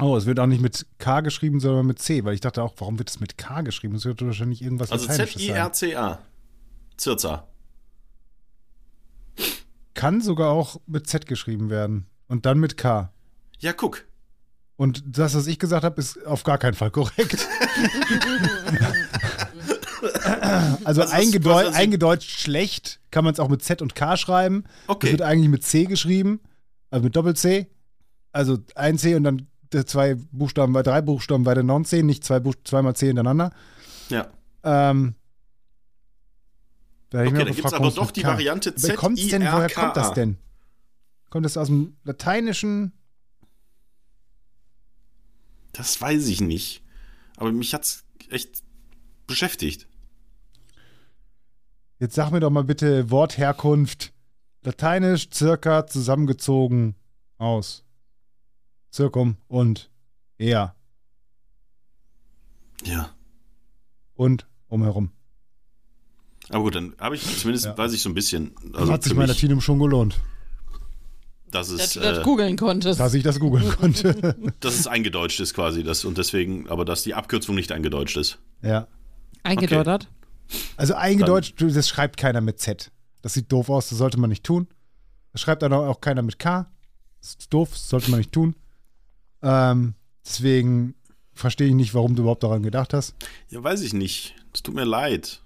Oh, 0.00 0.16
es 0.16 0.26
wird 0.26 0.38
auch 0.38 0.46
nicht 0.46 0.62
mit 0.62 0.86
K 0.98 1.22
geschrieben, 1.22 1.58
sondern 1.58 1.84
mit 1.84 1.98
C, 1.98 2.22
weil 2.22 2.32
ich 2.34 2.40
dachte 2.40 2.62
auch, 2.62 2.74
warum 2.76 3.00
wird 3.00 3.10
es 3.10 3.18
mit 3.18 3.36
K 3.36 3.62
geschrieben? 3.62 3.96
Es 3.96 4.04
wird 4.04 4.22
wahrscheinlich 4.22 4.62
irgendwas 4.62 4.92
Also. 4.92 5.08
Z-I-R-C-A. 5.08 6.20
Circa. 7.00 7.48
Kann 9.94 10.20
sogar 10.20 10.52
auch 10.52 10.80
mit 10.86 11.08
Z 11.08 11.26
geschrieben 11.26 11.68
werden 11.68 12.06
und 12.28 12.46
dann 12.46 12.60
mit 12.60 12.76
K. 12.76 13.12
Ja, 13.58 13.72
guck. 13.72 14.04
Und 14.78 15.02
das, 15.06 15.34
was 15.34 15.46
ich 15.48 15.58
gesagt 15.58 15.84
habe, 15.84 16.00
ist 16.00 16.24
auf 16.24 16.44
gar 16.44 16.56
keinen 16.56 16.74
Fall 16.74 16.90
korrekt. 16.92 17.46
also 20.84 21.00
Was- 21.02 21.08
was- 21.08 21.12
eingedeu 21.12 21.50
was- 21.50 21.66
was- 21.68 21.74
eingedeutscht 21.74 22.40
schlecht 22.40 23.00
kann 23.10 23.24
man 23.24 23.34
es 23.34 23.40
auch 23.40 23.48
mit 23.48 23.62
Z 23.62 23.82
und 23.82 23.94
K 23.94 24.16
schreiben. 24.16 24.64
Okay. 24.86 25.06
Das 25.08 25.12
wird 25.18 25.22
eigentlich 25.22 25.48
mit 25.48 25.64
C 25.64 25.84
geschrieben, 25.84 26.40
also 26.90 27.04
mit 27.04 27.16
Doppel-C. 27.16 27.66
Also 28.32 28.58
ein 28.74 28.98
C 28.98 29.14
und 29.14 29.24
dann 29.24 29.48
der 29.72 29.86
zwei 29.86 30.14
Buchstaben, 30.30 30.72
drei 30.74 31.02
Buchstaben 31.02 31.44
weiter 31.44 31.62
Non-C, 31.62 32.02
nicht 32.02 32.24
zwei 32.24 32.40
Buch 32.40 32.54
zweimal 32.64 32.94
C 32.94 33.06
hintereinander. 33.08 33.50
Ja. 34.10 34.28
Ähm, 34.62 35.14
da 37.10 37.20
Okay, 37.22 37.30
mich 37.30 37.34
da 37.34 37.42
auch 37.50 37.54
gibt 37.56 37.66
es 37.66 37.72
aber 37.72 37.90
doch 37.90 38.10
die. 38.10 38.22
Variante 38.24 38.72
kommt's 38.96 39.26
denn, 39.28 39.42
woher 39.42 39.70
kommt 39.70 39.96
das 39.96 40.12
denn? 40.12 40.36
Kommt 41.30 41.44
das 41.44 41.56
aus 41.56 41.66
dem 41.68 41.96
Lateinischen? 42.04 42.92
Das 45.78 46.00
weiß 46.00 46.26
ich 46.26 46.40
nicht. 46.40 46.82
Aber 47.36 47.52
mich 47.52 47.72
hat's 47.72 48.04
echt 48.30 48.64
beschäftigt. 49.28 49.86
Jetzt 52.00 52.16
sag 52.16 52.30
mir 52.32 52.40
doch 52.40 52.50
mal 52.50 52.64
bitte 52.64 53.10
Wortherkunft. 53.10 54.12
Lateinisch 54.62 55.28
circa 55.32 55.86
zusammengezogen 55.86 56.96
aus. 57.38 57.84
Circum 58.92 59.36
und 59.46 59.88
er 60.36 60.74
Ja. 62.84 63.14
und 64.14 64.46
umherum. 64.66 65.12
Aber 66.48 66.62
gut, 66.64 66.74
dann 66.74 66.94
habe 66.98 67.14
ich 67.14 67.22
zumindest, 67.38 67.66
Ja. 67.66 67.78
weiß 67.78 67.92
ich 67.92 68.02
so 68.02 68.08
ein 68.08 68.14
bisschen. 68.14 68.54
Also 68.74 68.92
hat 68.92 69.04
sich 69.04 69.14
mein 69.14 69.28
Latinum 69.28 69.60
schon 69.60 69.78
gelohnt, 69.78 70.16
dass 71.50 71.68
Dass 71.68 71.80
es, 71.80 71.92
du 71.94 72.00
das 72.00 72.18
äh, 72.18 72.22
googeln 72.22 72.56
konntest. 72.56 73.00
dass 73.00 73.14
ich 73.14 73.22
das 73.22 73.38
googeln 73.40 73.68
konnte. 73.80 74.36
dass 74.60 74.74
es 74.78 74.86
eingedeutscht 74.86 75.40
ist 75.40 75.54
quasi. 75.54 75.82
Das, 75.82 76.04
und 76.04 76.18
deswegen, 76.18 76.68
aber 76.68 76.84
dass 76.84 77.02
die 77.02 77.14
Abkürzung 77.14 77.54
nicht 77.54 77.72
eingedeutscht 77.72 78.16
ist. 78.16 78.38
ja. 78.62 78.86
Eingedeutet. 79.44 80.08
Also 80.76 80.94
eingedeutscht, 80.94 81.54
das 81.60 81.88
schreibt 81.88 82.16
keiner 82.16 82.40
mit 82.40 82.58
Z. 82.58 82.90
Das 83.22 83.34
sieht 83.34 83.50
doof 83.52 83.70
aus, 83.70 83.88
das 83.88 83.98
sollte 83.98 84.18
man 84.18 84.30
nicht 84.30 84.44
tun. 84.44 84.66
Das 85.32 85.40
schreibt 85.42 85.62
dann 85.62 85.72
auch 85.72 86.00
keiner 86.00 86.22
mit 86.22 86.38
K. 86.38 86.70
Das 87.20 87.30
ist 87.30 87.52
doof, 87.52 87.70
das 87.70 87.88
sollte 87.88 88.10
man 88.10 88.18
nicht 88.18 88.32
tun. 88.32 88.54
Ähm, 89.42 89.94
deswegen 90.26 90.94
verstehe 91.34 91.68
ich 91.68 91.74
nicht, 91.74 91.94
warum 91.94 92.14
du 92.16 92.22
überhaupt 92.22 92.42
daran 92.42 92.62
gedacht 92.62 92.92
hast. 92.94 93.14
Ja, 93.48 93.62
weiß 93.62 93.80
ich 93.82 93.92
nicht. 93.92 94.34
Es 94.52 94.62
tut 94.62 94.74
mir 94.74 94.84
leid. 94.84 95.40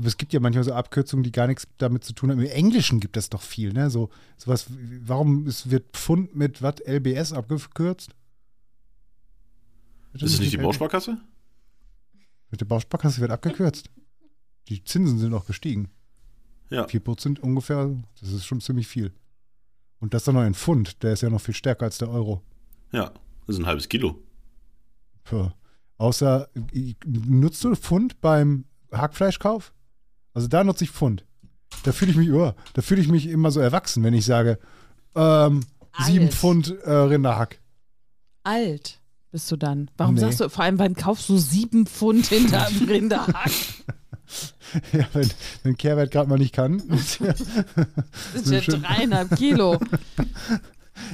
Aber 0.00 0.06
es 0.06 0.16
gibt 0.16 0.32
ja 0.32 0.40
manchmal 0.40 0.64
so 0.64 0.72
Abkürzungen, 0.72 1.24
die 1.24 1.30
gar 1.30 1.46
nichts 1.46 1.68
damit 1.76 2.04
zu 2.04 2.14
tun 2.14 2.30
haben. 2.30 2.40
Im 2.40 2.50
Englischen 2.50 3.00
gibt 3.00 3.18
es 3.18 3.28
doch 3.28 3.42
viel, 3.42 3.74
ne? 3.74 3.90
So 3.90 4.08
sowas. 4.38 4.64
Warum 4.70 5.46
ist, 5.46 5.70
wird 5.70 5.94
Pfund 5.94 6.34
mit 6.34 6.62
was 6.62 6.76
LBS 6.86 7.34
abgekürzt? 7.34 8.14
Ist 10.14 10.22
es 10.22 10.40
nicht 10.40 10.54
die 10.54 10.56
Bausparkasse? 10.56 11.18
Mit 12.50 12.62
der 12.62 12.64
Bausparkasse 12.64 13.20
wird 13.20 13.30
abgekürzt. 13.30 13.90
Die 14.68 14.82
Zinsen 14.82 15.18
sind 15.18 15.34
auch 15.34 15.44
gestiegen. 15.44 15.90
Ja. 16.70 16.86
4% 16.86 17.38
ungefähr, 17.40 17.94
das 18.22 18.32
ist 18.32 18.46
schon 18.46 18.62
ziemlich 18.62 18.88
viel. 18.88 19.12
Und 19.98 20.14
das 20.14 20.24
dann 20.24 20.34
noch 20.34 20.40
ein 20.40 20.54
Pfund, 20.54 21.02
der 21.02 21.12
ist 21.12 21.20
ja 21.20 21.28
noch 21.28 21.42
viel 21.42 21.52
stärker 21.52 21.84
als 21.84 21.98
der 21.98 22.08
Euro. 22.08 22.40
Ja. 22.90 23.12
Das 23.46 23.56
ist 23.56 23.58
ein 23.58 23.66
halbes 23.66 23.86
Kilo. 23.86 24.16
Puh. 25.24 25.50
Außer, 25.98 26.48
nutzt 27.04 27.62
du 27.62 27.76
Pfund 27.76 28.18
beim 28.22 28.64
Hackfleischkauf? 28.92 29.74
Also 30.34 30.48
da 30.48 30.64
nutze 30.64 30.84
ich 30.84 30.90
Pfund. 30.90 31.24
Da 31.84 31.92
fühle 31.92 32.10
ich 32.10 32.16
mich, 32.16 32.30
oh, 32.32 32.52
da 32.74 32.82
fühle 32.82 33.00
ich 33.00 33.08
mich 33.08 33.26
immer 33.28 33.50
so 33.50 33.60
erwachsen, 33.60 34.02
wenn 34.02 34.14
ich 34.14 34.24
sage, 34.24 34.58
ähm, 35.14 35.60
sieben. 36.04 36.30
Pfund 36.30 36.74
äh, 36.82 36.90
Rinderhack. 36.90 37.60
Alt 38.42 39.00
bist 39.30 39.50
du 39.52 39.56
dann. 39.56 39.90
Warum 39.96 40.14
Nee. 40.14 40.20
sagst 40.22 40.40
du, 40.40 40.48
vor 40.48 40.64
allem, 40.64 40.78
wann 40.78 40.94
kaufst 40.94 41.28
du 41.28 41.38
sieben 41.38 41.86
Pfund 41.86 42.26
hinter 42.26 42.66
Rinderhack? 42.88 43.50
ja, 44.92 45.06
wenn, 45.12 45.30
wenn 45.62 45.76
Kehrwert 45.76 46.10
gerade 46.10 46.28
mal 46.28 46.38
nicht 46.38 46.54
kann. 46.54 46.82
Das 46.88 47.20
ist 48.34 48.50
ja 48.50 48.60
dreieinhalb 48.60 49.36
Kilo. 49.36 49.78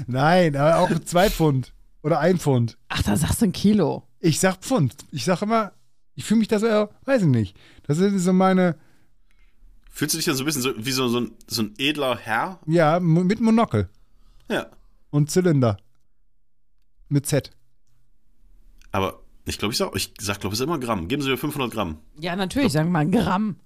Nein, 0.07 0.57
aber 0.57 0.79
auch 0.79 0.99
zwei 1.05 1.31
Pfund 1.31 1.73
oder 2.03 2.19
ein 2.21 2.39
Pfund. 2.39 2.77
Ach, 2.89 3.03
da 3.03 3.17
sagst 3.17 3.41
du 3.43 3.47
ein 3.47 3.53
Kilo. 3.53 4.05
Ich 4.21 4.41
sag 4.41 4.57
Pfund. 4.57 4.95
Ich 5.11 5.25
sag 5.25 5.43
immer, 5.43 5.73
ich 6.14 6.25
fühle 6.25 6.39
mich 6.39 6.49
da 6.49 6.59
so, 6.59 6.89
weiß 7.05 7.23
ich 7.23 7.29
nicht. 7.29 7.57
Das 7.87 7.99
sind 7.99 8.19
so 8.19 8.33
meine, 8.33 8.77
Fühlst 9.97 10.12
du 10.12 10.18
dich 10.18 10.26
dann 10.26 10.34
so 10.36 10.42
ein 10.42 10.44
bisschen 10.47 10.61
so, 10.61 10.72
wie 10.76 10.92
so, 10.92 11.09
so, 11.09 11.20
ein, 11.20 11.30
so 11.47 11.62
ein 11.62 11.72
edler 11.78 12.18
Herr? 12.18 12.61
ja, 12.66 13.01
mit 13.01 13.40
Monokel 13.40 13.88
Ja. 14.51 14.66
und 15.09 15.30
Zylinder. 15.30 15.78
Mit 17.09 17.24
Z. 17.24 17.51
Aber 18.92 19.20
ich 19.47 19.57
glaube, 19.57 19.72
ich 19.72 19.78
sag, 19.78 19.97
ich 19.97 20.12
sag, 20.20 20.38
glaube, 20.40 20.53
es 20.53 20.61
ist 20.61 20.64
immer 20.64 20.78
Gramm. 20.78 21.09
Geben 21.09 21.22
Sie 21.22 21.30
mir 21.30 21.38
500 21.38 21.70
Gramm. 21.72 21.97
Ja, 22.20 22.36
natürlich, 22.36 22.72
sagen 22.72 22.88
wir 22.88 22.92
mal 22.92 22.99
ein 23.01 23.11
Gramm. 23.11 23.57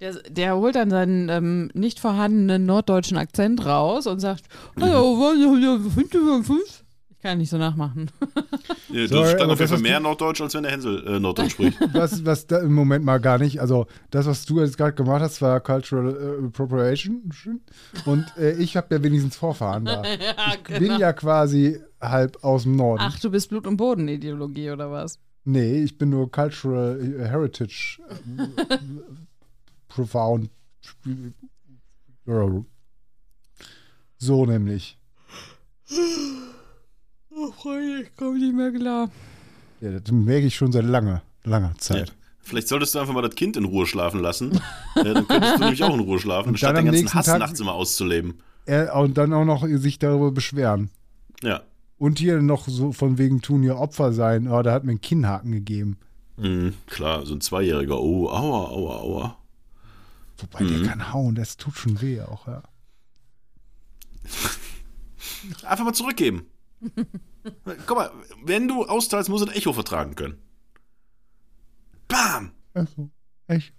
Der, 0.00 0.14
der 0.28 0.54
holt 0.56 0.74
dann 0.74 0.90
seinen 0.90 1.30
ähm, 1.30 1.70
nicht 1.72 1.98
vorhandenen 1.98 2.66
norddeutschen 2.66 3.16
Akzent 3.16 3.64
raus 3.64 4.06
und 4.06 4.20
sagt, 4.20 4.44
Mhm. 4.76 4.82
"Ah 7.24 7.28
ja, 7.28 7.38
was, 7.38 7.50
ja, 7.50 7.58
ja, 7.58 7.70
fünf, 7.72 7.82
ja, 7.82 7.82
fünf." 7.82 8.12
ich 8.12 8.18
kann 8.32 8.38
nicht 8.38 8.40
so 8.40 8.48
nachmachen. 8.48 8.70
Ja, 8.90 9.06
Sorry, 9.06 9.22
das 9.22 9.30
klang 9.36 9.42
aber 9.44 9.52
auf 9.54 9.58
jeden 9.60 9.70
Fall 9.72 9.78
mehr 9.80 9.96
du- 9.98 10.02
Norddeutsch, 10.02 10.40
als 10.40 10.54
wenn 10.54 10.62
der 10.64 10.72
Hänsel 10.72 11.06
äh, 11.06 11.20
Norddeutsch 11.20 11.52
spricht. 11.52 11.78
Was, 11.94 12.24
was 12.24 12.46
da 12.46 12.58
im 12.60 12.72
Moment 12.74 13.04
mal 13.04 13.18
gar 13.18 13.38
nicht. 13.38 13.60
Also, 13.60 13.86
das, 14.10 14.26
was 14.26 14.44
du 14.44 14.60
jetzt 14.60 14.76
gerade 14.76 14.94
gemacht 14.94 15.20
hast, 15.22 15.40
war 15.42 15.60
Cultural 15.60 16.38
äh, 16.42 16.46
Appropriation. 16.46 17.32
Und 18.04 18.26
äh, 18.36 18.52
ich 18.54 18.76
habe 18.76 18.94
ja 18.94 19.02
wenigstens 19.02 19.36
Vorfahren 19.36 19.84
da. 19.84 20.02
ja, 20.04 20.54
Ich 20.54 20.78
bin 20.78 20.98
ja 20.98 21.12
quasi 21.12 21.80
halb 22.00 22.42
aus 22.44 22.64
dem 22.64 22.76
Norden. 22.76 23.02
Ach, 23.04 23.18
du 23.18 23.30
bist 23.30 23.48
Blut- 23.50 23.66
und 23.66 23.76
Boden-Ideologie 23.76 24.70
oder 24.70 24.90
was? 24.90 25.18
Nee, 25.44 25.82
ich 25.82 25.98
bin 25.98 26.10
nur 26.10 26.30
Cultural 26.30 27.00
äh, 27.00 27.24
Heritage 27.28 27.98
äh, 28.38 28.76
Profound. 29.88 30.50
So 34.18 34.46
nämlich. 34.46 34.98
Oh, 37.36 37.52
Freunde, 37.52 38.02
ich 38.02 38.16
komme 38.16 38.38
nicht 38.38 38.54
mehr 38.54 38.72
klar. 38.72 39.10
Ja, 39.80 39.98
das 39.98 40.12
merke 40.12 40.46
ich 40.46 40.54
schon 40.54 40.70
seit 40.72 40.84
langer, 40.84 41.22
langer 41.44 41.74
Zeit. 41.78 42.14
Vielleicht 42.44 42.68
solltest 42.68 42.94
du 42.94 42.98
einfach 42.98 43.14
mal 43.14 43.22
das 43.22 43.34
Kind 43.34 43.56
in 43.56 43.64
Ruhe 43.64 43.86
schlafen 43.86 44.20
lassen. 44.20 44.60
äh, 44.96 45.14
dann 45.14 45.26
könntest 45.28 45.54
du 45.56 45.60
nämlich 45.60 45.82
auch 45.84 45.94
in 45.94 46.00
Ruhe 46.00 46.18
schlafen, 46.18 46.50
Und 46.50 46.58
statt 46.58 46.76
den 46.76 46.86
ganzen 46.86 47.14
Hass 47.14 47.26
Tag- 47.26 47.38
nachts 47.38 47.60
immer 47.60 47.72
auszuleben. 47.72 48.40
Er, 48.66 48.94
und 48.96 49.16
dann 49.18 49.32
auch 49.32 49.44
noch 49.44 49.64
sich 49.66 49.98
darüber 49.98 50.30
beschweren. 50.30 50.90
Ja. 51.42 51.62
Und 51.98 52.18
hier 52.18 52.40
noch 52.42 52.66
so 52.68 52.92
von 52.92 53.16
wegen 53.18 53.42
tun 53.42 53.62
ihr 53.62 53.76
Opfer 53.76 54.12
sein. 54.12 54.48
Oh, 54.48 54.62
da 54.62 54.72
hat 54.72 54.84
mir 54.84 54.90
einen 54.92 55.00
Kinnhaken 55.00 55.52
gegeben. 55.52 55.96
Mhm, 56.36 56.74
klar, 56.86 57.24
so 57.26 57.34
ein 57.34 57.40
Zweijähriger. 57.40 58.00
Oh, 58.00 58.28
aua, 58.28 58.68
aua, 58.70 58.96
aua. 58.98 59.36
Wobei 60.38 60.64
der 60.64 60.82
kann 60.88 61.12
hauen, 61.12 61.34
das 61.36 61.56
tut 61.56 61.76
schon 61.76 62.00
weh 62.00 62.20
auch, 62.20 62.48
ja. 62.48 62.62
Einfach 65.68 65.84
mal 65.84 65.92
zurückgeben. 65.92 66.46
Guck 67.86 67.96
mal, 67.96 68.10
wenn 68.44 68.68
du 68.68 68.84
austeilst, 68.84 69.28
musst 69.28 69.44
du 69.46 69.50
ein 69.50 69.56
Echo 69.56 69.72
vertragen 69.72 70.14
können. 70.14 70.38
Bam! 72.08 72.52
Achso, 72.74 73.10
echt? 73.46 73.72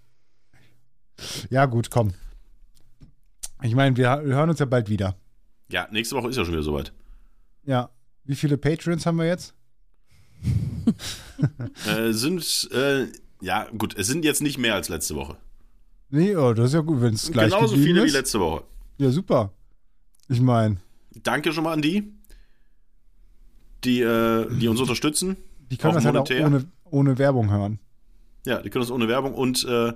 Ja, 1.50 1.66
gut, 1.66 1.90
komm. 1.90 2.12
Ich 3.62 3.74
meine, 3.74 3.96
wir, 3.96 4.22
wir 4.24 4.34
hören 4.34 4.50
uns 4.50 4.58
ja 4.58 4.66
bald 4.66 4.88
wieder. 4.88 5.16
Ja, 5.68 5.88
nächste 5.90 6.16
Woche 6.16 6.28
ist 6.28 6.36
ja 6.36 6.44
schon 6.44 6.52
wieder 6.54 6.62
soweit. 6.62 6.92
Ja. 7.64 7.90
Wie 8.24 8.34
viele 8.34 8.56
Patreons 8.58 9.06
haben 9.06 9.18
wir 9.18 9.26
jetzt? 9.26 9.54
Äh, 11.86 12.12
sind, 12.12 12.68
äh, 12.72 13.06
ja, 13.40 13.68
gut, 13.76 13.96
es 13.98 14.06
sind 14.06 14.24
jetzt 14.24 14.40
nicht 14.40 14.56
mehr 14.56 14.74
als 14.74 14.88
letzte 14.88 15.16
Woche. 15.16 15.36
Nee, 16.08 16.36
oh, 16.36 16.54
das 16.54 16.66
ist 16.68 16.74
ja 16.74 16.80
gut, 16.80 17.00
wenn 17.00 17.14
es 17.14 17.30
gleich 17.30 17.50
Genauso 17.50 17.76
viele 17.76 18.04
ist. 18.04 18.12
wie 18.12 18.16
letzte 18.16 18.38
Woche. 18.38 18.62
Ja, 18.98 19.10
super. 19.10 19.52
Ich 20.28 20.40
meine, 20.40 20.76
Danke 21.22 21.52
schon 21.52 21.64
mal 21.64 21.72
an 21.72 21.82
die, 21.82 22.12
die, 23.84 24.00
äh, 24.00 24.48
die 24.58 24.68
uns 24.68 24.80
unterstützen. 24.80 25.36
die 25.70 25.76
können 25.76 25.92
Auch 25.92 25.96
das 25.96 26.04
halt 26.04 26.16
auch 26.16 26.28
monetär? 26.28 26.46
ohne, 26.46 26.64
ohne 26.84 27.18
Werbung 27.18 27.50
hören. 27.50 27.78
Ja, 28.46 28.60
die 28.60 28.70
können 28.70 28.82
uns 28.82 28.90
ohne 28.90 29.08
Werbung 29.08 29.34
und 29.34 29.64
äh, 29.64 29.92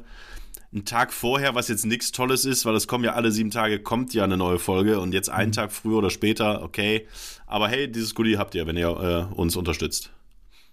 einen 0.73 0.85
Tag 0.85 1.13
vorher, 1.13 1.55
was 1.55 1.69
jetzt 1.69 1.87
nichts 1.87 2.13
Tolles 2.13 2.45
ist, 2.45 2.65
weil 2.67 2.75
es 2.75 2.87
kommen 2.87 3.05
ja 3.05 3.15
alle 3.15 3.31
sieben 3.33 3.51
Tage, 3.51 3.81
kommt 3.81 4.13
ja 4.15 4.25
eine 4.25 4.37
neue 4.37 4.59
Folge 4.59 5.01
und 5.01 5.13
jetzt 5.13 5.31
einen 5.31 5.53
Tag 5.53 5.73
früher 5.73 5.99
oder 5.99 6.11
später, 6.11 6.63
okay. 6.63 7.07
Aber 7.47 7.69
hey, 7.69 7.91
dieses 7.91 8.15
Goodie 8.15 8.39
habt 8.39 8.55
ihr, 8.55 8.67
wenn 8.67 8.77
ihr 8.77 8.89
äh, 9.31 9.35
uns 9.35 9.57
unterstützt. 9.57 10.11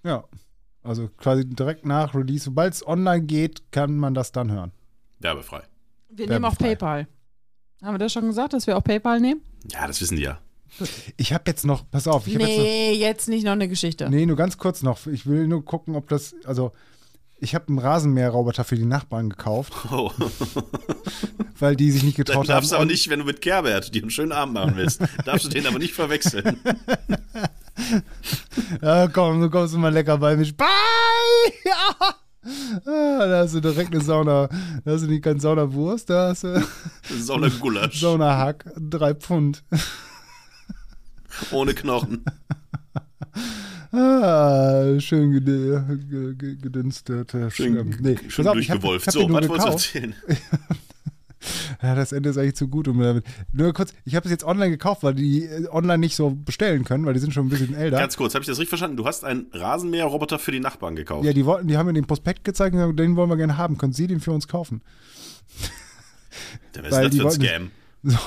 Ja. 0.04 0.24
Also 0.84 1.10
quasi 1.18 1.46
direkt 1.46 1.86
nach 1.86 2.14
Release. 2.14 2.44
Sobald 2.44 2.74
es 2.74 2.86
online 2.86 3.24
geht, 3.26 3.72
kann 3.72 3.98
man 3.98 4.14
das 4.14 4.32
dann 4.32 4.52
hören. 4.52 4.72
Werbefrei. 5.20 5.64
Wir 6.10 6.28
nehmen 6.28 6.46
auch 6.46 6.52
Werbefrei. 6.60 6.76
PayPal. 6.76 7.08
Haben 7.82 7.94
wir 7.96 8.00
das 8.00 8.14
schon 8.14 8.28
gesagt, 8.28 8.54
dass 8.54 8.68
wir 8.68 8.78
auch 8.78 8.84
PayPal 8.84 9.20
nehmen? 9.20 9.42
Ja, 9.72 9.88
das 9.88 10.00
wissen 10.02 10.16
die 10.18 10.24
ja. 10.24 10.40
Ich 11.18 11.32
habe 11.34 11.44
jetzt 11.48 11.66
noch, 11.66 11.90
pass 11.90 12.08
auf, 12.08 12.28
ich 12.28 12.36
habe 12.36 12.46
jetzt 12.46 12.58
noch, 12.58 12.64
Nee, 12.64 12.94
jetzt 12.94 13.28
nicht 13.30 13.44
noch 13.46 13.54
eine 13.54 13.68
Geschichte. 13.68 14.10
nee, 14.10 14.26
nur 14.26 14.36
ganz 14.36 14.58
kurz 14.58 14.84
noch. 14.84 15.08
Ich 15.08 15.26
will 15.26 15.48
nur 15.48 15.64
gucken, 15.64 15.96
ob 15.96 16.10
das, 16.10 16.36
also 16.46 16.72
ich 17.40 17.54
habe 17.56 17.68
einen 17.70 17.80
Rasenmäherroboter 17.80 18.64
für 18.64 18.76
die 18.76 18.86
Nachbarn 18.86 19.30
gekauft, 19.30 19.74
Oh. 19.92 20.12
weil 21.60 21.76
die 21.76 21.92
sich 21.92 22.04
nicht 22.04 22.18
Dann 22.20 22.26
getraut 22.26 22.50
darfst 22.50 22.72
du 22.72 22.76
haben. 22.76 22.84
aber 22.84 22.92
nicht, 22.92 23.10
wenn 23.10 23.20
du 23.20 23.26
mit 23.26 23.42
Kerbert 23.42 23.94
dir 23.94 24.02
einen 24.02 24.12
schönen 24.12 24.32
Abend 24.32 24.54
machen 24.56 24.74
willst, 24.76 25.02
darfst 25.26 25.46
du 25.46 25.50
den 25.50 25.66
aber 25.68 25.80
nicht 25.80 25.94
verwechseln. 25.94 26.58
Ja, 28.82 29.08
komm, 29.10 29.42
du 29.42 29.50
kommst 29.50 29.74
immer 29.76 29.92
lecker 29.92 30.18
bei 30.18 30.36
mich. 30.38 30.56
Bye! 30.56 30.66
Ja! 31.66 32.16
Ah, 32.86 33.28
da 33.28 33.40
hast 33.40 33.56
du 33.56 33.60
direkt 33.60 33.92
eine 33.94 34.04
Sauna. 34.04 34.48
Da 34.84 34.92
hast 34.92 35.02
du 35.04 35.08
nicht 35.08 35.24
keine 35.24 35.40
Saunawurst, 35.40 36.10
da 36.10 36.30
hast 36.30 36.44
du 36.44 36.54
Das 36.54 37.12
ist 37.18 37.30
auch 37.32 37.38
eine 37.38 37.50
Gulasch. 37.50 38.00
Saunahack, 38.00 38.66
drei 38.78 39.14
Pfund. 39.16 39.64
Ohne 41.52 41.74
Knochen. 41.74 42.24
Ah, 43.98 45.00
schön 45.00 45.32
ged 45.32 45.46
ge 45.46 46.34
ge 46.36 46.56
gedünstet. 46.58 47.32
Schön. 47.50 47.96
Nee, 48.02 48.18
schön 48.28 48.44
ich 48.44 48.48
hab- 48.48 48.54
durchgewolft. 48.56 49.08
ich 49.08 49.16
hab 49.16 49.30
so, 49.30 49.34
was 49.34 49.48
wolltest 49.48 49.68
du 49.68 49.72
erzählen? 49.72 50.16
Ja, 51.82 51.94
das 51.96 52.12
Ende 52.12 52.30
ist 52.30 52.38
eigentlich 52.38 52.56
zu 52.56 52.68
gut. 52.68 52.88
Um 52.88 53.00
damit. 53.00 53.24
Nur 53.54 53.72
kurz, 53.74 53.94
ich 54.04 54.16
habe 54.16 54.26
es 54.26 54.32
jetzt 54.32 54.44
online 54.44 54.72
gekauft, 54.72 55.04
weil 55.04 55.14
die 55.14 55.44
äh, 55.44 55.68
online 55.70 56.00
nicht 56.00 56.16
so 56.16 56.32
bestellen 56.32 56.84
können, 56.84 57.06
weil 57.06 57.14
die 57.14 57.20
sind 57.20 57.34
schon 57.34 57.46
ein 57.46 57.50
bisschen 57.50 57.76
älter. 57.76 57.98
Ganz 57.98 58.18
kurz, 58.18 58.34
habe 58.34 58.42
ich 58.42 58.48
das 58.48 58.58
richtig 58.58 58.70
verstanden? 58.70 58.98
Du 58.98 59.06
hast 59.06 59.24
einen 59.24 59.48
Rasenmäherroboter 59.52 60.40
für 60.40 60.52
die 60.52 60.60
Nachbarn 60.60 60.96
gekauft. 60.96 61.24
ja, 61.26 61.34
die 61.34 61.46
wollten, 61.46 61.68
die 61.68 61.78
haben 61.78 61.86
mir 61.86 61.94
den 61.94 62.08
Prospekt 62.08 62.44
gezeigt 62.44 62.74
und 62.74 62.82
gesagt, 62.82 63.00
den 63.00 63.16
wollen 63.16 63.30
wir 63.30 63.38
gerne 63.38 63.58
haben. 63.58 63.78
Können 63.78 63.94
Sie 63.94 64.08
den 64.08 64.20
für 64.22 64.32
uns 64.32 64.48
kaufen? 64.48 64.82
Weil 66.90 67.06
ist 67.10 67.20
das 67.24 67.36
für 67.38 67.42
ein 67.44 67.48
Scam? 67.48 67.72
So, 68.04 68.18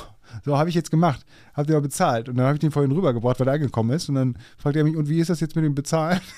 so 0.44 0.58
habe 0.58 0.68
ich 0.68 0.74
jetzt 0.74 0.90
gemacht. 0.90 1.24
Habt 1.54 1.68
ihr 1.70 1.76
aber 1.76 1.84
bezahlt. 1.84 2.28
Und 2.28 2.36
dann 2.36 2.46
habe 2.46 2.54
ich 2.54 2.60
den 2.60 2.70
vorhin 2.70 2.92
rübergebracht, 2.92 3.40
weil 3.40 3.48
er 3.48 3.54
angekommen 3.54 3.90
ist. 3.90 4.08
Und 4.08 4.16
dann 4.16 4.38
fragt 4.56 4.76
er 4.76 4.84
mich, 4.84 4.96
und 4.96 5.08
wie 5.08 5.20
ist 5.20 5.30
das 5.30 5.40
jetzt 5.40 5.56
mit 5.56 5.64
dem 5.64 5.74
Bezahlen? 5.74 6.20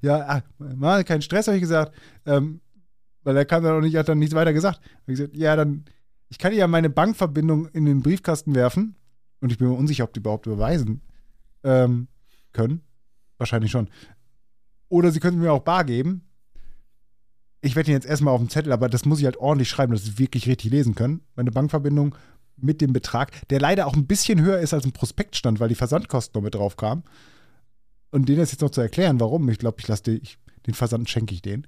Ja, 0.00 0.42
mal 0.58 1.04
keinen 1.04 1.20
Stress, 1.20 1.48
habe 1.48 1.58
ich 1.58 1.60
gesagt. 1.60 1.94
Ähm, 2.24 2.62
weil 3.24 3.36
er 3.36 3.44
kam 3.44 3.62
dann 3.62 3.76
auch 3.76 3.82
nicht, 3.82 3.94
hat 3.94 4.08
dann 4.08 4.18
nichts 4.18 4.34
weiter 4.34 4.54
gesagt. 4.54 4.80
Hab 4.82 5.08
ich 5.08 5.16
gesagt, 5.18 5.36
ja, 5.36 5.54
dann, 5.54 5.84
ich 6.30 6.38
kann 6.38 6.54
ja 6.54 6.66
meine 6.66 6.88
Bankverbindung 6.88 7.68
in 7.68 7.84
den 7.84 8.00
Briefkasten 8.00 8.54
werfen. 8.54 8.96
Und 9.40 9.52
ich 9.52 9.58
bin 9.58 9.68
mir 9.68 9.74
unsicher, 9.74 10.04
ob 10.04 10.14
die 10.14 10.20
überhaupt 10.20 10.46
überweisen 10.46 11.02
ähm, 11.62 12.08
können. 12.52 12.80
Wahrscheinlich 13.36 13.70
schon. 13.70 13.88
Oder 14.88 15.10
sie 15.10 15.20
können 15.20 15.38
mir 15.38 15.52
auch 15.52 15.62
bar 15.62 15.84
geben. 15.84 16.22
Ich 17.60 17.76
werde 17.76 17.90
ihn 17.90 17.94
jetzt 17.94 18.06
erstmal 18.06 18.34
auf 18.34 18.40
dem 18.40 18.48
Zettel, 18.48 18.72
aber 18.72 18.88
das 18.88 19.04
muss 19.04 19.18
ich 19.18 19.24
halt 19.24 19.36
ordentlich 19.36 19.68
schreiben, 19.68 19.92
dass 19.92 20.04
sie 20.04 20.18
wirklich 20.18 20.48
richtig 20.48 20.70
lesen 20.70 20.94
können. 20.94 21.22
Meine 21.34 21.50
Bankverbindung 21.50 22.14
mit 22.60 22.80
dem 22.80 22.92
Betrag, 22.92 23.48
der 23.48 23.60
leider 23.60 23.86
auch 23.86 23.94
ein 23.94 24.06
bisschen 24.06 24.40
höher 24.40 24.58
ist 24.58 24.74
als 24.74 24.84
ein 24.84 24.92
Prospektstand, 24.92 25.60
weil 25.60 25.68
die 25.68 25.74
Versandkosten 25.74 26.38
noch 26.38 26.44
mit 26.44 26.54
drauf 26.54 26.76
kamen. 26.76 27.04
Und 28.10 28.28
denen 28.28 28.38
das 28.38 28.52
jetzt 28.52 28.62
noch 28.62 28.70
zu 28.70 28.80
erklären, 28.80 29.20
warum, 29.20 29.48
ich 29.48 29.58
glaube, 29.58 29.78
ich 29.80 29.88
lasse 29.88 30.02
den, 30.04 30.22
den 30.66 30.74
Versand 30.74 31.08
schenke 31.10 31.34
ich 31.34 31.42
denen. 31.42 31.66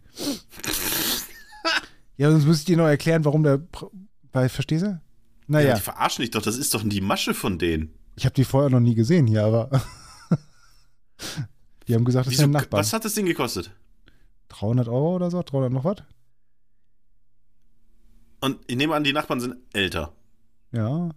ja, 2.16 2.30
sonst 2.30 2.46
müsste 2.46 2.62
ich 2.62 2.66
dir 2.66 2.76
noch 2.76 2.86
erklären, 2.88 3.24
warum 3.24 3.42
der. 3.42 3.62
Weil, 4.32 4.48
verstehst 4.48 4.84
du? 4.84 4.88
Ja. 4.88 5.00
Naja, 5.48 5.74
die 5.74 5.80
verarschen 5.80 6.22
dich 6.22 6.30
doch, 6.30 6.42
das 6.42 6.56
ist 6.56 6.72
doch 6.74 6.82
die 6.84 7.00
Masche 7.00 7.34
von 7.34 7.58
denen. 7.58 7.92
ich 8.16 8.24
habe 8.24 8.34
die 8.34 8.44
vorher 8.44 8.70
noch 8.70 8.80
nie 8.80 8.94
gesehen 8.94 9.26
hier, 9.26 9.44
aber. 9.44 9.70
die 11.88 11.94
haben 11.94 12.04
gesagt, 12.04 12.26
das 12.26 12.32
Wieso, 12.32 12.42
sind 12.42 12.52
Nachbarn. 12.52 12.80
was 12.80 12.92
hat 12.92 13.04
das 13.04 13.14
Ding 13.14 13.26
gekostet? 13.26 13.70
300 14.48 14.88
Euro 14.88 15.16
oder 15.16 15.30
so? 15.30 15.42
300 15.42 15.72
noch 15.72 15.84
was? 15.84 16.02
Und 18.40 18.58
ich 18.66 18.76
nehme 18.76 18.94
an, 18.94 19.04
die 19.04 19.12
Nachbarn 19.12 19.40
sind 19.40 19.56
älter. 19.72 20.12
Ja. 20.72 21.10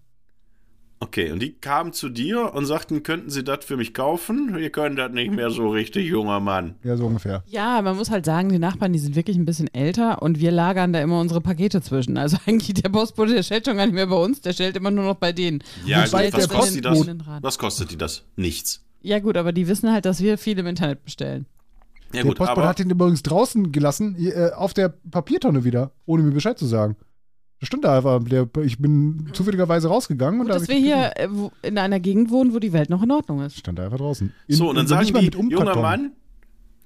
Okay, 1.04 1.32
und 1.32 1.41
die 1.41 1.51
kamen 1.51 1.91
zu 1.91 2.08
dir 2.08 2.54
und 2.54 2.66
sagten, 2.66 3.04
könnten 3.04 3.30
sie 3.30 3.43
das 3.43 3.66
für 3.66 3.76
mich 3.76 3.93
kaufen? 3.93 4.56
Wir 4.56 4.70
können 4.70 4.95
das 4.95 5.12
nicht 5.12 5.34
mehr 5.34 5.49
so 5.49 5.70
richtig, 5.70 6.08
junger 6.08 6.39
Mann. 6.39 6.76
Ja, 6.82 6.95
so 6.95 7.08
ungefähr. 7.08 7.43
Ja, 7.45 7.82
man 7.82 7.97
muss 7.97 8.10
halt 8.10 8.24
sagen, 8.24 8.47
die 8.47 8.58
Nachbarn, 8.58 8.93
die 8.93 8.99
sind 8.99 9.18
wirklich 9.18 9.36
ein 9.36 9.43
bisschen 9.43 9.68
älter 9.74 10.22
und 10.22 10.39
wir 10.39 10.51
lagern 10.51 10.93
da 10.93 11.01
immer 11.01 11.20
unsere 11.20 11.41
Pakete 11.41 11.82
zwischen. 11.82 12.18
Also 12.18 12.38
eigentlich 12.45 12.76
der 12.76 12.88
Postbote, 12.88 13.34
der 13.34 13.43
stellt 13.43 13.66
schon 13.66 13.76
gar 13.76 13.86
nicht 13.86 13.95
mehr 13.95 14.08
bei 14.08 14.16
uns, 14.16 14.39
der 14.39 14.54
stellt 14.54 14.78
immer 14.78 14.91
nur 14.91 15.04
noch 15.04 15.16
bei 15.16 15.34
denen. 15.34 15.62
Ja, 15.86 16.06
gut, 16.06 16.14
was 16.14 16.47
kostet 16.47 16.76
die 16.76 16.82
das? 16.82 17.06
Was 17.41 17.58
kostet 17.58 17.91
die 17.91 17.97
das? 17.97 18.24
Nichts. 18.38 18.82
Ja 19.01 19.20
gut, 19.20 19.36
aber 19.36 19.51
die 19.51 19.68
wissen 19.68 19.91
halt, 19.91 20.06
dass 20.06 20.22
wir 20.22 20.38
viel 20.38 20.58
im 20.58 20.68
Internet 20.68 21.04
bestellen. 21.04 21.47
Ja 22.14 22.22
der 22.22 22.24
gut, 22.24 22.38
Postbote 22.38 22.62
aber 22.62 22.70
hat 22.70 22.80
ihn 22.80 22.89
übrigens 22.89 23.24
draußen 23.24 23.74
gelassen, 23.74 24.16
äh, 24.20 24.51
auf 24.56 24.74
der 24.74 24.88
Papiertonne 25.12 25.66
wieder, 25.66 25.91
ohne 26.06 26.24
mir 26.24 26.32
Bescheid 26.32 26.58
zu 26.58 26.66
sagen. 26.66 26.95
Das 27.64 27.68
stimmt 27.68 27.86
da 27.86 27.95
einfach. 27.95 28.20
Ich 28.61 28.78
bin 28.78 29.30
zufälligerweise 29.32 29.88
rausgegangen 29.88 30.41
und 30.41 30.47
Gut, 30.47 30.55
da 30.55 30.59
dass 30.59 30.68
wir 30.68 30.76
hier 30.76 31.11
äh, 31.16 31.30
wo, 31.32 31.49
in 31.61 31.78
einer 31.78 32.01
Gegend 32.01 32.30
wohnen, 32.30 32.53
wo 32.53 32.59
die 32.59 32.74
Welt 32.74 32.89
noch 32.89 33.01
in 33.01 33.09
Ordnung 33.09 33.39
ist. 33.39 33.57
stand 33.57 33.80
da 33.80 33.86
einfach 33.86 33.99
draußen. 33.99 34.34
In- 34.47 34.55
so, 34.57 34.70
und 34.70 34.76
dann 34.76 34.86
sagen 34.86 35.14
mal 35.14 35.20
die, 35.22 35.28
mit 35.28 35.49
junger. 35.49 35.78
Mann, 35.78 36.11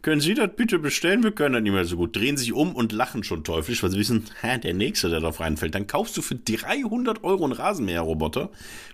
können 0.04 0.22
Sie 0.22 0.36
das 0.36 0.52
bitte 0.56 0.78
bestellen? 0.78 1.24
Wir 1.24 1.32
können 1.32 1.54
das 1.54 1.64
nicht 1.64 1.72
mehr 1.72 1.84
so 1.86 1.98
gut. 1.98 2.16
Drehen 2.16 2.38
sich 2.38 2.54
um 2.54 2.76
und 2.76 2.92
lachen 2.92 3.24
schon 3.24 3.44
teuflisch, 3.44 3.82
weil 3.82 3.90
sie 3.90 3.98
wissen, 3.98 4.26
hä, 4.42 4.60
der 4.60 4.76
Nächste, 4.76 5.10
der 5.10 5.20
darauf 5.20 5.40
reinfällt. 5.40 5.74
Dann 5.74 5.88
kaufst 5.88 6.16
du 6.16 6.22
für 6.22 6.36
300 6.36 7.24
Euro 7.24 7.46
einen 7.46 7.54
Rasenmäherroboter, 7.54 8.52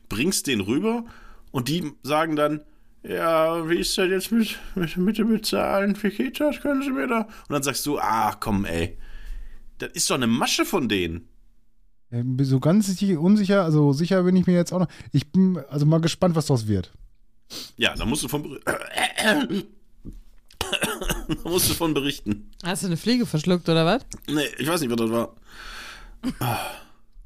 bringst 0.07 0.47
den 0.47 0.61
rüber 0.61 1.03
und 1.51 1.67
die 1.67 1.91
sagen 2.03 2.37
dann, 2.37 2.61
ja, 3.05 3.69
wie 3.69 3.79
ist 3.79 3.97
das 3.97 4.07
jetzt 4.07 4.31
mit, 4.31 4.57
mit, 4.75 4.95
mit 4.95 5.17
dem 5.17 5.27
Bezahlen? 5.27 5.97
Wie 6.01 6.11
geht 6.11 6.39
das? 6.39 6.61
Können 6.61 6.81
Sie 6.81 6.91
mir 6.91 7.07
da? 7.07 7.23
Und 7.23 7.49
dann 7.49 7.63
sagst 7.63 7.85
du, 7.85 7.99
ach 7.99 8.39
komm, 8.39 8.63
ey, 8.63 8.97
das 9.79 9.89
ist 9.91 10.09
doch 10.09 10.15
eine 10.15 10.27
Masche 10.27 10.63
von 10.63 10.87
denen. 10.87 11.27
Bin 12.21 12.45
so 12.45 12.59
ganz 12.59 12.85
sicher, 12.85 13.19
unsicher, 13.19 13.63
also 13.63 13.91
sicher 13.91 14.21
bin 14.21 14.35
ich 14.35 14.45
mir 14.45 14.53
jetzt 14.53 14.71
auch 14.71 14.77
noch. 14.79 14.87
Ich 15.11 15.31
bin 15.31 15.57
also 15.69 15.87
mal 15.87 15.99
gespannt, 15.99 16.35
was 16.35 16.45
daraus 16.45 16.67
wird. 16.67 16.91
Ja, 17.75 17.95
da 17.95 18.05
musst 18.05 18.21
du 18.23 18.27
von, 18.27 18.59
da 18.65 19.47
musst 21.43 21.69
du 21.71 21.73
von 21.73 21.93
berichten. 21.95 22.51
Hast 22.63 22.83
du 22.83 22.87
eine 22.87 22.97
Fliege 22.97 23.25
verschluckt 23.25 23.67
oder 23.67 23.83
was? 23.85 24.05
Nee, 24.27 24.45
ich 24.59 24.67
weiß 24.67 24.81
nicht, 24.81 24.91
was 24.91 24.97
das 24.97 25.09
war. 25.09 25.35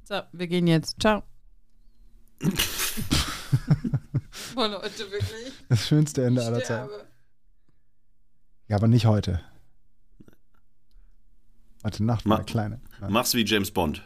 So, 0.06 0.22
wir 0.32 0.48
gehen 0.48 0.68
jetzt. 0.68 0.96
Ciao. 1.02 1.24
Boah, 4.56 4.68
Leute, 4.70 5.12
wirklich. 5.12 5.52
Das 5.70 5.86
schönste 5.88 6.24
Ende 6.24 6.46
aller 6.46 6.64
Zeiten. 6.64 6.90
Ja, 8.70 8.78
aber 8.78 8.88
nicht 8.88 9.06
heute. 9.06 9.42
Heute 11.84 12.04
Nacht, 12.06 12.26
Ma- 12.26 12.36
meine 12.36 12.46
Kleine. 12.46 12.80
Nein, 13.02 13.12
Mach's 13.12 13.34
wie 13.34 13.44
James 13.46 13.72
Bond. 13.72 14.02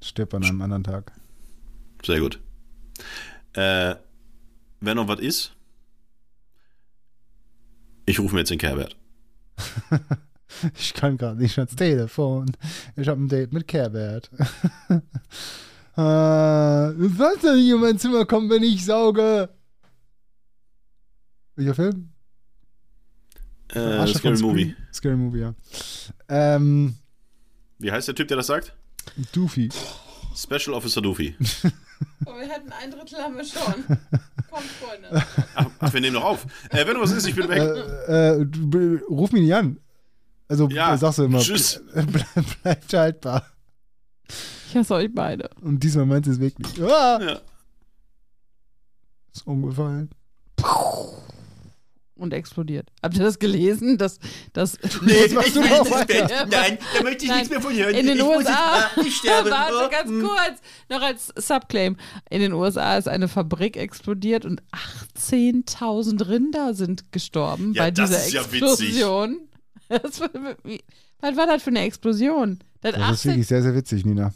Stirbt 0.00 0.34
an 0.34 0.44
einem 0.44 0.62
anderen 0.62 0.84
Tag. 0.84 1.12
Sehr 2.04 2.20
gut. 2.20 2.40
Äh, 3.54 3.96
wenn 4.80 4.96
noch 4.96 5.08
was 5.08 5.20
ist, 5.20 5.56
ich 8.04 8.20
rufe 8.20 8.34
mir 8.34 8.40
jetzt 8.40 8.50
den 8.50 8.58
Kerbert. 8.58 8.96
Ich 10.78 10.94
kann 10.94 11.16
gerade 11.18 11.38
nicht 11.38 11.58
ans 11.58 11.74
Telefon. 11.76 12.52
Ich 12.96 13.08
habe 13.08 13.20
ein 13.20 13.28
Date 13.28 13.52
mit 13.52 13.66
Kerbert. 13.68 14.30
äh, 14.88 14.96
du 15.96 17.08
sollst 17.16 17.44
doch 17.44 17.54
nicht 17.54 17.68
in 17.68 17.80
mein 17.80 17.98
Zimmer 17.98 18.24
kommen, 18.24 18.48
wenn 18.48 18.62
ich 18.62 18.84
sauge. 18.84 19.50
Welcher 21.56 21.74
Film? 21.74 22.10
Äh, 23.68 24.06
Scary 24.06 24.38
Movie. 24.38 24.76
Scary 24.92 25.16
Movie, 25.16 25.40
ja. 25.40 25.54
Ähm, 26.28 26.94
Wie 27.78 27.90
heißt 27.90 28.08
der 28.08 28.14
Typ, 28.14 28.28
der 28.28 28.36
das 28.36 28.46
sagt? 28.46 28.74
Doofy. 29.32 29.68
Special 30.34 30.74
Officer 30.74 31.00
Doofy. 31.00 31.34
Oh, 32.26 32.34
wir 32.38 32.46
hätten 32.48 32.70
ein 32.72 32.90
Drittel 32.90 33.18
haben 33.18 33.36
wir 33.36 33.44
schon. 33.44 33.62
Kommt, 34.50 34.66
Freunde. 34.80 35.24
Ach, 35.54 35.66
ach, 35.78 35.92
wir 35.92 36.00
nehmen 36.00 36.14
noch 36.14 36.24
auf. 36.24 36.46
Äh, 36.70 36.86
wenn 36.86 36.94
noch 36.94 37.02
was 37.02 37.12
ist, 37.12 37.26
ich 37.26 37.34
bin 37.34 37.48
weg. 37.48 37.58
Äh, 37.58 38.40
äh, 38.40 38.44
du, 38.46 38.96
ruf 39.08 39.32
mich 39.32 39.42
nicht 39.42 39.54
an. 39.54 39.78
Also 40.48 40.68
Ja, 40.68 40.94
äh, 40.94 40.98
sagst 40.98 41.18
du 41.18 41.24
immer, 41.24 41.40
tschüss. 41.40 41.82
bleib, 41.94 42.62
bleibt 42.62 42.92
haltbar. 42.92 43.46
Ich 44.68 44.76
hasse 44.76 44.94
euch 44.94 45.10
beide. 45.14 45.48
Und 45.62 45.82
diesmal 45.82 46.04
meint 46.06 46.26
es 46.26 46.38
wirklich. 46.38 46.82
Ah, 46.82 47.18
Ja. 47.20 47.40
ist 49.34 49.46
umgefallen. 49.46 50.10
Und 52.16 52.32
explodiert. 52.34 52.88
Habt 53.02 53.16
ihr 53.16 53.24
das 53.24 53.38
gelesen? 53.38 53.98
Das, 53.98 54.18
das 54.52 54.78
Nee, 55.02 55.12
Jetzt 55.12 55.34
machst 55.34 55.54
du 55.56 55.60
doch 55.62 55.90
weiter. 55.90 56.46
Nein, 56.50 56.78
da 56.96 57.02
möchte 57.02 57.24
ich 57.24 57.28
Nein, 57.30 57.38
nichts 57.38 57.50
mehr 57.50 57.60
von 57.60 57.74
hören. 57.74 57.94
in 57.94 58.06
den 58.06 58.16
ich 58.16 58.22
muss 58.22 58.36
USA, 58.38 58.50
jetzt, 58.50 58.98
ah, 58.98 59.00
ich 59.06 59.16
sterbe. 59.16 59.50
warte 59.50 59.74
Oh, 59.86 59.90
ganz 59.90 60.08
hm. 60.10 60.22
kurz, 60.22 60.60
noch 60.88 61.02
als 61.02 61.32
Subclaim. 61.36 61.96
In 62.30 62.40
den 62.40 62.52
USA 62.52 62.96
ist 62.96 63.08
eine 63.08 63.28
Fabrik 63.28 63.76
explodiert 63.76 64.44
und 64.44 64.62
18.000 65.30 66.28
Rinder 66.28 66.74
sind 66.74 67.12
gestorben 67.12 67.72
Ja, 67.74 67.84
bei 67.84 67.90
das 67.90 68.10
dieser 68.10 68.24
ist 68.26 68.32
ja 68.32 68.40
witzig. 68.52 68.62
Explosion. 68.88 69.40
Das 69.88 70.18
war, 70.20 70.30
wie, 70.64 70.80
was 71.20 71.36
war 71.36 71.46
das 71.46 71.62
für 71.62 71.70
eine 71.70 71.82
Explosion? 71.82 72.58
Das, 72.80 72.92
Das 72.94 73.00
ist 73.02 73.08
18 73.08 73.30
wirklich 73.30 73.46
sehr, 73.46 73.62
sehr 73.62 73.74
witzig, 73.76 74.04
Nina. 74.04 74.34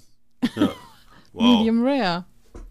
Wow. 1.32 1.58
Medium 1.58 1.82
Rare. 1.84 2.24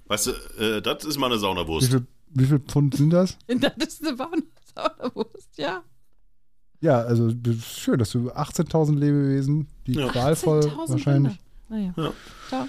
Weißt 0.08 0.28
du, 0.28 0.32
äh, 0.64 0.82
das 0.82 1.04
ist 1.04 1.18
mal 1.18 1.28
eine 1.28 1.36
Wie 1.36 1.40
Saunawurst. 1.40 1.90
viel, 1.90 2.08
wie 2.30 2.46
viel 2.46 2.60
Pfund 2.60 2.96
sind 2.96 3.10
das? 3.10 3.38
Das 3.48 3.74
ist 3.94 4.08
eine 4.08 4.18
Sauerwurst, 5.00 5.58
ja. 5.58 5.84
Ja, 6.82 7.00
also 7.02 7.30
schön, 7.62 7.98
dass 8.00 8.12
du 8.12 8.32
18.000 8.32 8.96
Lebewesen, 8.98 9.68
die 9.86 9.94
Ja. 9.94 10.08
qualvoll 10.08 10.62
18.000 10.62 10.90
wahrscheinlich. 10.90 11.40
Naja. 11.68 11.94
Ja. 12.52 12.68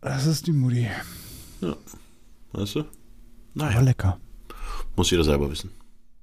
Das 0.00 0.26
ist 0.26 0.46
die 0.46 0.52
Mutti. 0.52 0.88
Weißt 2.52 2.74
du? 2.76 2.84
Naja, 3.54 3.80
lecker. 3.80 4.18
muss 4.96 5.10
jeder 5.10 5.24
selber 5.24 5.50
wissen. 5.50 5.70